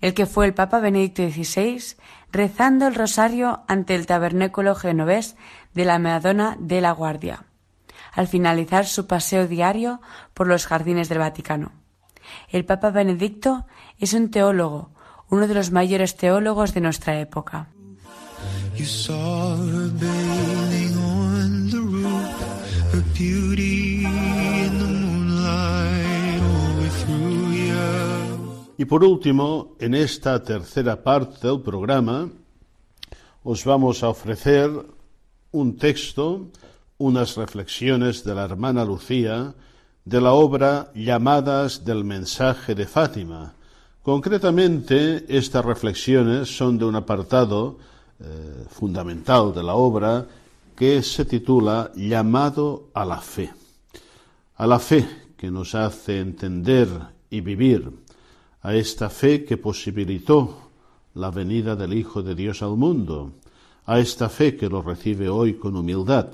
el 0.00 0.14
que 0.14 0.26
fue 0.26 0.46
el 0.46 0.54
Papa 0.54 0.80
Benedicto 0.80 1.22
XVI, 1.22 1.96
rezando 2.30 2.86
el 2.86 2.94
rosario 2.94 3.62
ante 3.68 3.94
el 3.94 4.06
tabernáculo 4.06 4.74
genovés 4.74 5.36
de 5.74 5.84
la 5.84 5.98
Madonna 5.98 6.56
de 6.58 6.80
la 6.80 6.92
Guardia, 6.92 7.44
al 8.12 8.28
finalizar 8.28 8.86
su 8.86 9.06
paseo 9.06 9.48
diario 9.48 10.00
por 10.34 10.46
los 10.46 10.66
jardines 10.66 11.08
del 11.08 11.18
Vaticano? 11.18 11.72
El 12.48 12.64
Papa 12.64 12.90
Benedicto 12.90 13.66
es 13.98 14.12
un 14.12 14.30
teólogo, 14.30 14.90
uno 15.28 15.48
de 15.48 15.54
los 15.54 15.70
mayores 15.70 16.16
teólogos 16.16 16.74
de 16.74 16.80
nuestra 16.80 17.18
época. 17.18 17.68
Y 28.78 28.84
por 28.84 29.04
último, 29.04 29.76
en 29.78 29.94
esta 29.94 30.42
tercera 30.42 31.02
parte 31.02 31.46
del 31.46 31.60
programa, 31.60 32.28
os 33.44 33.64
vamos 33.64 34.02
a 34.02 34.08
ofrecer 34.08 34.70
un 35.52 35.76
texto, 35.76 36.48
unas 37.02 37.36
reflexiones 37.36 38.22
de 38.22 38.32
la 38.32 38.44
hermana 38.44 38.84
Lucía 38.84 39.52
de 40.04 40.20
la 40.20 40.34
obra 40.34 40.92
Llamadas 40.94 41.84
del 41.84 42.04
mensaje 42.04 42.76
de 42.76 42.86
Fátima. 42.86 43.54
Concretamente, 44.04 45.24
estas 45.28 45.64
reflexiones 45.64 46.56
son 46.56 46.78
de 46.78 46.84
un 46.84 46.94
apartado 46.94 47.78
eh, 48.20 48.64
fundamental 48.70 49.52
de 49.52 49.64
la 49.64 49.74
obra 49.74 50.24
que 50.76 51.02
se 51.02 51.24
titula 51.24 51.90
Llamado 51.96 52.90
a 52.94 53.04
la 53.04 53.20
fe. 53.20 53.50
A 54.54 54.66
la 54.68 54.78
fe 54.78 55.04
que 55.36 55.50
nos 55.50 55.74
hace 55.74 56.20
entender 56.20 56.86
y 57.30 57.40
vivir, 57.40 57.90
a 58.62 58.76
esta 58.76 59.10
fe 59.10 59.44
que 59.44 59.56
posibilitó 59.56 60.70
la 61.14 61.32
venida 61.32 61.74
del 61.74 61.94
Hijo 61.94 62.22
de 62.22 62.36
Dios 62.36 62.62
al 62.62 62.76
mundo, 62.76 63.32
a 63.86 63.98
esta 63.98 64.28
fe 64.28 64.56
que 64.56 64.68
lo 64.68 64.82
recibe 64.82 65.28
hoy 65.28 65.54
con 65.54 65.76
humildad. 65.76 66.28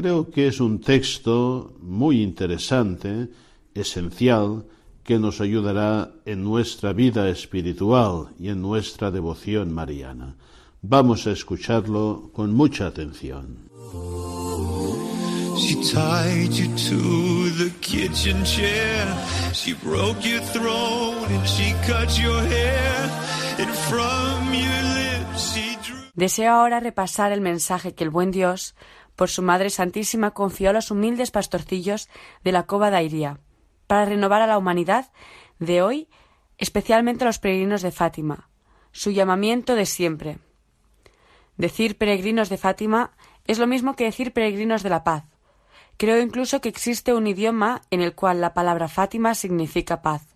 Creo 0.00 0.30
que 0.30 0.46
es 0.46 0.60
un 0.60 0.80
texto 0.80 1.74
muy 1.82 2.22
interesante, 2.22 3.28
esencial, 3.74 4.64
que 5.04 5.18
nos 5.18 5.42
ayudará 5.42 6.12
en 6.24 6.42
nuestra 6.42 6.94
vida 6.94 7.28
espiritual 7.28 8.30
y 8.38 8.48
en 8.48 8.62
nuestra 8.62 9.10
devoción 9.10 9.74
mariana. 9.74 10.36
Vamos 10.80 11.26
a 11.26 11.32
escucharlo 11.32 12.30
con 12.32 12.54
mucha 12.54 12.86
atención. 12.86 13.68
She 15.58 15.74
tied 15.92 16.52
you 16.52 16.74
to 16.88 17.50
the 17.62 17.70
kitchen 17.82 18.42
chair. 18.44 19.06
She 19.52 19.74
broke 19.74 20.26
your 20.26 20.40
throat 20.40 21.28
and 21.28 21.46
she 21.46 21.74
cut 21.86 22.08
your 22.18 22.40
hair. 22.40 23.10
And 23.58 23.68
from 23.68 24.54
your 24.54 24.82
lips 24.94 25.52
she 25.52 25.76
drew. 25.86 26.00
Deseo 26.14 26.52
ahora 26.52 26.80
repasar 26.80 27.32
el 27.32 27.42
mensaje 27.42 27.94
que 27.94 28.04
el 28.04 28.10
buen 28.10 28.30
Dios, 28.30 28.74
por 29.20 29.28
su 29.28 29.42
Madre 29.42 29.68
Santísima, 29.68 30.30
confió 30.30 30.70
a 30.70 30.72
los 30.72 30.90
humildes 30.90 31.30
pastorcillos 31.30 32.08
de 32.42 32.52
la 32.52 32.62
Cova 32.62 32.90
de 32.90 32.96
Airía, 32.96 33.38
para 33.86 34.06
renovar 34.06 34.40
a 34.40 34.46
la 34.46 34.56
humanidad 34.56 35.12
de 35.58 35.82
hoy, 35.82 36.08
especialmente 36.56 37.24
a 37.24 37.26
los 37.26 37.38
peregrinos 37.38 37.82
de 37.82 37.92
Fátima, 37.92 38.48
su 38.92 39.10
llamamiento 39.10 39.74
de 39.74 39.84
siempre. 39.84 40.38
Decir 41.58 41.98
peregrinos 41.98 42.48
de 42.48 42.56
Fátima 42.56 43.10
es 43.44 43.58
lo 43.58 43.66
mismo 43.66 43.94
que 43.94 44.04
decir 44.04 44.32
peregrinos 44.32 44.82
de 44.82 44.88
la 44.88 45.04
paz. 45.04 45.24
Creo 45.98 46.18
incluso 46.22 46.62
que 46.62 46.70
existe 46.70 47.12
un 47.12 47.26
idioma 47.26 47.82
en 47.90 48.00
el 48.00 48.14
cual 48.14 48.40
la 48.40 48.54
palabra 48.54 48.88
Fátima 48.88 49.34
significa 49.34 50.00
paz. 50.00 50.34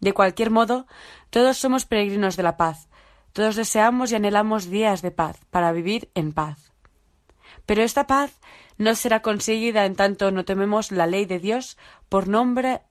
De 0.00 0.12
cualquier 0.12 0.50
modo, 0.50 0.88
todos 1.30 1.58
somos 1.58 1.86
peregrinos 1.86 2.34
de 2.34 2.42
la 2.42 2.56
paz, 2.56 2.88
todos 3.32 3.54
deseamos 3.54 4.10
y 4.10 4.16
anhelamos 4.16 4.68
días 4.68 5.00
de 5.00 5.12
paz 5.12 5.38
para 5.52 5.70
vivir 5.70 6.10
en 6.16 6.32
paz. 6.32 6.71
Pero 7.66 7.82
esta 7.82 8.06
paz 8.06 8.38
no 8.78 8.94
será 8.94 9.22
conseguida 9.22 9.84
en 9.84 9.96
tanto 9.96 10.30
no 10.30 10.44
tememos 10.44 10.92
la 10.92 11.06
ley 11.06 11.24
de 11.24 11.38
Dios 11.38 11.78
por 12.08 12.28
nombre, 12.28 12.82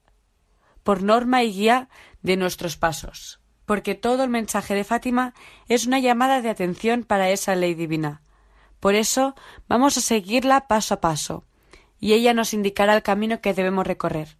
por 0.84 1.03
norma 1.03 1.43
y 1.43 1.53
guía 1.53 1.89
de 2.22 2.38
nuestros 2.38 2.78
pasos 2.78 3.41
porque 3.72 3.95
todo 3.95 4.26
el 4.26 4.30
mensaje 4.30 4.76
de 4.76 4.84
Fátima 4.84 5.34
es 5.69 5.88
una 5.88 5.99
llamada 5.99 6.41
de 6.41 6.49
atención 6.49 7.05
para 7.05 7.30
esa 7.30 7.55
ley 7.55 7.74
divina. 7.74 8.22
Por 8.82 8.95
eso 8.95 9.34
vamos 9.69 9.95
a 9.97 10.01
seguirla 10.01 10.67
paso 10.67 10.95
a 10.95 10.99
paso, 10.99 11.45
y 11.97 12.11
ella 12.11 12.34
nos 12.34 12.53
indicará 12.53 12.93
el 12.95 13.01
camino 13.01 13.39
que 13.39 13.53
debemos 13.53 13.88
recorrer. 13.88 14.36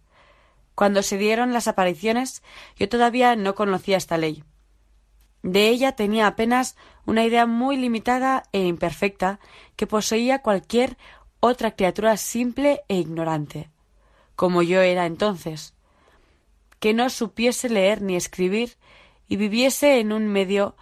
Cuando 0.74 1.02
se 1.02 1.16
dieron 1.16 1.54
las 1.54 1.66
apariciones, 1.66 2.42
yo 2.76 2.90
todavía 2.90 3.34
no 3.34 3.54
conocía 3.54 3.96
esta 3.96 4.18
ley. 4.18 4.44
De 5.42 5.68
ella 5.68 5.92
tenía 5.92 6.26
apenas 6.26 6.76
una 7.06 7.24
idea 7.24 7.46
muy 7.46 7.78
limitada 7.78 8.42
e 8.52 8.66
imperfecta 8.66 9.40
que 9.82 9.88
poseía 9.88 10.42
cualquier 10.42 10.96
otra 11.40 11.72
criatura 11.72 12.16
simple 12.16 12.84
e 12.86 12.98
ignorante, 12.98 13.68
como 14.36 14.62
yo 14.62 14.80
era 14.80 15.06
entonces, 15.06 15.74
que 16.78 16.94
no 16.94 17.10
supiese 17.10 17.68
leer 17.68 18.00
ni 18.00 18.14
escribir 18.14 18.76
y 19.26 19.34
viviese 19.34 19.98
en 19.98 20.12
un 20.12 20.28
medio 20.28 20.76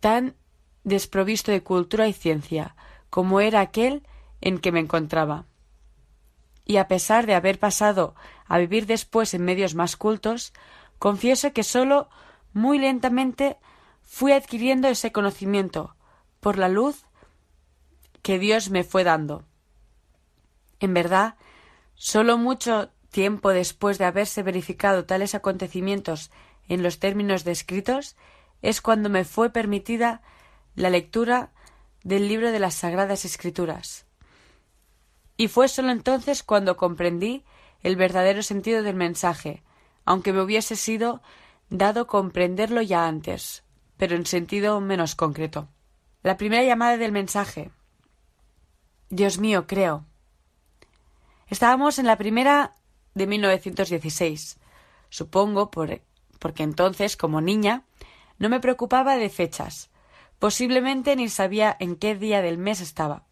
tan 0.00 0.36
desprovisto 0.84 1.52
de 1.52 1.62
cultura 1.62 2.08
y 2.08 2.14
ciencia 2.14 2.76
como 3.10 3.40
era 3.40 3.60
aquel 3.60 4.06
en 4.40 4.58
que 4.58 4.72
me 4.72 4.80
encontraba. 4.80 5.44
Y 6.64 6.78
a 6.78 6.88
pesar 6.88 7.26
de 7.26 7.34
haber 7.34 7.58
pasado 7.58 8.14
a 8.46 8.56
vivir 8.56 8.86
después 8.86 9.34
en 9.34 9.44
medios 9.44 9.74
más 9.74 9.98
cultos, 9.98 10.54
confieso 10.98 11.52
que 11.52 11.62
sólo 11.62 12.08
muy 12.54 12.78
lentamente 12.78 13.58
fui 14.00 14.32
adquiriendo 14.32 14.88
ese 14.88 15.12
conocimiento 15.12 15.94
por 16.40 16.56
la 16.56 16.70
luz 16.70 17.04
que 18.24 18.38
Dios 18.38 18.70
me 18.70 18.84
fue 18.84 19.04
dando. 19.04 19.44
En 20.80 20.94
verdad, 20.94 21.34
solo 21.94 22.38
mucho 22.38 22.90
tiempo 23.10 23.50
después 23.50 23.98
de 23.98 24.06
haberse 24.06 24.42
verificado 24.42 25.04
tales 25.04 25.34
acontecimientos 25.34 26.30
en 26.66 26.82
los 26.82 26.98
términos 27.00 27.44
descritos, 27.44 28.16
es 28.62 28.80
cuando 28.80 29.10
me 29.10 29.26
fue 29.26 29.50
permitida 29.50 30.22
la 30.74 30.88
lectura 30.88 31.52
del 32.02 32.26
libro 32.26 32.50
de 32.50 32.60
las 32.60 32.76
Sagradas 32.76 33.26
Escrituras. 33.26 34.06
Y 35.36 35.48
fue 35.48 35.68
solo 35.68 35.90
entonces 35.90 36.42
cuando 36.42 36.78
comprendí 36.78 37.44
el 37.82 37.96
verdadero 37.96 38.42
sentido 38.42 38.82
del 38.82 38.96
mensaje, 38.96 39.62
aunque 40.06 40.32
me 40.32 40.40
hubiese 40.40 40.76
sido 40.76 41.20
dado 41.68 42.06
comprenderlo 42.06 42.80
ya 42.80 43.06
antes, 43.06 43.64
pero 43.98 44.16
en 44.16 44.24
sentido 44.24 44.80
menos 44.80 45.14
concreto. 45.14 45.68
La 46.22 46.38
primera 46.38 46.64
llamada 46.64 46.96
del 46.96 47.12
mensaje. 47.12 47.70
Dios 49.10 49.38
mío, 49.38 49.66
creo. 49.66 50.04
Estábamos 51.48 51.98
en 51.98 52.06
la 52.06 52.16
primera 52.16 52.72
de 53.14 53.26
1916. 53.26 54.58
Supongo 55.08 55.70
por, 55.70 56.00
porque 56.38 56.62
entonces, 56.62 57.16
como 57.16 57.40
niña, 57.40 57.84
no 58.38 58.48
me 58.48 58.60
preocupaba 58.60 59.16
de 59.16 59.28
fechas. 59.28 59.90
Posiblemente 60.38 61.16
ni 61.16 61.28
sabía 61.28 61.76
en 61.78 61.96
qué 61.96 62.16
día 62.16 62.42
del 62.42 62.58
mes 62.58 62.80
estaba. 62.80 63.24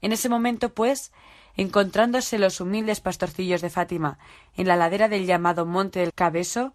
En 0.00 0.12
ese 0.12 0.28
momento, 0.28 0.72
pues, 0.72 1.12
encontrándose 1.56 2.38
los 2.38 2.60
humildes 2.60 3.00
pastorcillos 3.00 3.60
de 3.60 3.70
Fátima 3.70 4.18
en 4.56 4.66
la 4.66 4.76
ladera 4.76 5.08
del 5.08 5.26
llamado 5.26 5.66
Monte 5.66 6.00
del 6.00 6.14
Cabeso, 6.14 6.74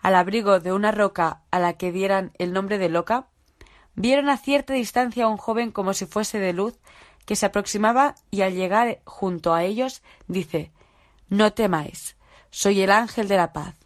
al 0.00 0.14
abrigo 0.14 0.60
de 0.60 0.72
una 0.72 0.92
roca 0.92 1.42
a 1.50 1.58
la 1.58 1.74
que 1.74 1.90
dieran 1.90 2.32
el 2.38 2.52
nombre 2.52 2.78
de 2.78 2.88
Loca, 2.88 3.26
vieron 3.94 4.28
a 4.28 4.36
cierta 4.36 4.74
distancia 4.74 5.24
a 5.24 5.28
un 5.28 5.38
joven 5.38 5.72
como 5.72 5.94
si 5.94 6.06
fuese 6.06 6.38
de 6.38 6.52
luz 6.52 6.78
que 7.24 7.36
se 7.36 7.46
aproximaba 7.46 8.14
y 8.30 8.42
al 8.42 8.54
llegar 8.54 9.00
junto 9.04 9.54
a 9.54 9.64
ellos 9.64 10.02
dice 10.26 10.72
No 11.28 11.52
temáis, 11.52 12.16
soy 12.50 12.82
el 12.82 12.90
ángel 12.90 13.28
de 13.28 13.36
la 13.36 13.52
paz. 13.52 13.76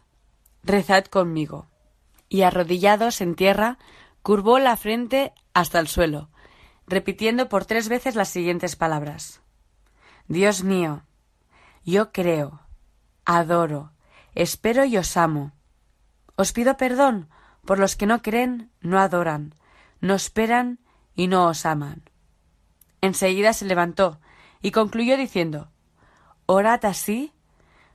Rezad 0.62 1.04
conmigo. 1.04 1.68
Y 2.28 2.42
arrodillados 2.42 3.20
en 3.20 3.34
tierra, 3.34 3.78
curvó 4.22 4.58
la 4.58 4.76
frente 4.76 5.32
hasta 5.54 5.78
el 5.78 5.88
suelo, 5.88 6.28
repitiendo 6.86 7.48
por 7.48 7.64
tres 7.64 7.88
veces 7.88 8.14
las 8.14 8.28
siguientes 8.28 8.76
palabras 8.76 9.40
Dios 10.28 10.62
mío, 10.62 11.04
yo 11.84 12.12
creo, 12.12 12.60
adoro, 13.24 13.92
espero 14.34 14.84
y 14.84 14.98
os 14.98 15.16
amo. 15.16 15.52
Os 16.36 16.52
pido 16.52 16.76
perdón 16.76 17.30
por 17.64 17.78
los 17.78 17.96
que 17.96 18.04
no 18.04 18.20
creen, 18.20 18.70
no 18.82 18.98
adoran, 18.98 19.54
no 20.02 20.14
esperan 20.14 20.80
y 21.14 21.28
no 21.28 21.46
os 21.46 21.64
aman. 21.64 22.02
Enseguida 23.00 23.52
se 23.52 23.64
levantó 23.64 24.20
y 24.60 24.70
concluyó 24.70 25.16
diciendo 25.16 25.70
Orad 26.46 26.84
así. 26.84 27.32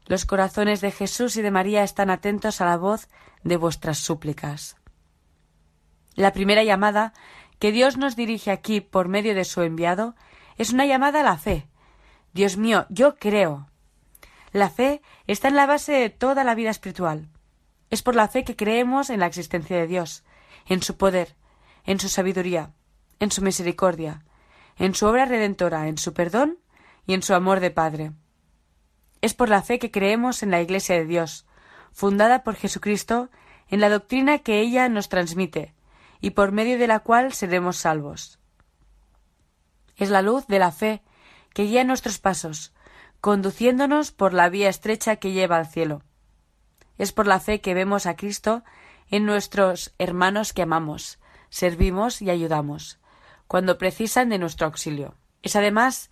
Los 0.05 0.25
corazones 0.25 0.81
de 0.81 0.91
Jesús 0.91 1.37
y 1.37 1.41
de 1.41 1.51
María 1.51 1.83
están 1.83 2.09
atentos 2.09 2.59
a 2.59 2.65
la 2.65 2.77
voz 2.77 3.07
de 3.43 3.55
vuestras 3.55 3.99
súplicas. 3.99 4.75
La 6.15 6.33
primera 6.33 6.63
llamada 6.63 7.13
que 7.57 7.71
Dios 7.71 7.97
nos 7.97 8.15
dirige 8.15 8.51
aquí 8.51 8.81
por 8.81 9.07
medio 9.07 9.33
de 9.33 9.45
su 9.45 9.61
enviado 9.61 10.15
es 10.57 10.71
una 10.71 10.85
llamada 10.85 11.21
a 11.21 11.23
la 11.23 11.37
fe, 11.37 11.69
Dios 12.33 12.57
mío, 12.57 12.87
yo 12.89 13.15
creo. 13.15 13.69
La 14.51 14.69
fe 14.69 15.01
está 15.27 15.47
en 15.47 15.55
la 15.55 15.67
base 15.67 15.93
de 15.93 16.09
toda 16.09 16.43
la 16.43 16.55
vida 16.55 16.71
espiritual. 16.71 17.29
Es 17.91 18.01
por 18.01 18.15
la 18.15 18.27
fe 18.27 18.43
que 18.43 18.55
creemos 18.55 19.11
en 19.11 19.19
la 19.19 19.27
existencia 19.27 19.77
de 19.77 19.85
Dios, 19.85 20.23
en 20.65 20.81
su 20.81 20.97
poder, 20.97 21.35
en 21.85 21.99
su 21.99 22.09
sabiduría, 22.09 22.73
en 23.19 23.31
su 23.31 23.43
misericordia, 23.43 24.25
en 24.77 24.95
su 24.95 25.05
obra 25.05 25.25
redentora, 25.25 25.87
en 25.87 25.97
su 25.97 26.13
perdón 26.13 26.59
y 27.05 27.13
en 27.13 27.21
su 27.23 27.33
amor 27.33 27.59
de 27.59 27.71
Padre. 27.71 28.11
Es 29.21 29.33
por 29.33 29.49
la 29.49 29.61
fe 29.61 29.79
que 29.79 29.91
creemos 29.91 30.43
en 30.43 30.51
la 30.51 30.61
Iglesia 30.61 30.95
de 30.95 31.05
Dios, 31.05 31.45
fundada 31.91 32.43
por 32.43 32.55
Jesucristo, 32.55 33.29
en 33.67 33.79
la 33.79 33.89
doctrina 33.89 34.39
que 34.39 34.59
ella 34.59 34.89
nos 34.89 35.09
transmite, 35.09 35.73
y 36.19 36.31
por 36.31 36.51
medio 36.51 36.77
de 36.77 36.87
la 36.87 36.99
cual 36.99 37.33
seremos 37.33 37.77
salvos. 37.77 38.39
Es 39.95 40.09
la 40.09 40.21
luz 40.21 40.47
de 40.47 40.59
la 40.59 40.71
fe 40.71 41.03
que 41.53 41.63
guía 41.63 41.83
nuestros 41.83 42.19
pasos, 42.19 42.73
conduciéndonos 43.21 44.11
por 44.11 44.33
la 44.33 44.49
vía 44.49 44.69
estrecha 44.69 45.15
que 45.17 45.31
lleva 45.31 45.57
al 45.57 45.67
cielo. 45.67 46.03
Es 46.97 47.11
por 47.11 47.27
la 47.27 47.39
fe 47.39 47.61
que 47.61 47.73
vemos 47.73 48.05
a 48.05 48.15
Cristo 48.15 48.63
en 49.09 49.25
nuestros 49.25 49.93
hermanos 49.97 50.53
que 50.53 50.63
amamos, 50.63 51.19
servimos 51.49 52.21
y 52.21 52.29
ayudamos, 52.29 52.99
cuando 53.47 53.77
precisan 53.77 54.29
de 54.29 54.39
nuestro 54.39 54.67
auxilio. 54.67 55.15
Es 55.41 55.55
además 55.55 56.09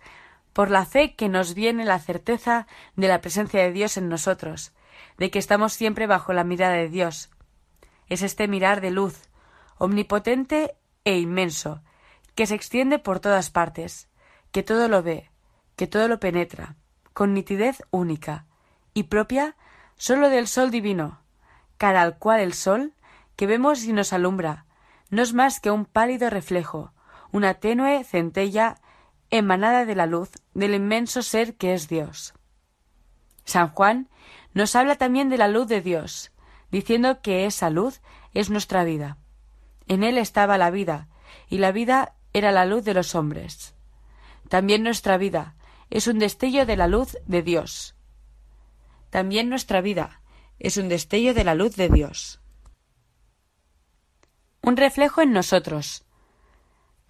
por 0.52 0.70
la 0.70 0.84
fe 0.84 1.14
que 1.14 1.28
nos 1.28 1.54
viene 1.54 1.84
la 1.84 1.98
certeza 1.98 2.66
de 2.96 3.08
la 3.08 3.20
presencia 3.20 3.62
de 3.62 3.72
Dios 3.72 3.96
en 3.96 4.08
nosotros, 4.08 4.72
de 5.18 5.30
que 5.30 5.38
estamos 5.38 5.72
siempre 5.72 6.06
bajo 6.06 6.32
la 6.32 6.44
mirada 6.44 6.74
de 6.74 6.88
Dios. 6.88 7.30
Es 8.08 8.22
este 8.22 8.48
mirar 8.48 8.80
de 8.80 8.90
luz, 8.90 9.22
omnipotente 9.78 10.76
e 11.04 11.18
inmenso, 11.18 11.82
que 12.34 12.46
se 12.46 12.54
extiende 12.54 12.98
por 12.98 13.20
todas 13.20 13.50
partes, 13.50 14.08
que 14.50 14.62
todo 14.62 14.88
lo 14.88 15.02
ve, 15.02 15.30
que 15.76 15.86
todo 15.86 16.08
lo 16.08 16.20
penetra, 16.20 16.76
con 17.12 17.34
nitidez 17.34 17.82
única, 17.90 18.46
y 18.94 19.04
propia 19.04 19.56
sólo 19.96 20.28
del 20.28 20.48
sol 20.48 20.70
divino, 20.70 21.20
cara 21.78 22.02
al 22.02 22.18
cual 22.18 22.40
el 22.40 22.52
sol, 22.52 22.94
que 23.36 23.46
vemos 23.46 23.84
y 23.84 23.92
nos 23.92 24.12
alumbra, 24.12 24.66
no 25.10 25.22
es 25.22 25.32
más 25.32 25.60
que 25.60 25.70
un 25.70 25.84
pálido 25.84 26.30
reflejo, 26.30 26.92
una 27.32 27.54
tenue 27.54 28.04
centella 28.04 28.76
emanada 29.30 29.84
de 29.86 29.94
la 29.94 30.06
luz 30.06 30.30
del 30.54 30.74
inmenso 30.74 31.22
ser 31.22 31.56
que 31.56 31.74
es 31.74 31.88
Dios. 31.88 32.34
San 33.44 33.70
Juan 33.70 34.08
nos 34.54 34.76
habla 34.76 34.96
también 34.96 35.30
de 35.30 35.38
la 35.38 35.48
luz 35.48 35.66
de 35.66 35.80
Dios, 35.80 36.30
diciendo 36.70 37.22
que 37.22 37.46
esa 37.46 37.70
luz 37.70 38.00
es 38.34 38.50
nuestra 38.50 38.84
vida. 38.84 39.16
En 39.88 40.04
él 40.04 40.18
estaba 40.18 40.58
la 40.58 40.70
vida, 40.70 41.08
y 41.48 41.58
la 41.58 41.72
vida 41.72 42.14
era 42.32 42.52
la 42.52 42.66
luz 42.66 42.84
de 42.84 42.94
los 42.94 43.14
hombres. 43.14 43.74
También 44.48 44.82
nuestra 44.82 45.16
vida, 45.16 45.54
es 45.90 46.06
un 46.06 46.18
destello 46.18 46.66
de 46.66 46.76
la 46.76 46.86
luz 46.86 47.16
de 47.26 47.42
Dios. 47.42 47.94
También 49.10 49.48
nuestra 49.48 49.80
vida 49.80 50.22
es 50.58 50.76
un 50.76 50.88
destello 50.88 51.34
de 51.34 51.44
la 51.44 51.54
luz 51.54 51.76
de 51.76 51.88
Dios. 51.88 52.40
Un 54.62 54.76
reflejo 54.76 55.20
en 55.20 55.32
nosotros. 55.32 56.04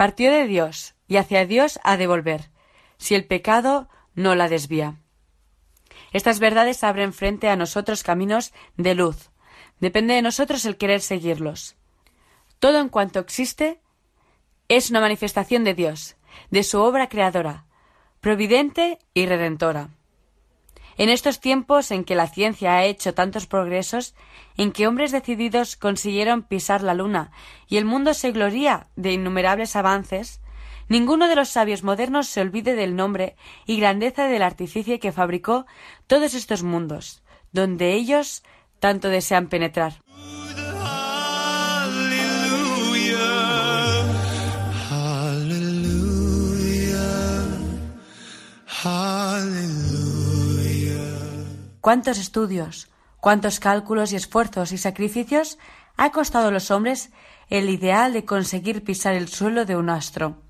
Partió 0.02 0.32
de 0.32 0.48
Dios 0.48 0.96
y 1.06 1.16
hacia 1.16 1.46
Dios 1.46 1.78
ha 1.84 1.96
de 1.96 2.08
volver, 2.08 2.50
si 2.98 3.14
el 3.14 3.24
pecado 3.24 3.88
no 4.16 4.34
la 4.34 4.48
desvía. 4.48 4.96
Estas 6.12 6.40
verdades 6.40 6.82
abren 6.82 7.12
frente 7.12 7.48
a 7.48 7.54
nosotros 7.54 8.02
caminos 8.02 8.52
de 8.76 8.96
luz. 8.96 9.30
Depende 9.78 10.14
de 10.14 10.22
nosotros 10.22 10.64
el 10.64 10.76
querer 10.76 11.02
seguirlos. 11.02 11.76
Todo 12.58 12.80
en 12.80 12.88
cuanto 12.88 13.20
existe 13.20 13.80
es 14.66 14.90
una 14.90 15.00
manifestación 15.00 15.62
de 15.62 15.74
Dios, 15.74 16.16
de 16.50 16.64
su 16.64 16.80
obra 16.80 17.08
creadora, 17.08 17.66
providente 18.20 18.98
y 19.14 19.26
redentora. 19.26 19.90
En 21.02 21.08
estos 21.08 21.40
tiempos 21.40 21.90
en 21.90 22.04
que 22.04 22.14
la 22.14 22.28
ciencia 22.28 22.76
ha 22.76 22.84
hecho 22.84 23.12
tantos 23.12 23.48
progresos, 23.48 24.14
en 24.56 24.70
que 24.70 24.86
hombres 24.86 25.10
decididos 25.10 25.74
consiguieron 25.74 26.44
pisar 26.44 26.80
la 26.80 26.94
luna 26.94 27.32
y 27.66 27.78
el 27.78 27.84
mundo 27.84 28.14
se 28.14 28.30
gloría 28.30 28.86
de 28.94 29.12
innumerables 29.12 29.74
avances, 29.74 30.40
ninguno 30.86 31.26
de 31.26 31.34
los 31.34 31.48
sabios 31.48 31.82
modernos 31.82 32.28
se 32.28 32.40
olvide 32.40 32.76
del 32.76 32.94
nombre 32.94 33.34
y 33.66 33.80
grandeza 33.80 34.28
del 34.28 34.42
artificio 34.42 35.00
que 35.00 35.10
fabricó 35.10 35.66
todos 36.06 36.34
estos 36.34 36.62
mundos, 36.62 37.24
donde 37.50 37.94
ellos 37.94 38.44
tanto 38.78 39.08
desean 39.08 39.48
penetrar. 39.48 39.94
Cuántos 51.82 52.18
estudios, 52.18 52.88
cuántos 53.20 53.58
cálculos 53.58 54.12
y 54.12 54.16
esfuerzos 54.16 54.70
y 54.70 54.78
sacrificios 54.78 55.58
ha 55.96 56.12
costado 56.12 56.48
a 56.48 56.50
los 56.52 56.70
hombres 56.70 57.10
el 57.50 57.68
ideal 57.68 58.12
de 58.12 58.24
conseguir 58.24 58.84
pisar 58.84 59.14
el 59.14 59.28
suelo 59.28 59.66
de 59.66 59.76
un 59.76 59.90
astro, 59.90 60.40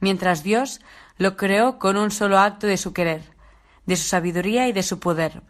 mientras 0.00 0.42
Dios 0.42 0.80
lo 1.16 1.36
creó 1.36 1.78
con 1.78 1.96
un 1.96 2.10
solo 2.10 2.38
acto 2.38 2.66
de 2.66 2.76
su 2.76 2.92
querer, 2.92 3.22
de 3.86 3.96
su 3.96 4.08
sabiduría 4.08 4.66
y 4.66 4.72
de 4.72 4.82
su 4.82 4.98
poder. 4.98 5.42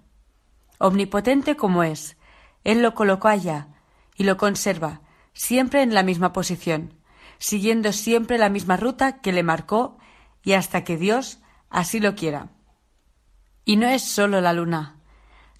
Omnipotente 0.78 1.57
como 1.57 1.83
es, 1.83 2.18
Él 2.62 2.83
lo 2.83 2.95
colocó 2.95 3.28
allá 3.28 3.68
y 4.14 4.24
lo 4.24 4.37
conserva, 4.37 5.01
siempre 5.33 5.80
en 5.80 5.95
la 5.95 6.03
misma 6.03 6.35
posición, 6.35 6.93
siguiendo 7.39 7.93
siempre 7.93 8.37
la 8.37 8.51
misma 8.51 8.76
ruta 8.76 9.22
que 9.22 9.33
le 9.33 9.43
marcó 9.43 9.97
y 10.43 10.53
hasta 10.53 10.85
que 10.85 10.99
Dios 10.99 11.39
así 11.70 12.01
lo 12.01 12.16
quiera. 12.16 12.51
Y 13.64 13.76
no 13.76 13.87
es 13.87 14.03
sólo 14.03 14.43
la 14.43 14.53
luna, 14.53 14.99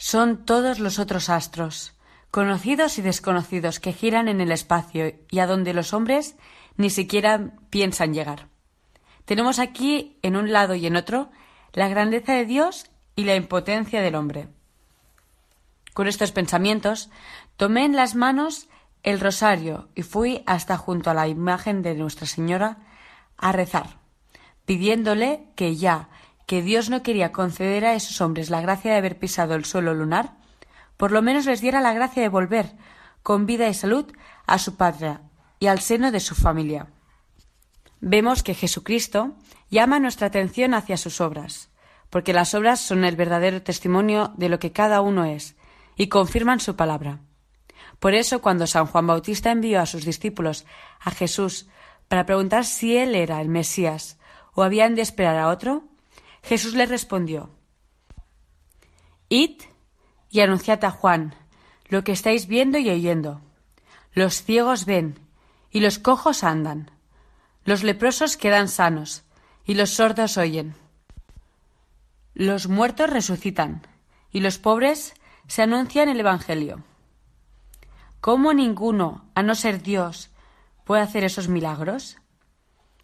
son 0.03 0.45
todos 0.45 0.81
los 0.81 0.99
otros 0.99 1.29
astros, 1.29 1.95
conocidos 2.33 2.99
y 2.99 3.03
desconocidos, 3.03 3.79
que 3.79 3.93
giran 3.93 4.27
en 4.27 4.41
el 4.41 4.51
espacio 4.51 5.15
y 5.31 5.39
a 5.39 5.47
donde 5.47 5.73
los 5.75 5.95
hombres 5.95 6.35
ni 6.77 6.91
siquiera 6.91 7.53
piensan 7.71 8.13
llegar. 8.13 8.49
Tenemos 9.27 9.61
aquí, 9.61 10.19
en 10.23 10.35
un 10.35 10.51
lado 10.51 10.75
y 10.75 10.87
en 10.87 10.97
otro, 10.97 11.31
la 11.73 11.87
grandeza 11.87 12.33
de 12.33 12.47
Dios 12.47 12.91
y 13.15 13.23
la 13.23 13.37
impotencia 13.37 14.03
del 14.03 14.17
hombre. 14.17 14.49
Con 15.95 16.09
estos 16.09 16.33
pensamientos, 16.33 17.09
tomé 17.57 17.85
en 17.85 17.95
las 17.95 18.17
manos 18.17 18.69
el 19.05 19.21
rosario 19.21 19.89
y 19.95 20.03
fui 20.03 20.43
hasta 20.47 20.77
junto 20.79 21.11
a 21.11 21.15
la 21.15 21.29
imagen 21.29 21.81
de 21.81 21.95
Nuestra 21.95 22.27
Señora 22.27 22.79
a 23.37 23.53
rezar, 23.53 24.01
pidiéndole 24.67 25.47
que 25.55 25.77
ya 25.77 26.09
que 26.47 26.63
Dios 26.63 26.91
no 26.91 27.03
quería 27.03 27.33
conceder 27.33 27.85
a 27.85 27.95
esos 27.95 28.21
hombres 28.21 28.51
la 28.51 28.61
gracia 28.61 28.93
de 28.93 28.99
haber 28.99 29.19
pisado 29.19 29.55
el 29.55 29.65
suelo 29.65 29.95
lunar, 29.95 30.37
por 30.97 31.13
lo 31.13 31.23
menos 31.23 31.47
les 31.47 31.61
diera 31.61 31.81
la 31.81 31.93
gracia 31.93 32.23
de 32.23 32.29
volver, 32.29 32.73
con 33.23 33.47
vida 33.47 33.69
y 33.69 33.75
salud, 33.75 34.13
a 34.47 34.59
su 34.59 34.77
patria 34.77 35.23
y 35.59 35.67
al 35.67 35.81
seno 35.81 36.11
de 36.11 36.21
su 36.21 36.35
familia. 36.35 36.89
Vemos 38.01 38.43
que 38.43 38.55
Jesucristo 38.55 39.35
llama 39.71 40.01
nuestra 40.01 40.27
atención 40.27 40.75
hacia 40.75 40.97
sus 40.97 41.21
obras, 41.21 41.71
porque 42.11 42.33
las 42.33 42.55
obras 42.55 42.81
son 42.81 43.05
el 43.05 43.17
verdadero 43.17 43.63
testimonio 43.63 44.33
de 44.37 44.49
lo 44.49 44.59
que 44.59 44.73
cada 44.73 45.01
uno 45.01 45.25
es, 45.25 45.57
y 45.97 46.09
confirman 46.09 46.61
su 46.61 46.77
palabra. 46.77 47.21
Por 47.99 48.15
eso, 48.15 48.43
cuando 48.43 48.67
San 48.67 48.87
Juan 48.87 49.07
Bautista 49.07 49.53
envió 49.53 49.81
a 49.81 49.87
sus 49.87 50.05
discípulos 50.05 50.67
a 51.01 51.13
Jesús 51.13 51.69
para 52.09 52.27
preguntar 52.27 52.65
si 52.65 52.97
él 52.97 53.15
era 53.15 53.41
el 53.41 53.49
Mesías 53.49 54.19
o 54.55 54.65
habían 54.65 54.95
de 54.95 55.03
esperar 55.03 55.39
a 55.39 55.49
otro, 55.49 55.85
Jesús 56.43 56.75
les 56.75 56.89
respondió 56.89 57.51
Id 59.29 59.63
y 60.31 60.41
anunciad 60.41 60.85
a 60.85 60.91
Juan 60.91 61.35
lo 61.89 62.05
que 62.05 62.13
estáis 62.13 62.47
viendo 62.47 62.79
y 62.79 62.91
oyendo. 62.91 63.41
Los 64.13 64.43
ciegos 64.43 64.85
ven 64.85 65.19
y 65.71 65.81
los 65.81 65.99
cojos 65.99 66.45
andan. 66.45 66.91
Los 67.65 67.83
leprosos 67.83 68.37
quedan 68.37 68.69
sanos 68.69 69.25
y 69.65 69.75
los 69.75 69.91
sordos 69.91 70.37
oyen. 70.37 70.75
Los 72.35 72.69
muertos 72.69 73.11
resucitan 73.11 73.87
y 74.31 74.41
los 74.41 74.59
pobres 74.59 75.15
se 75.47 75.63
anuncian 75.63 76.09
el 76.09 76.21
Evangelio. 76.21 76.83
¿Cómo 78.21 78.55
ninguno, 78.55 79.25
a 79.35 79.43
no 79.43 79.55
ser 79.55 79.83
Dios, 79.83 80.31
puede 80.85 81.03
hacer 81.03 81.25
esos 81.25 81.49
milagros? 81.49 82.19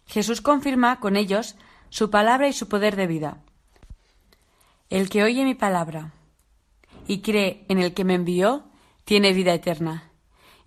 Jesús 0.05 0.41
confirma 0.41 0.99
con 0.99 1.15
ellos 1.15 1.55
su 1.89 2.09
palabra 2.09 2.47
y 2.47 2.53
su 2.53 2.67
poder 2.67 2.95
de 2.95 3.07
vida. 3.07 3.37
El 4.89 5.09
que 5.09 5.23
oye 5.23 5.43
mi 5.45 5.55
palabra 5.55 6.13
y 7.07 7.21
cree 7.21 7.65
en 7.69 7.79
el 7.79 7.93
que 7.93 8.03
me 8.03 8.15
envió, 8.15 8.65
tiene 9.05 9.33
vida 9.33 9.53
eterna, 9.53 10.11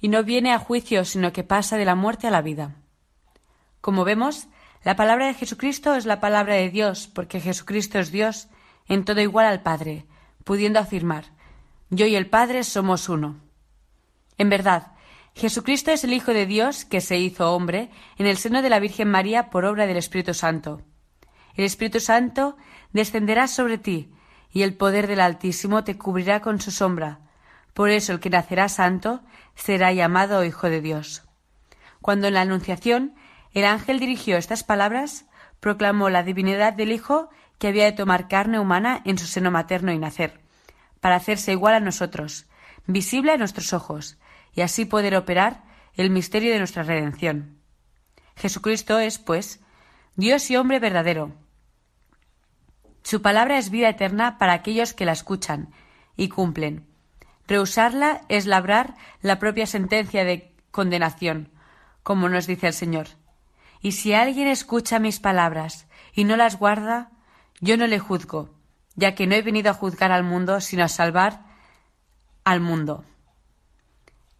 y 0.01 0.09
no 0.09 0.25
viene 0.25 0.53
a 0.53 0.59
juicio, 0.59 1.05
sino 1.05 1.33
que 1.33 1.45
pasa 1.45 1.77
de 1.77 1.85
la 1.85 1.95
muerte 1.95 2.27
a 2.27 2.31
la 2.31 2.43
vida. 2.43 2.75
Como 3.81 4.05
vemos, 4.05 4.49
la 4.85 4.97
palabra 4.97 5.27
de 5.27 5.35
Jesucristo 5.35 5.95
es 5.95 6.07
la 6.07 6.21
palabra 6.21 6.55
de 6.55 6.71
Dios, 6.71 7.07
porque 7.07 7.41
Jesucristo 7.41 8.01
es 8.01 8.11
Dios 8.11 8.49
en 8.89 9.05
todo 9.05 9.21
igual 9.21 9.47
al 9.47 9.63
Padre, 9.63 10.07
pudiendo 10.45 10.81
afirmar, 10.81 11.27
yo 11.91 12.07
y 12.07 12.17
el 12.17 12.29
Padre 12.29 12.65
somos 12.65 13.09
uno. 13.09 13.39
En 14.39 14.49
verdad, 14.49 14.93
Jesucristo 15.35 15.93
es 15.93 16.05
el 16.05 16.13
Hijo 16.13 16.33
de 16.33 16.47
Dios 16.47 16.85
que 16.85 17.01
se 17.01 17.19
hizo 17.19 17.55
hombre 17.55 17.91
en 18.19 18.27
el 18.27 18.37
seno 18.37 18.63
de 18.63 18.71
la 18.71 18.81
Virgen 18.81 19.09
María 19.09 19.51
por 19.51 19.65
obra 19.65 19.87
del 19.87 19.97
Espíritu 19.97 20.35
Santo. 20.35 20.83
El 21.55 21.65
Espíritu 21.65 22.01
Santo 22.01 22.57
descenderá 22.93 23.47
sobre 23.47 23.79
ti, 23.79 24.13
y 24.53 24.63
el 24.63 24.75
poder 24.75 25.07
del 25.07 25.21
Altísimo 25.21 25.85
te 25.85 25.97
cubrirá 25.97 26.41
con 26.41 26.61
su 26.61 26.71
sombra. 26.71 27.21
Por 27.73 27.91
eso 27.91 28.13
el 28.13 28.21
que 28.21 28.31
nacerá 28.31 28.69
santo 28.69 29.23
será 29.55 29.93
llamado 29.93 30.45
Hijo 30.45 30.69
de 30.69 30.81
Dios. 30.81 31.23
Cuando 32.01 32.29
en 32.29 32.35
la 32.35 32.43
Anunciación 32.43 33.15
el 33.53 33.65
ángel 33.65 33.99
dirigió 33.99 34.37
estas 34.37 34.65
palabras, 34.65 35.27
proclamó 35.61 36.11
la 36.11 36.23
divinidad 36.23 36.73
del 36.73 36.93
Hijo 36.93 37.31
que 37.59 37.69
había 37.69 37.85
de 37.85 37.93
tomar 37.93 38.29
carne 38.29 38.59
humana 38.59 39.01
en 39.05 39.19
su 39.19 39.27
seno 39.27 39.51
materno 39.51 39.93
y 39.93 39.99
nacer, 39.99 40.41
para 41.01 41.17
hacerse 41.17 41.53
igual 41.53 41.75
a 41.75 41.81
nosotros, 41.81 42.47
visible 42.87 43.33
a 43.33 43.37
nuestros 43.37 43.73
ojos, 43.73 44.19
y 44.53 44.63
así 44.63 44.85
poder 44.85 45.17
operar 45.17 45.63
el 45.95 46.11
misterio 46.11 46.53
de 46.53 46.59
nuestra 46.59 46.83
redención. 46.83 47.59
Jesucristo 48.37 48.99
es, 48.99 49.19
pues, 49.19 49.62
Dios 50.15 50.51
y 50.51 50.57
hombre 50.57 50.79
verdadero. 50.79 51.33
Su 53.03 53.23
palabra 53.23 53.57
es 53.57 53.71
vida 53.71 53.89
eterna 53.89 54.37
para 54.37 54.53
aquellos 54.53 54.93
que 54.93 55.07
la 55.07 55.13
escuchan 55.13 55.73
y 56.17 56.29
cumplen. 56.29 56.87
Rehusarla 57.49 58.21
es 58.29 58.45
labrar 58.45 58.95
la 59.23 59.39
propia 59.39 59.67
sentencia 59.67 60.25
de 60.25 60.55
condenación, 60.71 61.51
como 62.03 62.29
nos 62.29 62.47
dice 62.47 62.67
el 62.67 62.73
Señor. 62.75 63.09
Y 63.81 63.93
si 63.93 64.13
alguien 64.13 64.49
escucha 64.49 64.99
mis 64.99 65.19
palabras 65.19 65.87
y 66.13 66.25
no 66.25 66.37
las 66.37 66.59
guarda, 66.59 67.11
yo 67.61 67.79
no 67.79 67.87
le 67.87 67.99
juzgo, 67.99 68.55
ya 68.95 69.15
que 69.15 69.27
no 69.27 69.35
he 69.35 69.43
venido 69.43 69.71
a 69.71 69.75
juzgar 69.75 70.13
al 70.13 70.25
mundo, 70.25 70.61
sino 70.61 70.85
a 70.85 70.89
salvar 70.89 71.47
al 72.45 72.61
mundo. 72.61 73.05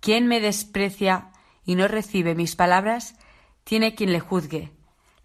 Quien 0.01 0.27
me 0.27 0.41
desprecia 0.41 1.31
y 1.65 1.77
no 1.77 1.89
recibe 1.89 2.35
mis 2.35 2.57
palabras, 2.57 3.15
tiene 3.65 3.95
quien 3.95 4.13
le 4.13 4.21
juzgue. 4.21 4.71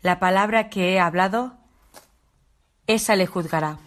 La 0.07 0.19
palabra 0.19 0.69
que 0.69 0.93
he 0.93 1.01
hablado, 1.01 1.57
esa 2.87 3.17
le 3.17 3.27
juzgará. 3.27 3.77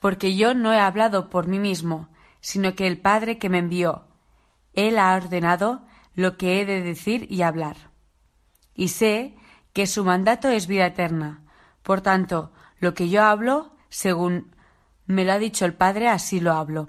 Porque 0.00 0.34
yo 0.34 0.52
no 0.52 0.72
he 0.72 0.80
hablado 0.80 1.30
por 1.30 1.46
mí 1.46 1.60
mismo, 1.60 2.08
sino 2.40 2.74
que 2.74 2.88
el 2.88 3.00
Padre 3.00 3.38
que 3.38 3.48
me 3.48 3.58
envió, 3.58 4.08
Él 4.72 4.98
ha 4.98 5.14
ordenado 5.14 5.86
lo 6.16 6.36
que 6.36 6.60
he 6.60 6.66
de 6.66 6.82
decir 6.82 7.28
y 7.30 7.42
hablar. 7.42 7.76
Y 8.74 8.88
sé 8.88 9.36
que 9.72 9.86
su 9.86 10.04
mandato 10.04 10.48
es 10.48 10.66
vida 10.66 10.86
eterna. 10.86 11.44
Por 11.84 12.00
tanto, 12.00 12.50
lo 12.80 12.94
que 12.94 13.08
yo 13.08 13.22
hablo, 13.22 13.76
según 13.90 14.56
me 15.06 15.24
lo 15.24 15.34
ha 15.34 15.38
dicho 15.38 15.66
el 15.66 15.74
Padre, 15.74 16.08
así 16.08 16.40
lo 16.40 16.52
hablo. 16.54 16.88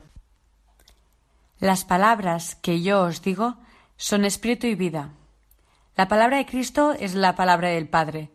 Las 1.60 1.86
palabras 1.86 2.56
que 2.56 2.82
yo 2.82 3.04
os 3.04 3.22
digo 3.22 3.58
son 3.96 4.26
espíritu 4.26 4.66
y 4.66 4.74
vida. 4.74 5.12
La 5.98 6.10
palabra 6.10 6.38
de 6.38 6.46
Cristo 6.46 6.92
es 6.92 7.16
la 7.16 7.36
palabra 7.36 7.70
del 7.70 7.88
Padre. 7.88 8.30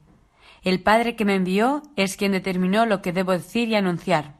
El 0.62 0.82
Padre 0.82 1.14
que 1.14 1.26
me 1.26 1.34
envió 1.34 1.82
es 1.94 2.16
quien 2.16 2.32
determinó 2.32 2.86
lo 2.86 3.02
que 3.02 3.12
debo 3.12 3.32
decir 3.32 3.68
y 3.68 3.74
anunciar. 3.74 4.36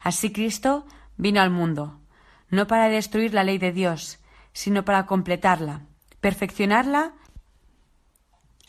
Así 0.00 0.32
Cristo 0.32 0.86
vino 1.18 1.42
al 1.42 1.50
mundo, 1.50 2.00
no 2.48 2.66
para 2.66 2.88
destruir 2.88 3.34
la 3.34 3.44
ley 3.44 3.58
de 3.58 3.72
Dios, 3.72 4.20
sino 4.54 4.86
para 4.86 5.04
completarla, 5.04 5.82
perfeccionarla, 6.20 7.12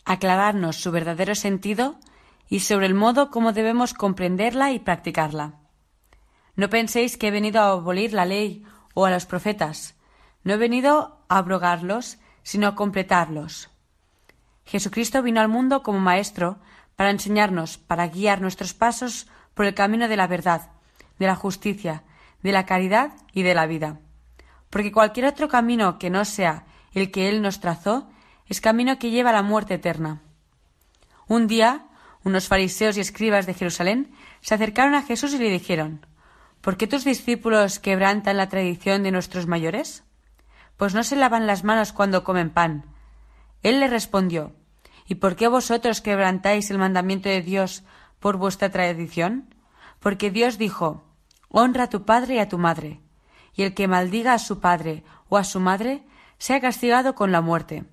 aclararnos 0.04 0.76
su 0.76 0.90
verdadero 0.90 1.34
sentido 1.34 1.98
y 2.46 2.60
sobre 2.60 2.86
el 2.86 2.94
modo 2.94 3.30
como 3.30 3.54
debemos 3.54 3.94
comprenderla 3.94 4.70
y 4.72 4.80
practicarla. 4.80 5.54
No 6.56 6.68
penséis 6.68 7.16
que 7.16 7.28
he 7.28 7.30
venido 7.30 7.62
a 7.62 7.70
abolir 7.70 8.12
la 8.12 8.26
ley 8.26 8.64
o 8.92 9.06
a 9.06 9.10
los 9.10 9.24
profetas. 9.24 9.96
No 10.44 10.54
he 10.54 10.56
venido 10.58 11.24
a 11.28 11.38
abrogarlos, 11.38 12.18
sino 12.42 12.66
a 12.66 12.74
completarlos. 12.74 13.70
Jesucristo 14.68 15.22
vino 15.22 15.40
al 15.40 15.48
mundo 15.48 15.82
como 15.82 15.98
Maestro 15.98 16.58
para 16.94 17.10
enseñarnos, 17.10 17.78
para 17.78 18.06
guiar 18.08 18.42
nuestros 18.42 18.74
pasos 18.74 19.26
por 19.54 19.64
el 19.64 19.72
camino 19.72 20.08
de 20.08 20.16
la 20.18 20.26
verdad, 20.26 20.72
de 21.18 21.26
la 21.26 21.36
justicia, 21.36 22.04
de 22.42 22.52
la 22.52 22.66
caridad 22.66 23.12
y 23.32 23.44
de 23.44 23.54
la 23.54 23.64
vida. 23.64 23.98
Porque 24.68 24.92
cualquier 24.92 25.24
otro 25.24 25.48
camino 25.48 25.98
que 25.98 26.10
no 26.10 26.26
sea 26.26 26.66
el 26.92 27.10
que 27.10 27.30
Él 27.30 27.40
nos 27.40 27.60
trazó 27.60 28.10
es 28.46 28.60
camino 28.60 28.98
que 28.98 29.10
lleva 29.10 29.30
a 29.30 29.32
la 29.32 29.42
muerte 29.42 29.72
eterna. 29.72 30.20
Un 31.28 31.46
día, 31.46 31.86
unos 32.22 32.46
fariseos 32.46 32.98
y 32.98 33.00
escribas 33.00 33.46
de 33.46 33.54
Jerusalén 33.54 34.12
se 34.42 34.54
acercaron 34.54 34.94
a 34.94 35.02
Jesús 35.02 35.32
y 35.32 35.38
le 35.38 35.48
dijeron 35.48 36.04
¿Por 36.60 36.76
qué 36.76 36.86
tus 36.86 37.04
discípulos 37.04 37.78
quebrantan 37.78 38.36
la 38.36 38.50
tradición 38.50 39.02
de 39.02 39.12
nuestros 39.12 39.46
mayores? 39.46 40.04
Pues 40.76 40.94
no 40.94 41.04
se 41.04 41.16
lavan 41.16 41.46
las 41.46 41.64
manos 41.64 41.94
cuando 41.94 42.22
comen 42.22 42.50
pan. 42.50 42.84
Él 43.62 43.80
le 43.80 43.88
respondió 43.88 44.57
¿Y 45.08 45.16
por 45.16 45.36
qué 45.36 45.48
vosotros 45.48 46.02
quebrantáis 46.02 46.70
el 46.70 46.78
mandamiento 46.78 47.30
de 47.30 47.40
Dios 47.40 47.82
por 48.20 48.36
vuestra 48.36 48.70
tradición? 48.70 49.54
Porque 50.00 50.30
Dios 50.30 50.58
dijo 50.58 51.02
Honra 51.48 51.84
a 51.84 51.88
tu 51.88 52.04
padre 52.04 52.34
y 52.34 52.38
a 52.38 52.48
tu 52.48 52.58
madre, 52.58 53.00
y 53.54 53.62
el 53.62 53.72
que 53.72 53.88
maldiga 53.88 54.34
a 54.34 54.38
su 54.38 54.60
padre 54.60 55.02
o 55.30 55.38
a 55.38 55.44
su 55.44 55.60
madre 55.60 56.02
sea 56.36 56.60
castigado 56.60 57.14
con 57.14 57.32
la 57.32 57.40
muerte. 57.40 57.84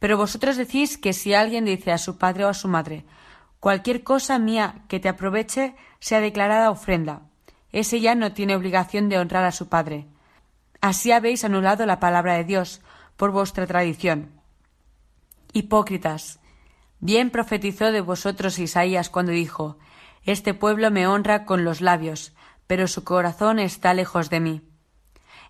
Pero 0.00 0.16
vosotros 0.16 0.56
decís 0.56 0.98
que 0.98 1.12
si 1.12 1.34
alguien 1.34 1.66
dice 1.66 1.92
a 1.92 1.98
su 1.98 2.18
padre 2.18 2.44
o 2.44 2.48
a 2.48 2.54
su 2.54 2.66
madre 2.66 3.04
cualquier 3.60 4.02
cosa 4.02 4.38
mía 4.38 4.82
que 4.88 4.98
te 4.98 5.08
aproveche 5.08 5.76
sea 6.00 6.20
declarada 6.20 6.70
ofrenda, 6.70 7.22
ese 7.70 8.00
ya 8.00 8.16
no 8.16 8.32
tiene 8.32 8.56
obligación 8.56 9.08
de 9.08 9.18
honrar 9.18 9.44
a 9.44 9.52
su 9.52 9.68
padre. 9.68 10.08
Así 10.80 11.12
habéis 11.12 11.44
anulado 11.44 11.86
la 11.86 12.00
palabra 12.00 12.34
de 12.34 12.44
Dios 12.44 12.80
por 13.16 13.30
vuestra 13.30 13.66
tradición. 13.66 14.32
Hipócritas, 15.52 16.39
bien 17.00 17.30
profetizó 17.30 17.92
de 17.92 18.00
vosotros 18.00 18.58
Isaías 18.58 19.10
cuando 19.10 19.32
dijo 19.32 19.78
Este 20.24 20.54
pueblo 20.54 20.90
me 20.90 21.06
honra 21.06 21.44
con 21.44 21.64
los 21.64 21.80
labios, 21.80 22.32
pero 22.66 22.86
su 22.86 23.04
corazón 23.04 23.58
está 23.58 23.94
lejos 23.94 24.30
de 24.30 24.40
mí. 24.40 24.62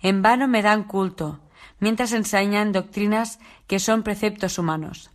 En 0.01 0.23
vano 0.23 0.49
me 0.49 0.63
dan 0.63 0.85
culto, 0.85 1.41
mientras 1.79 2.13
enseñan 2.13 2.73
doctrinas 2.73 3.39
que 3.67 3.79
son 3.79 4.03
preceptos 4.03 4.59
humanos. 4.59 5.11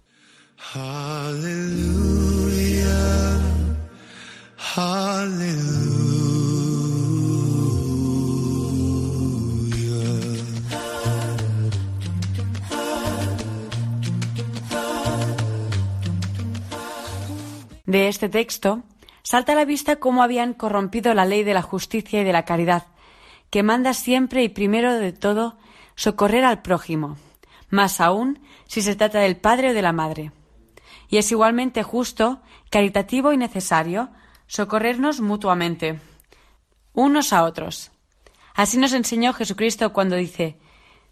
De 17.85 18.07
este 18.07 18.29
texto 18.29 18.83
salta 19.21 19.53
a 19.53 19.55
la 19.55 19.65
vista 19.65 19.97
cómo 19.97 20.23
habían 20.23 20.53
corrompido 20.53 21.13
la 21.13 21.25
ley 21.25 21.43
de 21.43 21.53
la 21.53 21.61
justicia 21.61 22.21
y 22.21 22.23
de 22.23 22.33
la 22.33 22.45
caridad, 22.45 22.87
que 23.49 23.63
manda 23.63 23.93
siempre 23.93 24.43
y 24.43 24.49
primero 24.49 24.93
de 24.93 25.13
todo 25.13 25.57
socorrer 25.95 26.43
al 26.43 26.61
prójimo, 26.61 27.17
más 27.69 28.01
aún 28.01 28.39
si 28.67 28.81
se 28.81 28.95
trata 28.95 29.19
del 29.19 29.37
padre 29.37 29.69
o 29.69 29.73
de 29.73 29.81
la 29.81 29.93
madre. 29.93 30.31
Y 31.09 31.17
es 31.17 31.31
igualmente 31.31 31.83
justo, 31.83 32.41
caritativo 32.69 33.33
y 33.33 33.37
necesario 33.37 34.09
socorrernos 34.47 35.21
mutuamente, 35.21 35.99
unos 36.93 37.33
a 37.33 37.43
otros. 37.43 37.91
Así 38.53 38.77
nos 38.77 38.93
enseñó 38.93 39.33
Jesucristo 39.33 39.93
cuando 39.93 40.15
dice 40.15 40.57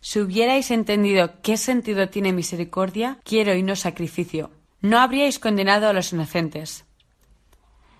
Si 0.01 0.19
hubierais 0.19 0.71
entendido 0.71 1.41
qué 1.41 1.57
sentido 1.57 2.09
tiene 2.09 2.33
misericordia, 2.33 3.19
quiero 3.23 3.53
y 3.53 3.63
no 3.63 3.75
sacrificio, 3.75 4.51
no 4.83 4.99
habríais 4.99 5.39
condenado 5.39 5.87
a 5.87 5.93
los 5.93 6.11
inocentes. 6.11 6.85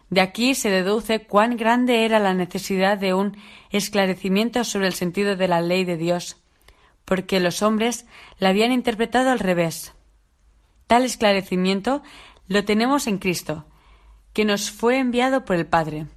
De 0.10 0.20
aquí 0.20 0.54
se 0.54 0.70
deduce 0.70 1.26
cuán 1.26 1.56
grande 1.56 2.04
era 2.04 2.20
la 2.20 2.34
necesidad 2.34 2.98
de 2.98 3.14
un 3.14 3.38
esclarecimiento 3.72 4.66
sobre 4.66 4.88
el 4.88 4.94
sentido 4.94 5.38
de 5.38 5.48
la 5.48 5.62
ley 5.62 5.86
de 5.86 5.96
Dios, 5.96 6.38
porque 7.06 7.40
los 7.40 7.62
hombres 7.62 8.06
la 8.38 8.50
habían 8.50 8.74
interpretado 8.74 9.32
al 9.32 9.40
revés. 9.40 9.94
Tal 10.86 11.04
esclarecimiento 11.04 12.04
lo 12.50 12.66
tenemos 12.66 13.08
en 13.08 13.18
Cristo, 13.18 13.66
que 14.34 14.44
nos 14.44 14.70
fue 14.70 15.00
enviado 15.00 15.46
por 15.46 15.56
el 15.56 15.66
Padre, 15.66 16.08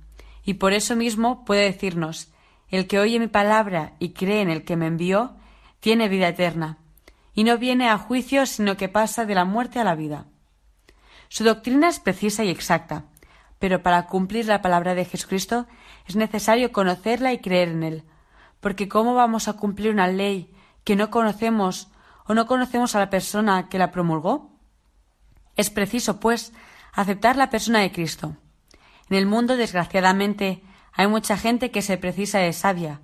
y 0.45 0.55
por 0.55 0.73
eso 0.73 0.97
mismo 0.97 1.45
puede 1.45 1.62
decirnos 1.62 2.33
el 2.71 2.89
que 2.89 2.99
oye 2.99 3.21
mi 3.21 3.29
palabra 3.29 3.93
y 4.01 4.11
cree 4.11 4.41
en 4.41 4.51
el 4.51 4.64
que 4.64 4.75
me 4.75 4.89
envió, 4.89 5.37
tiene 5.79 6.09
vida 6.09 6.27
eterna, 6.27 6.79
y 7.35 7.45
no 7.45 7.57
viene 7.57 7.89
a 7.89 7.99
juicio, 7.99 8.47
sino 8.47 8.77
que 8.77 8.89
pasa 8.89 9.25
de 9.25 9.37
la 9.37 9.45
muerte 9.45 9.79
a 9.79 9.85
la 9.85 9.95
vida. 9.95 10.27
Su 11.29 11.45
doctrina 11.45 11.89
es 11.89 12.01
precisa 12.01 12.45
y 12.45 12.51
exacta, 12.51 13.05
pero 13.59 13.83
para 13.83 14.07
cumplir 14.07 14.47
la 14.47 14.62
palabra 14.62 14.95
de 14.95 15.05
Jesucristo 15.05 15.66
es 16.07 16.16
necesario 16.16 16.72
conocerla 16.72 17.33
y 17.33 17.39
creer 17.39 17.68
en 17.68 17.83
él, 17.83 18.05
porque 18.61 18.89
¿cómo 18.89 19.14
vamos 19.14 19.49
a 19.49 19.55
cumplir 19.55 19.91
una 19.91 20.09
ley 20.09 20.55
que 20.85 20.97
no 20.97 21.11
conocemos 21.11 21.89
o 22.27 22.35
no 22.35 22.47
conocemos 22.47 22.95
a 22.95 23.01
la 23.01 23.11
persona 23.11 23.68
que 23.68 23.79
la 23.79 23.91
promulgó? 23.91 24.51
Es 25.57 25.70
preciso, 25.70 26.20
pues, 26.20 26.53
aceptar 26.93 27.37
la 27.37 27.51
persona 27.51 27.81
de 27.81 27.93
Cristo. 27.93 28.37
En 29.09 29.16
el 29.16 29.27
mundo, 29.27 29.57
desgraciadamente, 29.57 30.62
hay 30.93 31.07
mucha 31.07 31.37
gente 31.37 31.70
que 31.70 31.83
se 31.83 31.99
precisa 31.99 32.39
de 32.39 32.53
sabia, 32.53 33.01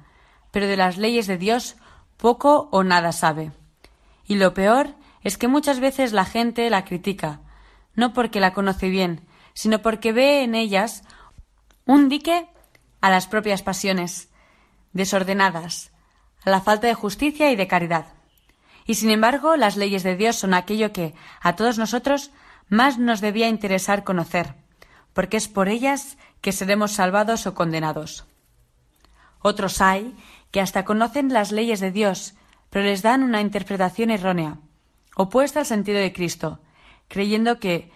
pero 0.50 0.66
de 0.66 0.76
las 0.76 0.96
leyes 0.96 1.26
de 1.26 1.38
Dios 1.38 1.76
poco 2.16 2.68
o 2.72 2.84
nada 2.84 3.12
sabe. 3.12 3.52
Y 4.26 4.36
lo 4.36 4.54
peor 4.54 4.94
es 5.22 5.38
que 5.38 5.48
muchas 5.48 5.80
veces 5.80 6.12
la 6.12 6.24
gente 6.24 6.68
la 6.70 6.84
critica, 6.84 7.40
no 7.94 8.12
porque 8.12 8.40
la 8.40 8.54
conoce 8.54 8.88
bien, 8.88 9.26
sino 9.54 9.82
porque 9.82 10.12
ve 10.12 10.42
en 10.42 10.54
ellas 10.54 11.02
un 11.84 12.08
dique 12.08 12.48
a 13.00 13.10
las 13.10 13.26
propias 13.26 13.62
pasiones, 13.62 14.30
desordenadas, 14.92 15.92
a 16.44 16.50
la 16.50 16.60
falta 16.60 16.86
de 16.86 16.94
justicia 16.94 17.50
y 17.50 17.56
de 17.56 17.66
caridad. 17.66 18.06
Y 18.86 18.94
sin 18.94 19.10
embargo, 19.10 19.56
las 19.56 19.76
leyes 19.76 20.02
de 20.02 20.16
Dios 20.16 20.36
son 20.36 20.54
aquello 20.54 20.92
que 20.92 21.14
a 21.40 21.54
todos 21.54 21.78
nosotros 21.78 22.30
más 22.68 22.98
nos 22.98 23.20
debía 23.20 23.48
interesar 23.48 24.04
conocer, 24.04 24.54
porque 25.12 25.36
es 25.36 25.48
por 25.48 25.68
ellas 25.68 26.16
que 26.40 26.52
seremos 26.52 26.92
salvados 26.92 27.46
o 27.46 27.54
condenados. 27.54 28.24
Otros 29.40 29.80
hay 29.80 30.16
que 30.50 30.60
hasta 30.60 30.84
conocen 30.84 31.32
las 31.32 31.52
leyes 31.52 31.80
de 31.80 31.90
Dios, 31.90 32.34
pero 32.70 32.84
les 32.84 33.02
dan 33.02 33.22
una 33.22 33.40
interpretación 33.40 34.10
errónea, 34.10 34.58
opuesta 35.16 35.60
al 35.60 35.66
sentido 35.66 35.98
de 35.98 36.12
Cristo, 36.12 36.60
creyendo 37.12 37.60
que 37.60 37.92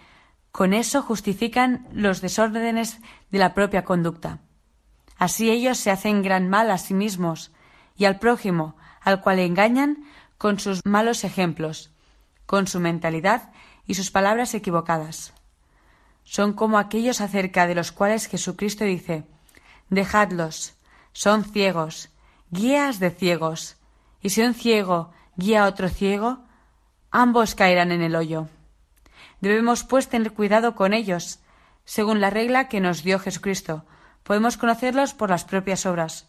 con 0.51 0.73
eso 0.73 1.01
justifican 1.01 1.87
los 1.91 2.21
desórdenes 2.21 2.99
de 3.31 3.39
la 3.39 3.55
propia 3.55 3.83
conducta. 3.83 4.41
Así 5.17 5.49
ellos 5.49 5.79
se 5.79 5.89
hacen 5.89 6.21
gran 6.21 6.47
mal 6.47 6.69
a 6.69 6.77
sí 6.77 6.93
mismos 6.93 7.51
y 7.97 8.05
al 8.05 8.19
prójimo, 8.19 8.75
al 9.01 9.21
cual 9.21 9.39
engañan 9.39 10.03
con 10.37 10.59
sus 10.59 10.81
malos 10.85 11.23
ejemplos, 11.23 11.89
con 12.45 12.67
su 12.67 12.79
mentalidad 12.79 13.49
y 13.87 13.95
sus 13.95 14.11
palabras 14.11 14.53
equivocadas. 14.53 15.33
Son 16.23 16.53
como 16.53 16.77
aquellos 16.77 17.19
acerca 17.19 17.65
de 17.65 17.73
los 17.73 17.91
cuales 17.91 18.27
Jesucristo 18.27 18.85
dice 18.85 19.23
Dejadlos, 19.89 20.75
son 21.11 21.43
ciegos, 21.43 22.09
guías 22.51 22.99
de 22.99 23.09
ciegos, 23.09 23.77
y 24.21 24.29
si 24.29 24.43
un 24.43 24.53
ciego 24.53 25.11
guía 25.37 25.63
a 25.63 25.67
otro 25.67 25.89
ciego, 25.89 26.45
ambos 27.09 27.55
caerán 27.55 27.91
en 27.91 28.03
el 28.03 28.15
hoyo. 28.15 28.47
Debemos, 29.41 29.83
pues, 29.83 30.07
tener 30.07 30.33
cuidado 30.33 30.75
con 30.75 30.93
ellos, 30.93 31.39
según 31.85 32.21
la 32.21 32.29
regla 32.29 32.67
que 32.67 32.79
nos 32.79 33.03
dio 33.03 33.19
Jesucristo. 33.19 33.85
Podemos 34.23 34.57
conocerlos 34.57 35.13
por 35.13 35.29
las 35.29 35.45
propias 35.45 35.85
obras, 35.85 36.27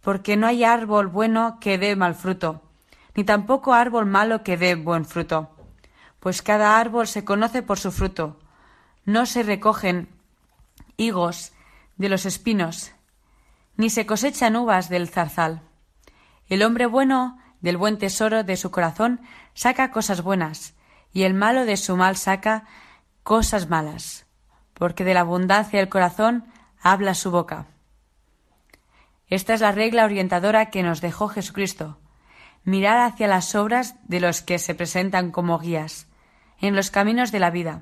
porque 0.00 0.36
no 0.36 0.46
hay 0.46 0.64
árbol 0.64 1.08
bueno 1.08 1.58
que 1.60 1.78
dé 1.78 1.96
mal 1.96 2.14
fruto, 2.14 2.62
ni 3.14 3.24
tampoco 3.24 3.74
árbol 3.74 4.06
malo 4.06 4.42
que 4.42 4.56
dé 4.56 4.74
buen 4.74 5.04
fruto. 5.04 5.50
Pues 6.20 6.42
cada 6.42 6.78
árbol 6.78 7.06
se 7.06 7.24
conoce 7.24 7.62
por 7.62 7.78
su 7.78 7.92
fruto. 7.92 8.38
No 9.04 9.26
se 9.26 9.42
recogen 9.42 10.08
higos 10.96 11.52
de 11.96 12.08
los 12.08 12.26
espinos, 12.26 12.92
ni 13.76 13.90
se 13.90 14.06
cosechan 14.06 14.56
uvas 14.56 14.88
del 14.88 15.08
zarzal. 15.08 15.62
El 16.48 16.62
hombre 16.62 16.86
bueno 16.86 17.38
del 17.60 17.76
buen 17.76 17.98
tesoro 17.98 18.44
de 18.44 18.56
su 18.56 18.70
corazón 18.70 19.20
saca 19.54 19.90
cosas 19.90 20.22
buenas, 20.22 20.74
y 21.16 21.22
el 21.22 21.32
malo 21.32 21.64
de 21.64 21.78
su 21.78 21.96
mal 21.96 22.14
saca 22.14 22.64
cosas 23.22 23.70
malas, 23.70 24.26
porque 24.74 25.02
de 25.02 25.14
la 25.14 25.20
abundancia 25.20 25.78
del 25.78 25.88
corazón 25.88 26.44
habla 26.78 27.14
su 27.14 27.30
boca. 27.30 27.68
Esta 29.26 29.54
es 29.54 29.62
la 29.62 29.72
regla 29.72 30.04
orientadora 30.04 30.68
que 30.68 30.82
nos 30.82 31.00
dejó 31.00 31.28
Jesucristo. 31.28 31.98
Mirar 32.64 32.98
hacia 32.98 33.28
las 33.28 33.54
obras 33.54 33.94
de 34.04 34.20
los 34.20 34.42
que 34.42 34.58
se 34.58 34.74
presentan 34.74 35.30
como 35.30 35.58
guías, 35.58 36.06
en 36.60 36.76
los 36.76 36.90
caminos 36.90 37.32
de 37.32 37.40
la 37.40 37.48
vida. 37.48 37.80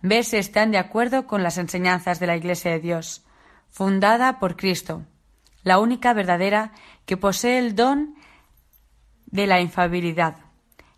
Ver 0.00 0.24
si 0.24 0.36
están 0.36 0.70
de 0.70 0.78
acuerdo 0.78 1.26
con 1.26 1.42
las 1.42 1.58
enseñanzas 1.58 2.20
de 2.20 2.28
la 2.28 2.36
Iglesia 2.36 2.70
de 2.70 2.78
Dios, 2.78 3.24
fundada 3.70 4.38
por 4.38 4.54
Cristo, 4.54 5.02
la 5.64 5.80
única 5.80 6.12
verdadera 6.12 6.70
que 7.06 7.16
posee 7.16 7.58
el 7.58 7.74
don 7.74 8.14
de 9.26 9.48
la 9.48 9.60
infabilidad 9.60 10.51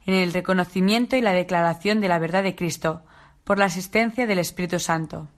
en 0.07 0.14
el 0.14 0.32
reconocimiento 0.32 1.16
y 1.16 1.20
la 1.20 1.32
declaración 1.32 2.00
de 2.00 2.09
la 2.09 2.18
verdad 2.18 2.42
de 2.42 2.55
Cristo 2.55 3.02
por 3.44 3.59
la 3.59 3.66
asistencia 3.66 4.26
del 4.26 4.38
Espíritu 4.38 4.78
Santo. 4.78 5.28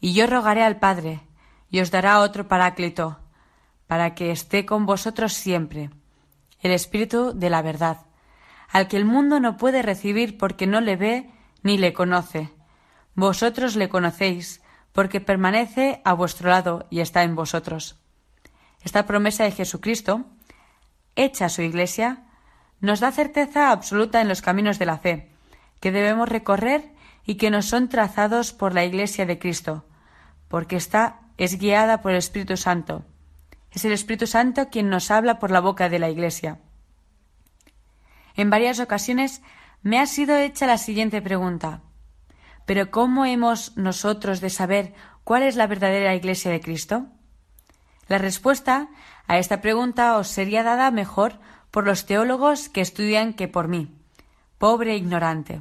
Y 0.00 0.12
yo 0.12 0.26
rogaré 0.26 0.62
al 0.62 0.78
Padre, 0.78 1.20
y 1.70 1.80
os 1.80 1.90
dará 1.90 2.20
otro 2.20 2.48
Paráclito, 2.48 3.18
para 3.86 4.14
que 4.14 4.30
esté 4.30 4.66
con 4.66 4.86
vosotros 4.86 5.32
siempre, 5.32 5.90
el 6.60 6.72
Espíritu 6.72 7.32
de 7.34 7.50
la 7.50 7.62
verdad, 7.62 8.06
al 8.70 8.88
que 8.88 8.96
el 8.96 9.04
mundo 9.04 9.40
no 9.40 9.56
puede 9.56 9.82
recibir 9.82 10.38
porque 10.38 10.66
no 10.66 10.80
le 10.80 10.96
ve 10.96 11.30
ni 11.62 11.78
le 11.78 11.92
conoce. 11.92 12.50
Vosotros 13.14 13.76
le 13.76 13.88
conocéis, 13.88 14.62
porque 14.92 15.20
permanece 15.20 16.00
a 16.04 16.12
vuestro 16.12 16.50
lado 16.50 16.86
y 16.90 17.00
está 17.00 17.22
en 17.22 17.34
vosotros. 17.34 17.96
Esta 18.82 19.06
promesa 19.06 19.44
de 19.44 19.50
Jesucristo, 19.50 20.24
hecha 21.16 21.46
a 21.46 21.48
su 21.48 21.62
Iglesia, 21.62 22.23
nos 22.84 23.00
da 23.00 23.12
certeza 23.12 23.70
absoluta 23.70 24.20
en 24.20 24.28
los 24.28 24.42
caminos 24.42 24.78
de 24.78 24.86
la 24.86 24.98
fe, 24.98 25.30
que 25.80 25.90
debemos 25.90 26.28
recorrer 26.28 26.92
y 27.24 27.36
que 27.36 27.50
nos 27.50 27.66
son 27.66 27.88
trazados 27.88 28.52
por 28.52 28.74
la 28.74 28.84
Iglesia 28.84 29.24
de 29.24 29.38
Cristo, 29.38 29.86
porque 30.48 30.76
ésta 30.76 31.20
es 31.38 31.58
guiada 31.58 32.02
por 32.02 32.12
el 32.12 32.18
Espíritu 32.18 32.56
Santo. 32.56 33.04
Es 33.70 33.84
el 33.84 33.92
Espíritu 33.92 34.26
Santo 34.26 34.68
quien 34.68 34.90
nos 34.90 35.10
habla 35.10 35.38
por 35.38 35.50
la 35.50 35.60
boca 35.60 35.88
de 35.88 35.98
la 35.98 36.10
Iglesia. 36.10 36.60
En 38.36 38.50
varias 38.50 38.78
ocasiones 38.80 39.42
me 39.82 39.98
ha 39.98 40.06
sido 40.06 40.36
hecha 40.36 40.66
la 40.66 40.78
siguiente 40.78 41.22
pregunta. 41.22 41.80
¿Pero 42.66 42.90
cómo 42.90 43.24
hemos 43.24 43.76
nosotros 43.76 44.40
de 44.40 44.50
saber 44.50 44.94
cuál 45.24 45.42
es 45.42 45.56
la 45.56 45.66
verdadera 45.66 46.14
Iglesia 46.14 46.50
de 46.50 46.60
Cristo? 46.60 47.06
La 48.08 48.18
respuesta 48.18 48.88
a 49.26 49.38
esta 49.38 49.62
pregunta 49.62 50.16
os 50.18 50.28
sería 50.28 50.62
dada 50.62 50.90
mejor 50.90 51.40
por 51.74 51.86
los 51.86 52.06
teólogos 52.06 52.68
que 52.68 52.80
estudian 52.80 53.34
que 53.34 53.48
por 53.48 53.66
mí, 53.66 53.90
pobre 54.58 54.92
e 54.92 54.96
ignorante. 54.96 55.60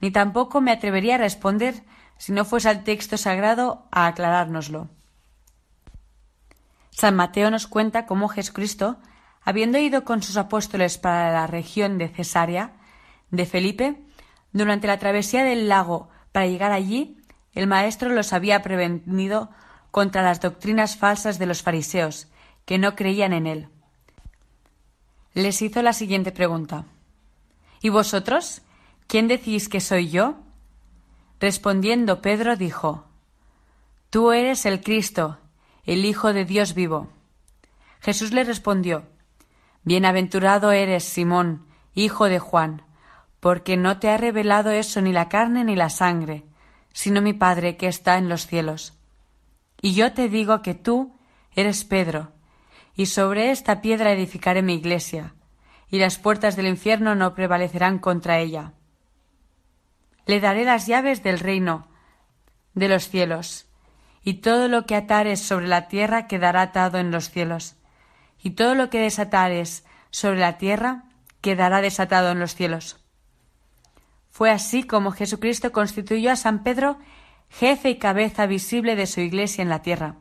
Ni 0.00 0.10
tampoco 0.10 0.60
me 0.60 0.72
atrevería 0.72 1.14
a 1.14 1.18
responder 1.18 1.84
si 2.18 2.32
no 2.32 2.44
fuese 2.44 2.68
el 2.68 2.82
texto 2.82 3.16
sagrado 3.16 3.86
a 3.92 4.08
aclarárnoslo. 4.08 4.88
San 6.90 7.14
Mateo 7.14 7.48
nos 7.48 7.68
cuenta 7.68 8.06
cómo 8.06 8.26
Jesucristo, 8.26 8.98
habiendo 9.44 9.78
ido 9.78 10.02
con 10.02 10.20
sus 10.20 10.36
apóstoles 10.36 10.98
para 10.98 11.30
la 11.30 11.46
región 11.46 11.96
de 11.96 12.08
Cesarea 12.08 12.72
de 13.30 13.46
Felipe, 13.46 14.02
Durante 14.52 14.88
la 14.88 14.98
travesía 14.98 15.44
del 15.44 15.68
lago 15.68 16.08
para 16.32 16.48
llegar 16.48 16.72
allí, 16.72 17.22
el 17.52 17.68
Maestro 17.68 18.10
los 18.10 18.32
había 18.32 18.62
prevenido 18.62 19.50
contra 19.92 20.22
las 20.22 20.40
doctrinas 20.40 20.96
falsas 20.96 21.38
de 21.38 21.46
los 21.46 21.62
fariseos, 21.62 22.26
que 22.64 22.78
no 22.78 22.96
creían 22.96 23.32
en 23.32 23.46
él. 23.46 23.68
Les 25.34 25.62
hizo 25.62 25.82
la 25.82 25.92
siguiente 25.92 26.32
pregunta. 26.32 26.86
¿Y 27.80 27.88
vosotros? 27.88 28.62
¿Quién 29.06 29.28
decís 29.28 29.68
que 29.68 29.80
soy 29.80 30.10
yo? 30.10 30.36
Respondiendo 31.38 32.20
Pedro 32.20 32.56
dijo, 32.56 33.04
Tú 34.10 34.32
eres 34.32 34.66
el 34.66 34.80
Cristo, 34.80 35.38
el 35.84 36.04
Hijo 36.04 36.32
de 36.32 36.44
Dios 36.44 36.74
vivo. 36.74 37.08
Jesús 38.00 38.32
le 38.32 38.44
respondió, 38.44 39.04
Bienaventurado 39.84 40.72
eres, 40.72 41.04
Simón, 41.04 41.66
hijo 41.94 42.26
de 42.26 42.38
Juan, 42.38 42.82
porque 43.38 43.76
no 43.76 43.98
te 43.98 44.10
ha 44.10 44.16
revelado 44.16 44.70
eso 44.70 45.00
ni 45.00 45.12
la 45.12 45.28
carne 45.28 45.64
ni 45.64 45.76
la 45.76 45.90
sangre, 45.90 46.44
sino 46.92 47.22
mi 47.22 47.32
Padre 47.32 47.76
que 47.76 47.86
está 47.86 48.18
en 48.18 48.28
los 48.28 48.46
cielos. 48.46 48.94
Y 49.80 49.94
yo 49.94 50.12
te 50.12 50.28
digo 50.28 50.60
que 50.60 50.74
tú 50.74 51.14
eres 51.54 51.84
Pedro, 51.84 52.32
y 53.00 53.06
sobre 53.06 53.50
esta 53.50 53.80
piedra 53.80 54.12
edificaré 54.12 54.60
mi 54.60 54.74
iglesia, 54.74 55.32
y 55.88 55.98
las 55.98 56.18
puertas 56.18 56.54
del 56.54 56.66
infierno 56.66 57.14
no 57.14 57.34
prevalecerán 57.34 57.98
contra 57.98 58.40
ella. 58.40 58.74
Le 60.26 60.38
daré 60.38 60.66
las 60.66 60.86
llaves 60.86 61.22
del 61.22 61.38
reino 61.38 61.88
de 62.74 62.90
los 62.90 63.08
cielos, 63.08 63.64
y 64.22 64.34
todo 64.34 64.68
lo 64.68 64.84
que 64.84 64.96
atares 64.96 65.40
sobre 65.40 65.66
la 65.66 65.88
tierra 65.88 66.26
quedará 66.26 66.60
atado 66.60 66.98
en 66.98 67.10
los 67.10 67.30
cielos, 67.30 67.76
y 68.38 68.50
todo 68.50 68.74
lo 68.74 68.90
que 68.90 69.00
desatares 69.00 69.86
sobre 70.10 70.38
la 70.38 70.58
tierra 70.58 71.04
quedará 71.40 71.80
desatado 71.80 72.30
en 72.30 72.38
los 72.38 72.54
cielos. 72.54 72.98
Fue 74.28 74.50
así 74.50 74.82
como 74.82 75.12
Jesucristo 75.12 75.72
constituyó 75.72 76.32
a 76.32 76.36
San 76.36 76.62
Pedro 76.62 76.98
jefe 77.48 77.88
y 77.88 77.98
cabeza 77.98 78.44
visible 78.44 78.94
de 78.94 79.06
su 79.06 79.22
Iglesia 79.22 79.62
en 79.62 79.70
la 79.70 79.80
tierra, 79.80 80.16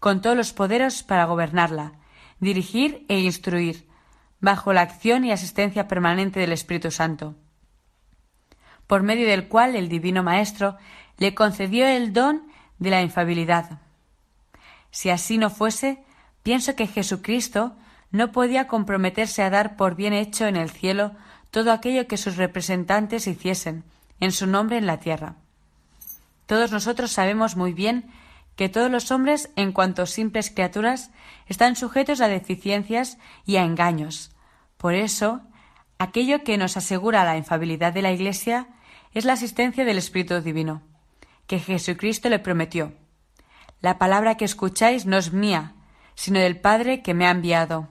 con 0.00 0.20
todos 0.20 0.36
los 0.36 0.52
poderes 0.52 1.04
para 1.04 1.26
gobernarla, 1.26 1.99
dirigir 2.40 3.04
e 3.08 3.20
instruir, 3.20 3.86
bajo 4.40 4.72
la 4.72 4.80
acción 4.80 5.24
y 5.24 5.32
asistencia 5.32 5.86
permanente 5.86 6.40
del 6.40 6.52
Espíritu 6.52 6.90
Santo, 6.90 7.36
por 8.86 9.02
medio 9.02 9.28
del 9.28 9.48
cual 9.48 9.76
el 9.76 9.88
Divino 9.88 10.22
Maestro 10.22 10.76
le 11.18 11.34
concedió 11.34 11.86
el 11.86 12.12
don 12.12 12.42
de 12.78 12.90
la 12.90 13.02
infabilidad. 13.02 13.80
Si 14.90 15.10
así 15.10 15.38
no 15.38 15.50
fuese, 15.50 16.02
pienso 16.42 16.74
que 16.74 16.86
Jesucristo 16.86 17.76
no 18.10 18.32
podía 18.32 18.66
comprometerse 18.66 19.42
a 19.42 19.50
dar 19.50 19.76
por 19.76 19.94
bien 19.94 20.12
hecho 20.12 20.46
en 20.46 20.56
el 20.56 20.70
cielo 20.70 21.12
todo 21.50 21.72
aquello 21.72 22.08
que 22.08 22.16
sus 22.16 22.36
representantes 22.36 23.26
hiciesen 23.26 23.84
en 24.18 24.32
su 24.32 24.46
nombre 24.46 24.78
en 24.78 24.86
la 24.86 24.98
tierra. 24.98 25.36
Todos 26.46 26.72
nosotros 26.72 27.12
sabemos 27.12 27.56
muy 27.56 27.72
bien 27.72 28.10
que 28.60 28.68
todos 28.68 28.90
los 28.90 29.10
hombres, 29.10 29.48
en 29.56 29.72
cuanto 29.72 30.04
simples 30.04 30.50
criaturas, 30.50 31.12
están 31.46 31.76
sujetos 31.76 32.20
a 32.20 32.28
deficiencias 32.28 33.16
y 33.46 33.56
a 33.56 33.64
engaños. 33.64 34.32
Por 34.76 34.92
eso, 34.92 35.40
aquello 35.98 36.44
que 36.44 36.58
nos 36.58 36.76
asegura 36.76 37.24
la 37.24 37.38
infabilidad 37.38 37.94
de 37.94 38.02
la 38.02 38.12
Iglesia 38.12 38.68
es 39.14 39.24
la 39.24 39.32
asistencia 39.32 39.86
del 39.86 39.96
Espíritu 39.96 40.42
Divino, 40.42 40.82
que 41.46 41.58
Jesucristo 41.58 42.28
le 42.28 42.38
prometió. 42.38 42.92
La 43.80 43.96
palabra 43.96 44.36
que 44.36 44.44
escucháis 44.44 45.06
no 45.06 45.16
es 45.16 45.32
mía, 45.32 45.72
sino 46.14 46.38
del 46.38 46.60
Padre 46.60 47.00
que 47.00 47.14
me 47.14 47.26
ha 47.26 47.30
enviado. 47.30 47.88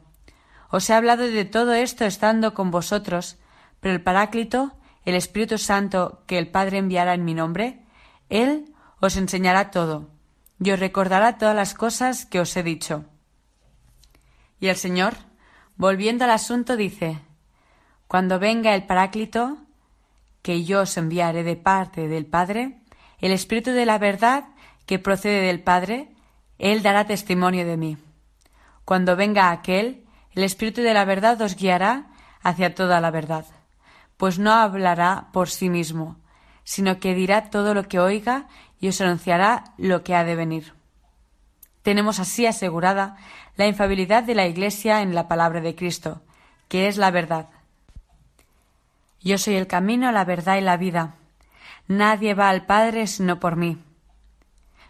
Os 0.69 0.87
he 0.91 0.93
hablado 0.93 1.23
de 1.23 1.45
todo 1.45 1.73
esto 1.73 2.05
estando 2.05 2.53
con 2.53 2.69
vosotros, 2.69 3.39
pero 3.79 3.95
el 3.95 4.03
Paráclito, 4.03 4.73
el 5.03 5.15
Espíritu 5.15 5.57
Santo 5.57 6.21
que 6.27 6.37
el 6.37 6.51
Padre 6.51 6.77
enviará 6.77 7.15
en 7.15 7.25
mi 7.25 7.33
nombre, 7.33 7.79
Él 8.29 8.71
os 8.99 9.17
enseñará 9.17 9.71
todo, 9.71 10.18
y 10.61 10.71
os 10.71 10.79
recordará 10.79 11.37
todas 11.37 11.55
las 11.55 11.73
cosas 11.73 12.25
que 12.25 12.39
os 12.39 12.55
he 12.57 12.63
dicho. 12.63 13.05
Y 14.59 14.67
el 14.67 14.75
Señor, 14.75 15.13
volviendo 15.77 16.25
al 16.25 16.31
asunto, 16.31 16.75
dice, 16.75 17.19
Cuando 18.07 18.39
venga 18.39 18.75
el 18.75 18.85
Paráclito, 18.85 19.57
que 20.41 20.63
yo 20.63 20.81
os 20.81 20.97
enviaré 20.97 21.43
de 21.43 21.55
parte 21.55 22.07
del 22.07 22.25
Padre, 22.25 22.81
el 23.19 23.31
Espíritu 23.31 23.71
de 23.71 23.85
la 23.85 23.97
verdad 23.97 24.45
que 24.85 24.99
procede 24.99 25.41
del 25.47 25.61
Padre, 25.61 26.09
Él 26.57 26.81
dará 26.81 27.05
testimonio 27.05 27.65
de 27.65 27.77
mí. 27.77 27.97
Cuando 28.85 29.15
venga 29.15 29.51
aquel, 29.51 30.05
el 30.31 30.43
Espíritu 30.43 30.81
de 30.81 30.93
la 30.93 31.05
verdad 31.05 31.41
os 31.41 31.55
guiará 31.55 32.07
hacia 32.41 32.75
toda 32.75 32.99
la 33.01 33.11
verdad 33.11 33.45
pues 34.19 34.37
no 34.37 34.51
hablará 34.51 35.29
por 35.31 35.49
sí 35.49 35.69
mismo, 35.69 36.17
sino 36.65 36.99
que 36.99 37.15
dirá 37.15 37.49
todo 37.49 37.73
lo 37.73 37.87
que 37.87 38.01
oiga 38.01 38.49
y 38.79 38.87
os 38.87 39.01
anunciará 39.01 39.73
lo 39.77 40.03
que 40.03 40.15
ha 40.15 40.23
de 40.23 40.35
venir. 40.35 40.73
Tenemos 41.81 42.19
así 42.19 42.45
asegurada 42.45 43.17
la 43.55 43.67
infabilidad 43.67 44.23
de 44.23 44.35
la 44.35 44.47
Iglesia 44.47 45.01
en 45.01 45.15
la 45.15 45.27
palabra 45.27 45.61
de 45.61 45.75
Cristo, 45.75 46.21
que 46.67 46.87
es 46.87 46.97
la 46.97 47.11
verdad. 47.11 47.49
Yo 49.21 49.37
soy 49.37 49.55
el 49.55 49.67
camino, 49.67 50.11
la 50.11 50.23
verdad 50.23 50.57
y 50.57 50.61
la 50.61 50.77
vida. 50.77 51.15
Nadie 51.87 52.33
va 52.33 52.49
al 52.49 52.65
Padre 52.65 53.07
sino 53.07 53.39
por 53.39 53.55
mí. 53.55 53.77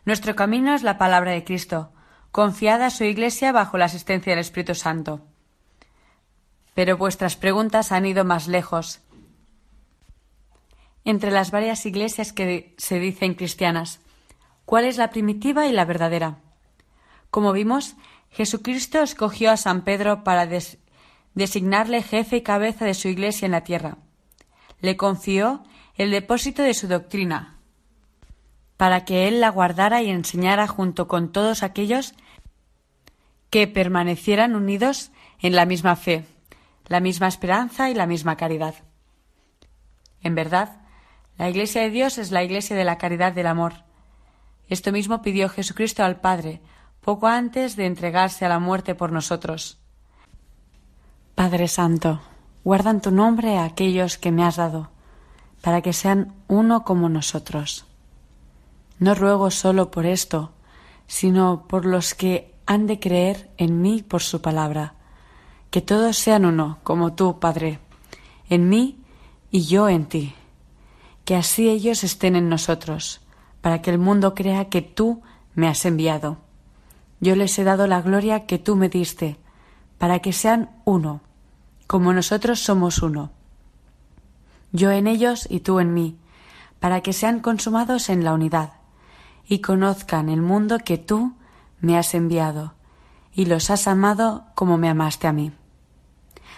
Nuestro 0.05 0.35
camino 0.35 0.75
es 0.75 0.83
la 0.83 0.97
palabra 0.97 1.31
de 1.31 1.43
Cristo, 1.43 1.91
confiada 2.31 2.87
a 2.87 2.91
su 2.91 3.03
Iglesia 3.03 3.51
bajo 3.51 3.77
la 3.77 3.85
asistencia 3.85 4.31
del 4.31 4.39
Espíritu 4.39 4.75
Santo. 4.75 5.21
Pero 6.73 6.97
vuestras 6.97 7.35
preguntas 7.35 7.91
han 7.91 8.05
ido 8.05 8.23
más 8.23 8.47
lejos 8.47 9.01
entre 11.05 11.31
las 11.31 11.51
varias 11.51 11.85
iglesias 11.85 12.33
que 12.33 12.75
se 12.77 12.99
dicen 12.99 13.33
cristianas. 13.33 13.99
¿Cuál 14.65 14.85
es 14.85 14.97
la 14.97 15.09
primitiva 15.09 15.67
y 15.67 15.71
la 15.71 15.85
verdadera? 15.85 16.39
Como 17.31 17.53
vimos, 17.53 17.95
Jesucristo 18.31 19.01
escogió 19.01 19.51
a 19.51 19.57
San 19.57 19.83
Pedro 19.83 20.23
para 20.23 20.47
designarle 21.33 22.03
jefe 22.03 22.37
y 22.37 22.41
cabeza 22.41 22.85
de 22.85 22.93
su 22.93 23.07
iglesia 23.07 23.45
en 23.45 23.51
la 23.51 23.63
tierra. 23.63 23.97
Le 24.81 24.97
confió 24.97 25.63
el 25.95 26.11
depósito 26.11 26.61
de 26.61 26.73
su 26.73 26.87
doctrina, 26.87 27.57
para 28.77 29.03
que 29.03 29.27
él 29.27 29.41
la 29.41 29.49
guardara 29.49 30.01
y 30.01 30.09
enseñara 30.09 30.67
junto 30.67 31.07
con 31.07 31.31
todos 31.31 31.63
aquellos 31.63 32.13
que 33.49 33.67
permanecieran 33.67 34.55
unidos 34.55 35.11
en 35.39 35.55
la 35.55 35.65
misma 35.65 35.95
fe, 35.95 36.25
la 36.87 36.99
misma 36.99 37.27
esperanza 37.27 37.89
y 37.89 37.95
la 37.95 38.05
misma 38.05 38.37
caridad. 38.37 38.75
En 40.21 40.35
verdad, 40.35 40.81
la 41.39 41.49
Iglesia 41.49 41.83
de 41.83 41.89
Dios 41.89 42.17
es 42.17 42.31
la 42.31 42.43
Iglesia 42.43 42.75
de 42.75 42.83
la 42.83 42.97
caridad 42.97 43.31
del 43.31 43.47
amor. 43.47 43.85
Esto 44.67 44.91
mismo 44.91 45.21
pidió 45.21 45.47
Jesucristo 45.47 46.03
al 46.03 46.19
Padre 46.19 46.61
poco 46.99 47.27
antes 47.27 47.77
de 47.77 47.85
entregarse 47.85 48.45
a 48.45 48.49
la 48.49 48.59
muerte 48.59 48.93
por 48.93 49.13
nosotros. 49.13 49.79
Padre 51.35 51.69
Santo, 51.69 52.19
guarda 52.65 52.89
en 52.89 52.99
tu 52.99 53.11
nombre 53.11 53.57
a 53.57 53.63
aquellos 53.63 54.17
que 54.17 54.33
me 54.33 54.43
has 54.43 54.57
dado, 54.57 54.91
para 55.61 55.81
que 55.81 55.93
sean 55.93 56.33
uno 56.49 56.83
como 56.83 57.07
nosotros. 57.07 57.85
No 58.99 59.15
ruego 59.15 59.49
solo 59.49 59.91
por 59.91 60.05
esto, 60.05 60.51
sino 61.07 61.67
por 61.69 61.85
los 61.85 62.15
que 62.15 62.53
han 62.65 62.85
de 62.85 62.99
creer 62.99 63.49
en 63.55 63.81
mí 63.81 64.03
por 64.03 64.23
su 64.23 64.41
palabra, 64.41 64.95
que 65.71 65.79
todos 65.79 66.17
sean 66.17 66.43
uno, 66.43 66.79
como 66.83 67.13
tú, 67.13 67.39
Padre, 67.39 67.79
en 68.49 68.67
mí 68.67 68.99
y 69.51 69.61
yo 69.61 69.87
en 69.87 70.05
ti 70.05 70.35
que 71.29 71.35
así 71.35 71.69
ellos 71.69 72.03
estén 72.03 72.35
en 72.35 72.49
nosotros, 72.49 73.21
para 73.61 73.83
que 73.83 73.91
el 73.91 73.99
mundo 73.99 74.33
crea 74.33 74.69
que 74.69 74.81
tú 74.81 75.21
me 75.53 75.67
has 75.67 75.85
enviado. 75.85 76.39
Yo 77.19 77.35
les 77.35 77.59
he 77.59 77.63
dado 77.63 77.85
la 77.85 78.01
gloria 78.01 78.47
que 78.47 78.57
tú 78.57 78.75
me 78.75 78.89
diste, 78.89 79.37
para 79.99 80.21
que 80.23 80.33
sean 80.33 80.71
uno, 80.85 81.21
como 81.85 82.13
nosotros 82.13 82.61
somos 82.61 83.03
uno. 83.03 83.29
Yo 84.71 84.89
en 84.89 85.05
ellos 85.05 85.45
y 85.51 85.59
tú 85.59 85.79
en 85.79 85.93
mí, 85.93 86.17
para 86.79 87.01
que 87.01 87.13
sean 87.13 87.41
consumados 87.41 88.09
en 88.09 88.23
la 88.23 88.33
unidad, 88.33 88.71
y 89.47 89.59
conozcan 89.59 90.29
el 90.29 90.41
mundo 90.41 90.79
que 90.79 90.97
tú 90.97 91.35
me 91.79 91.95
has 91.95 92.15
enviado, 92.15 92.73
y 93.35 93.45
los 93.45 93.69
has 93.69 93.87
amado 93.87 94.45
como 94.55 94.79
me 94.79 94.89
amaste 94.89 95.27
a 95.27 95.31
mí. 95.31 95.51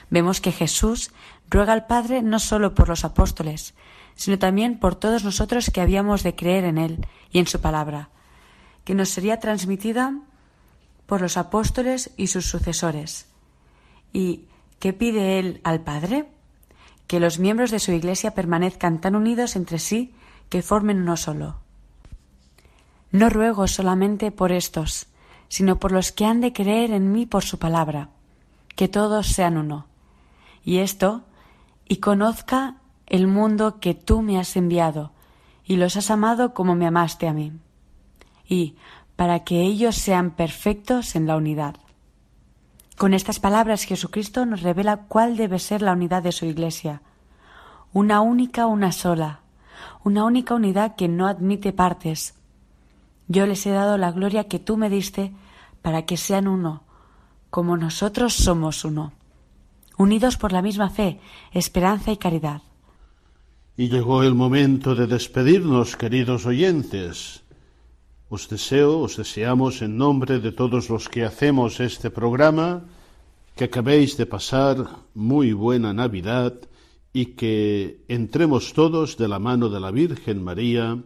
Vemos 0.10 0.40
que 0.40 0.54
Jesús 0.54 1.12
ruega 1.50 1.74
al 1.74 1.88
Padre 1.88 2.22
no 2.22 2.40
solo 2.40 2.74
por 2.74 2.88
los 2.88 3.04
apóstoles, 3.04 3.74
sino 4.16 4.40
también 4.40 4.80
por 4.80 4.96
todos 4.96 5.24
nosotros 5.24 5.70
que 5.70 5.82
habíamos 5.82 6.24
de 6.24 6.36
creer 6.36 6.66
en 6.66 6.78
Él 6.78 7.08
y 7.32 7.40
en 7.40 7.48
su 7.48 7.62
palabra, 7.62 8.10
que 8.84 8.96
nos 8.96 9.10
sería 9.10 9.40
transmitida 9.40 10.14
por 11.06 11.22
los 11.22 11.38
apóstoles 11.38 12.12
y 12.18 12.28
sus 12.28 12.46
sucesores. 12.46 13.28
¿Y 14.14 14.46
qué 14.80 14.94
pide 14.94 15.40
Él 15.40 15.62
al 15.64 15.82
Padre? 15.82 16.26
Que 17.08 17.20
los 17.20 17.40
miembros 17.40 17.72
de 17.72 17.80
su 17.80 17.92
Iglesia 17.92 18.34
permanezcan 18.34 19.02
tan 19.02 19.16
unidos 19.16 19.56
entre 19.56 19.80
sí 19.80 20.14
que 20.50 20.62
formen 20.62 21.02
uno 21.02 21.18
solo. 21.18 21.58
No 23.12 23.30
ruego 23.30 23.68
solamente 23.68 24.32
por 24.32 24.52
estos, 24.52 25.08
sino 25.50 25.80
por 25.80 25.92
los 25.92 26.12
que 26.12 26.26
han 26.26 26.40
de 26.40 26.54
creer 26.54 26.92
en 26.92 27.12
mí 27.12 27.26
por 27.26 27.44
su 27.44 27.60
palabra, 27.60 28.10
que 28.76 28.88
todos 28.88 29.28
sean 29.28 29.58
uno. 29.58 29.88
Y 30.64 30.78
esto, 30.78 31.24
y 31.88 31.98
conozca 31.98 32.78
el 33.12 33.28
mundo 33.28 33.82
que 33.82 33.94
tú 33.94 34.22
me 34.22 34.40
has 34.40 34.56
enviado, 34.56 35.12
y 35.66 35.76
los 35.76 35.98
has 35.98 36.10
amado 36.10 36.54
como 36.54 36.76
me 36.76 36.88
amaste 36.88 37.28
a 37.28 37.34
mí. 37.34 37.52
Y 38.48 38.76
para 39.18 39.44
que 39.44 39.64
ellos 39.64 39.96
sean 39.96 40.32
perfectos 40.32 41.18
en 41.18 41.28
la 41.28 41.36
unidad. 41.36 41.76
Con 42.98 43.14
estas 43.14 43.42
palabras 43.42 43.84
Jesucristo 43.84 44.46
nos 44.46 44.62
revela 44.62 45.08
cuál 45.10 45.36
debe 45.36 45.60
ser 45.60 45.82
la 45.82 45.92
unidad 45.92 46.24
de 46.24 46.32
su 46.32 46.46
Iglesia. 46.46 47.02
Una 47.92 48.22
única, 48.22 48.66
una 48.66 48.94
sola, 48.94 49.42
una 50.06 50.24
única 50.24 50.56
unidad 50.56 50.96
que 50.96 51.10
no 51.10 51.28
admite 51.28 51.74
partes. 51.74 52.36
Yo 53.28 53.46
les 53.46 53.66
he 53.66 53.72
dado 53.72 53.98
la 53.98 54.14
gloria 54.14 54.46
que 54.46 54.60
tú 54.60 54.78
me 54.78 54.90
diste 54.90 55.34
para 55.82 56.06
que 56.06 56.16
sean 56.16 56.48
uno, 56.48 56.84
como 57.50 57.76
nosotros 57.76 58.36
somos 58.36 58.86
uno, 58.86 59.12
unidos 59.98 60.38
por 60.38 60.54
la 60.54 60.62
misma 60.62 60.90
fe, 60.90 61.20
esperanza 61.52 62.14
y 62.14 62.18
caridad. 62.18 62.62
Y 63.82 63.90
llegó 63.90 64.22
el 64.22 64.36
momento 64.36 64.94
de 64.94 65.08
despedirnos, 65.08 65.98
queridos 65.98 66.46
oyentes. 66.46 67.42
Os 68.30 68.48
deseo, 68.48 69.00
os 69.00 69.18
deseamos 69.18 69.82
en 69.82 69.98
nombre 69.98 70.40
de 70.40 70.52
todos 70.52 70.92
los 70.92 71.10
que 71.10 71.26
hacemos 71.26 71.80
este 71.80 72.12
programa, 72.12 72.86
que 73.56 73.64
acabéis 73.64 74.18
de 74.18 74.28
pasar 74.28 74.78
muy 75.16 75.54
buena 75.54 75.96
Navidad 75.96 76.54
y 77.12 77.34
que 77.34 78.06
entremos 78.08 78.74
todos 78.74 79.18
de 79.18 79.28
la 79.28 79.40
mano 79.40 79.68
de 79.68 79.80
la 79.80 79.90
Virgen 79.90 80.44
María 80.44 81.02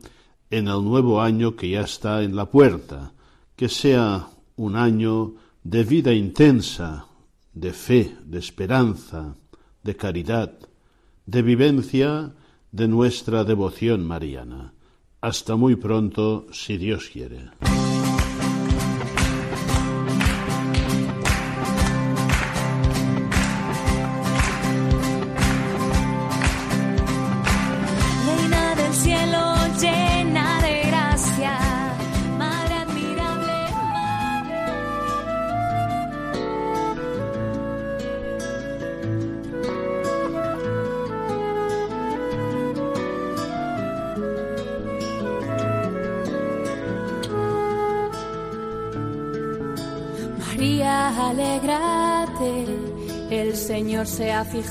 en 0.51 0.67
el 0.67 0.83
nuevo 0.83 1.21
año 1.21 1.55
que 1.55 1.69
ya 1.69 1.87
está 1.87 2.23
en 2.23 2.35
la 2.35 2.51
puerta, 2.51 3.13
que 3.55 3.69
sea 3.69 4.27
un 4.57 4.75
año 4.75 5.35
de 5.63 5.85
vida 5.85 6.11
intensa, 6.11 7.07
de 7.53 7.71
fe, 7.71 8.17
de 8.25 8.39
esperanza, 8.39 9.37
de 9.81 9.95
caridad, 9.95 10.51
de 11.25 11.41
vivencia 11.41 12.33
de 12.75 12.89
nuestra 12.89 13.45
devoción 13.45 14.05
mariana. 14.05 14.73
Hasta 15.21 15.55
muy 15.55 15.77
pronto, 15.77 16.45
si 16.51 16.77
Dios 16.77 17.09
quiere. 17.09 17.51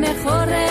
Mejor 0.00 0.69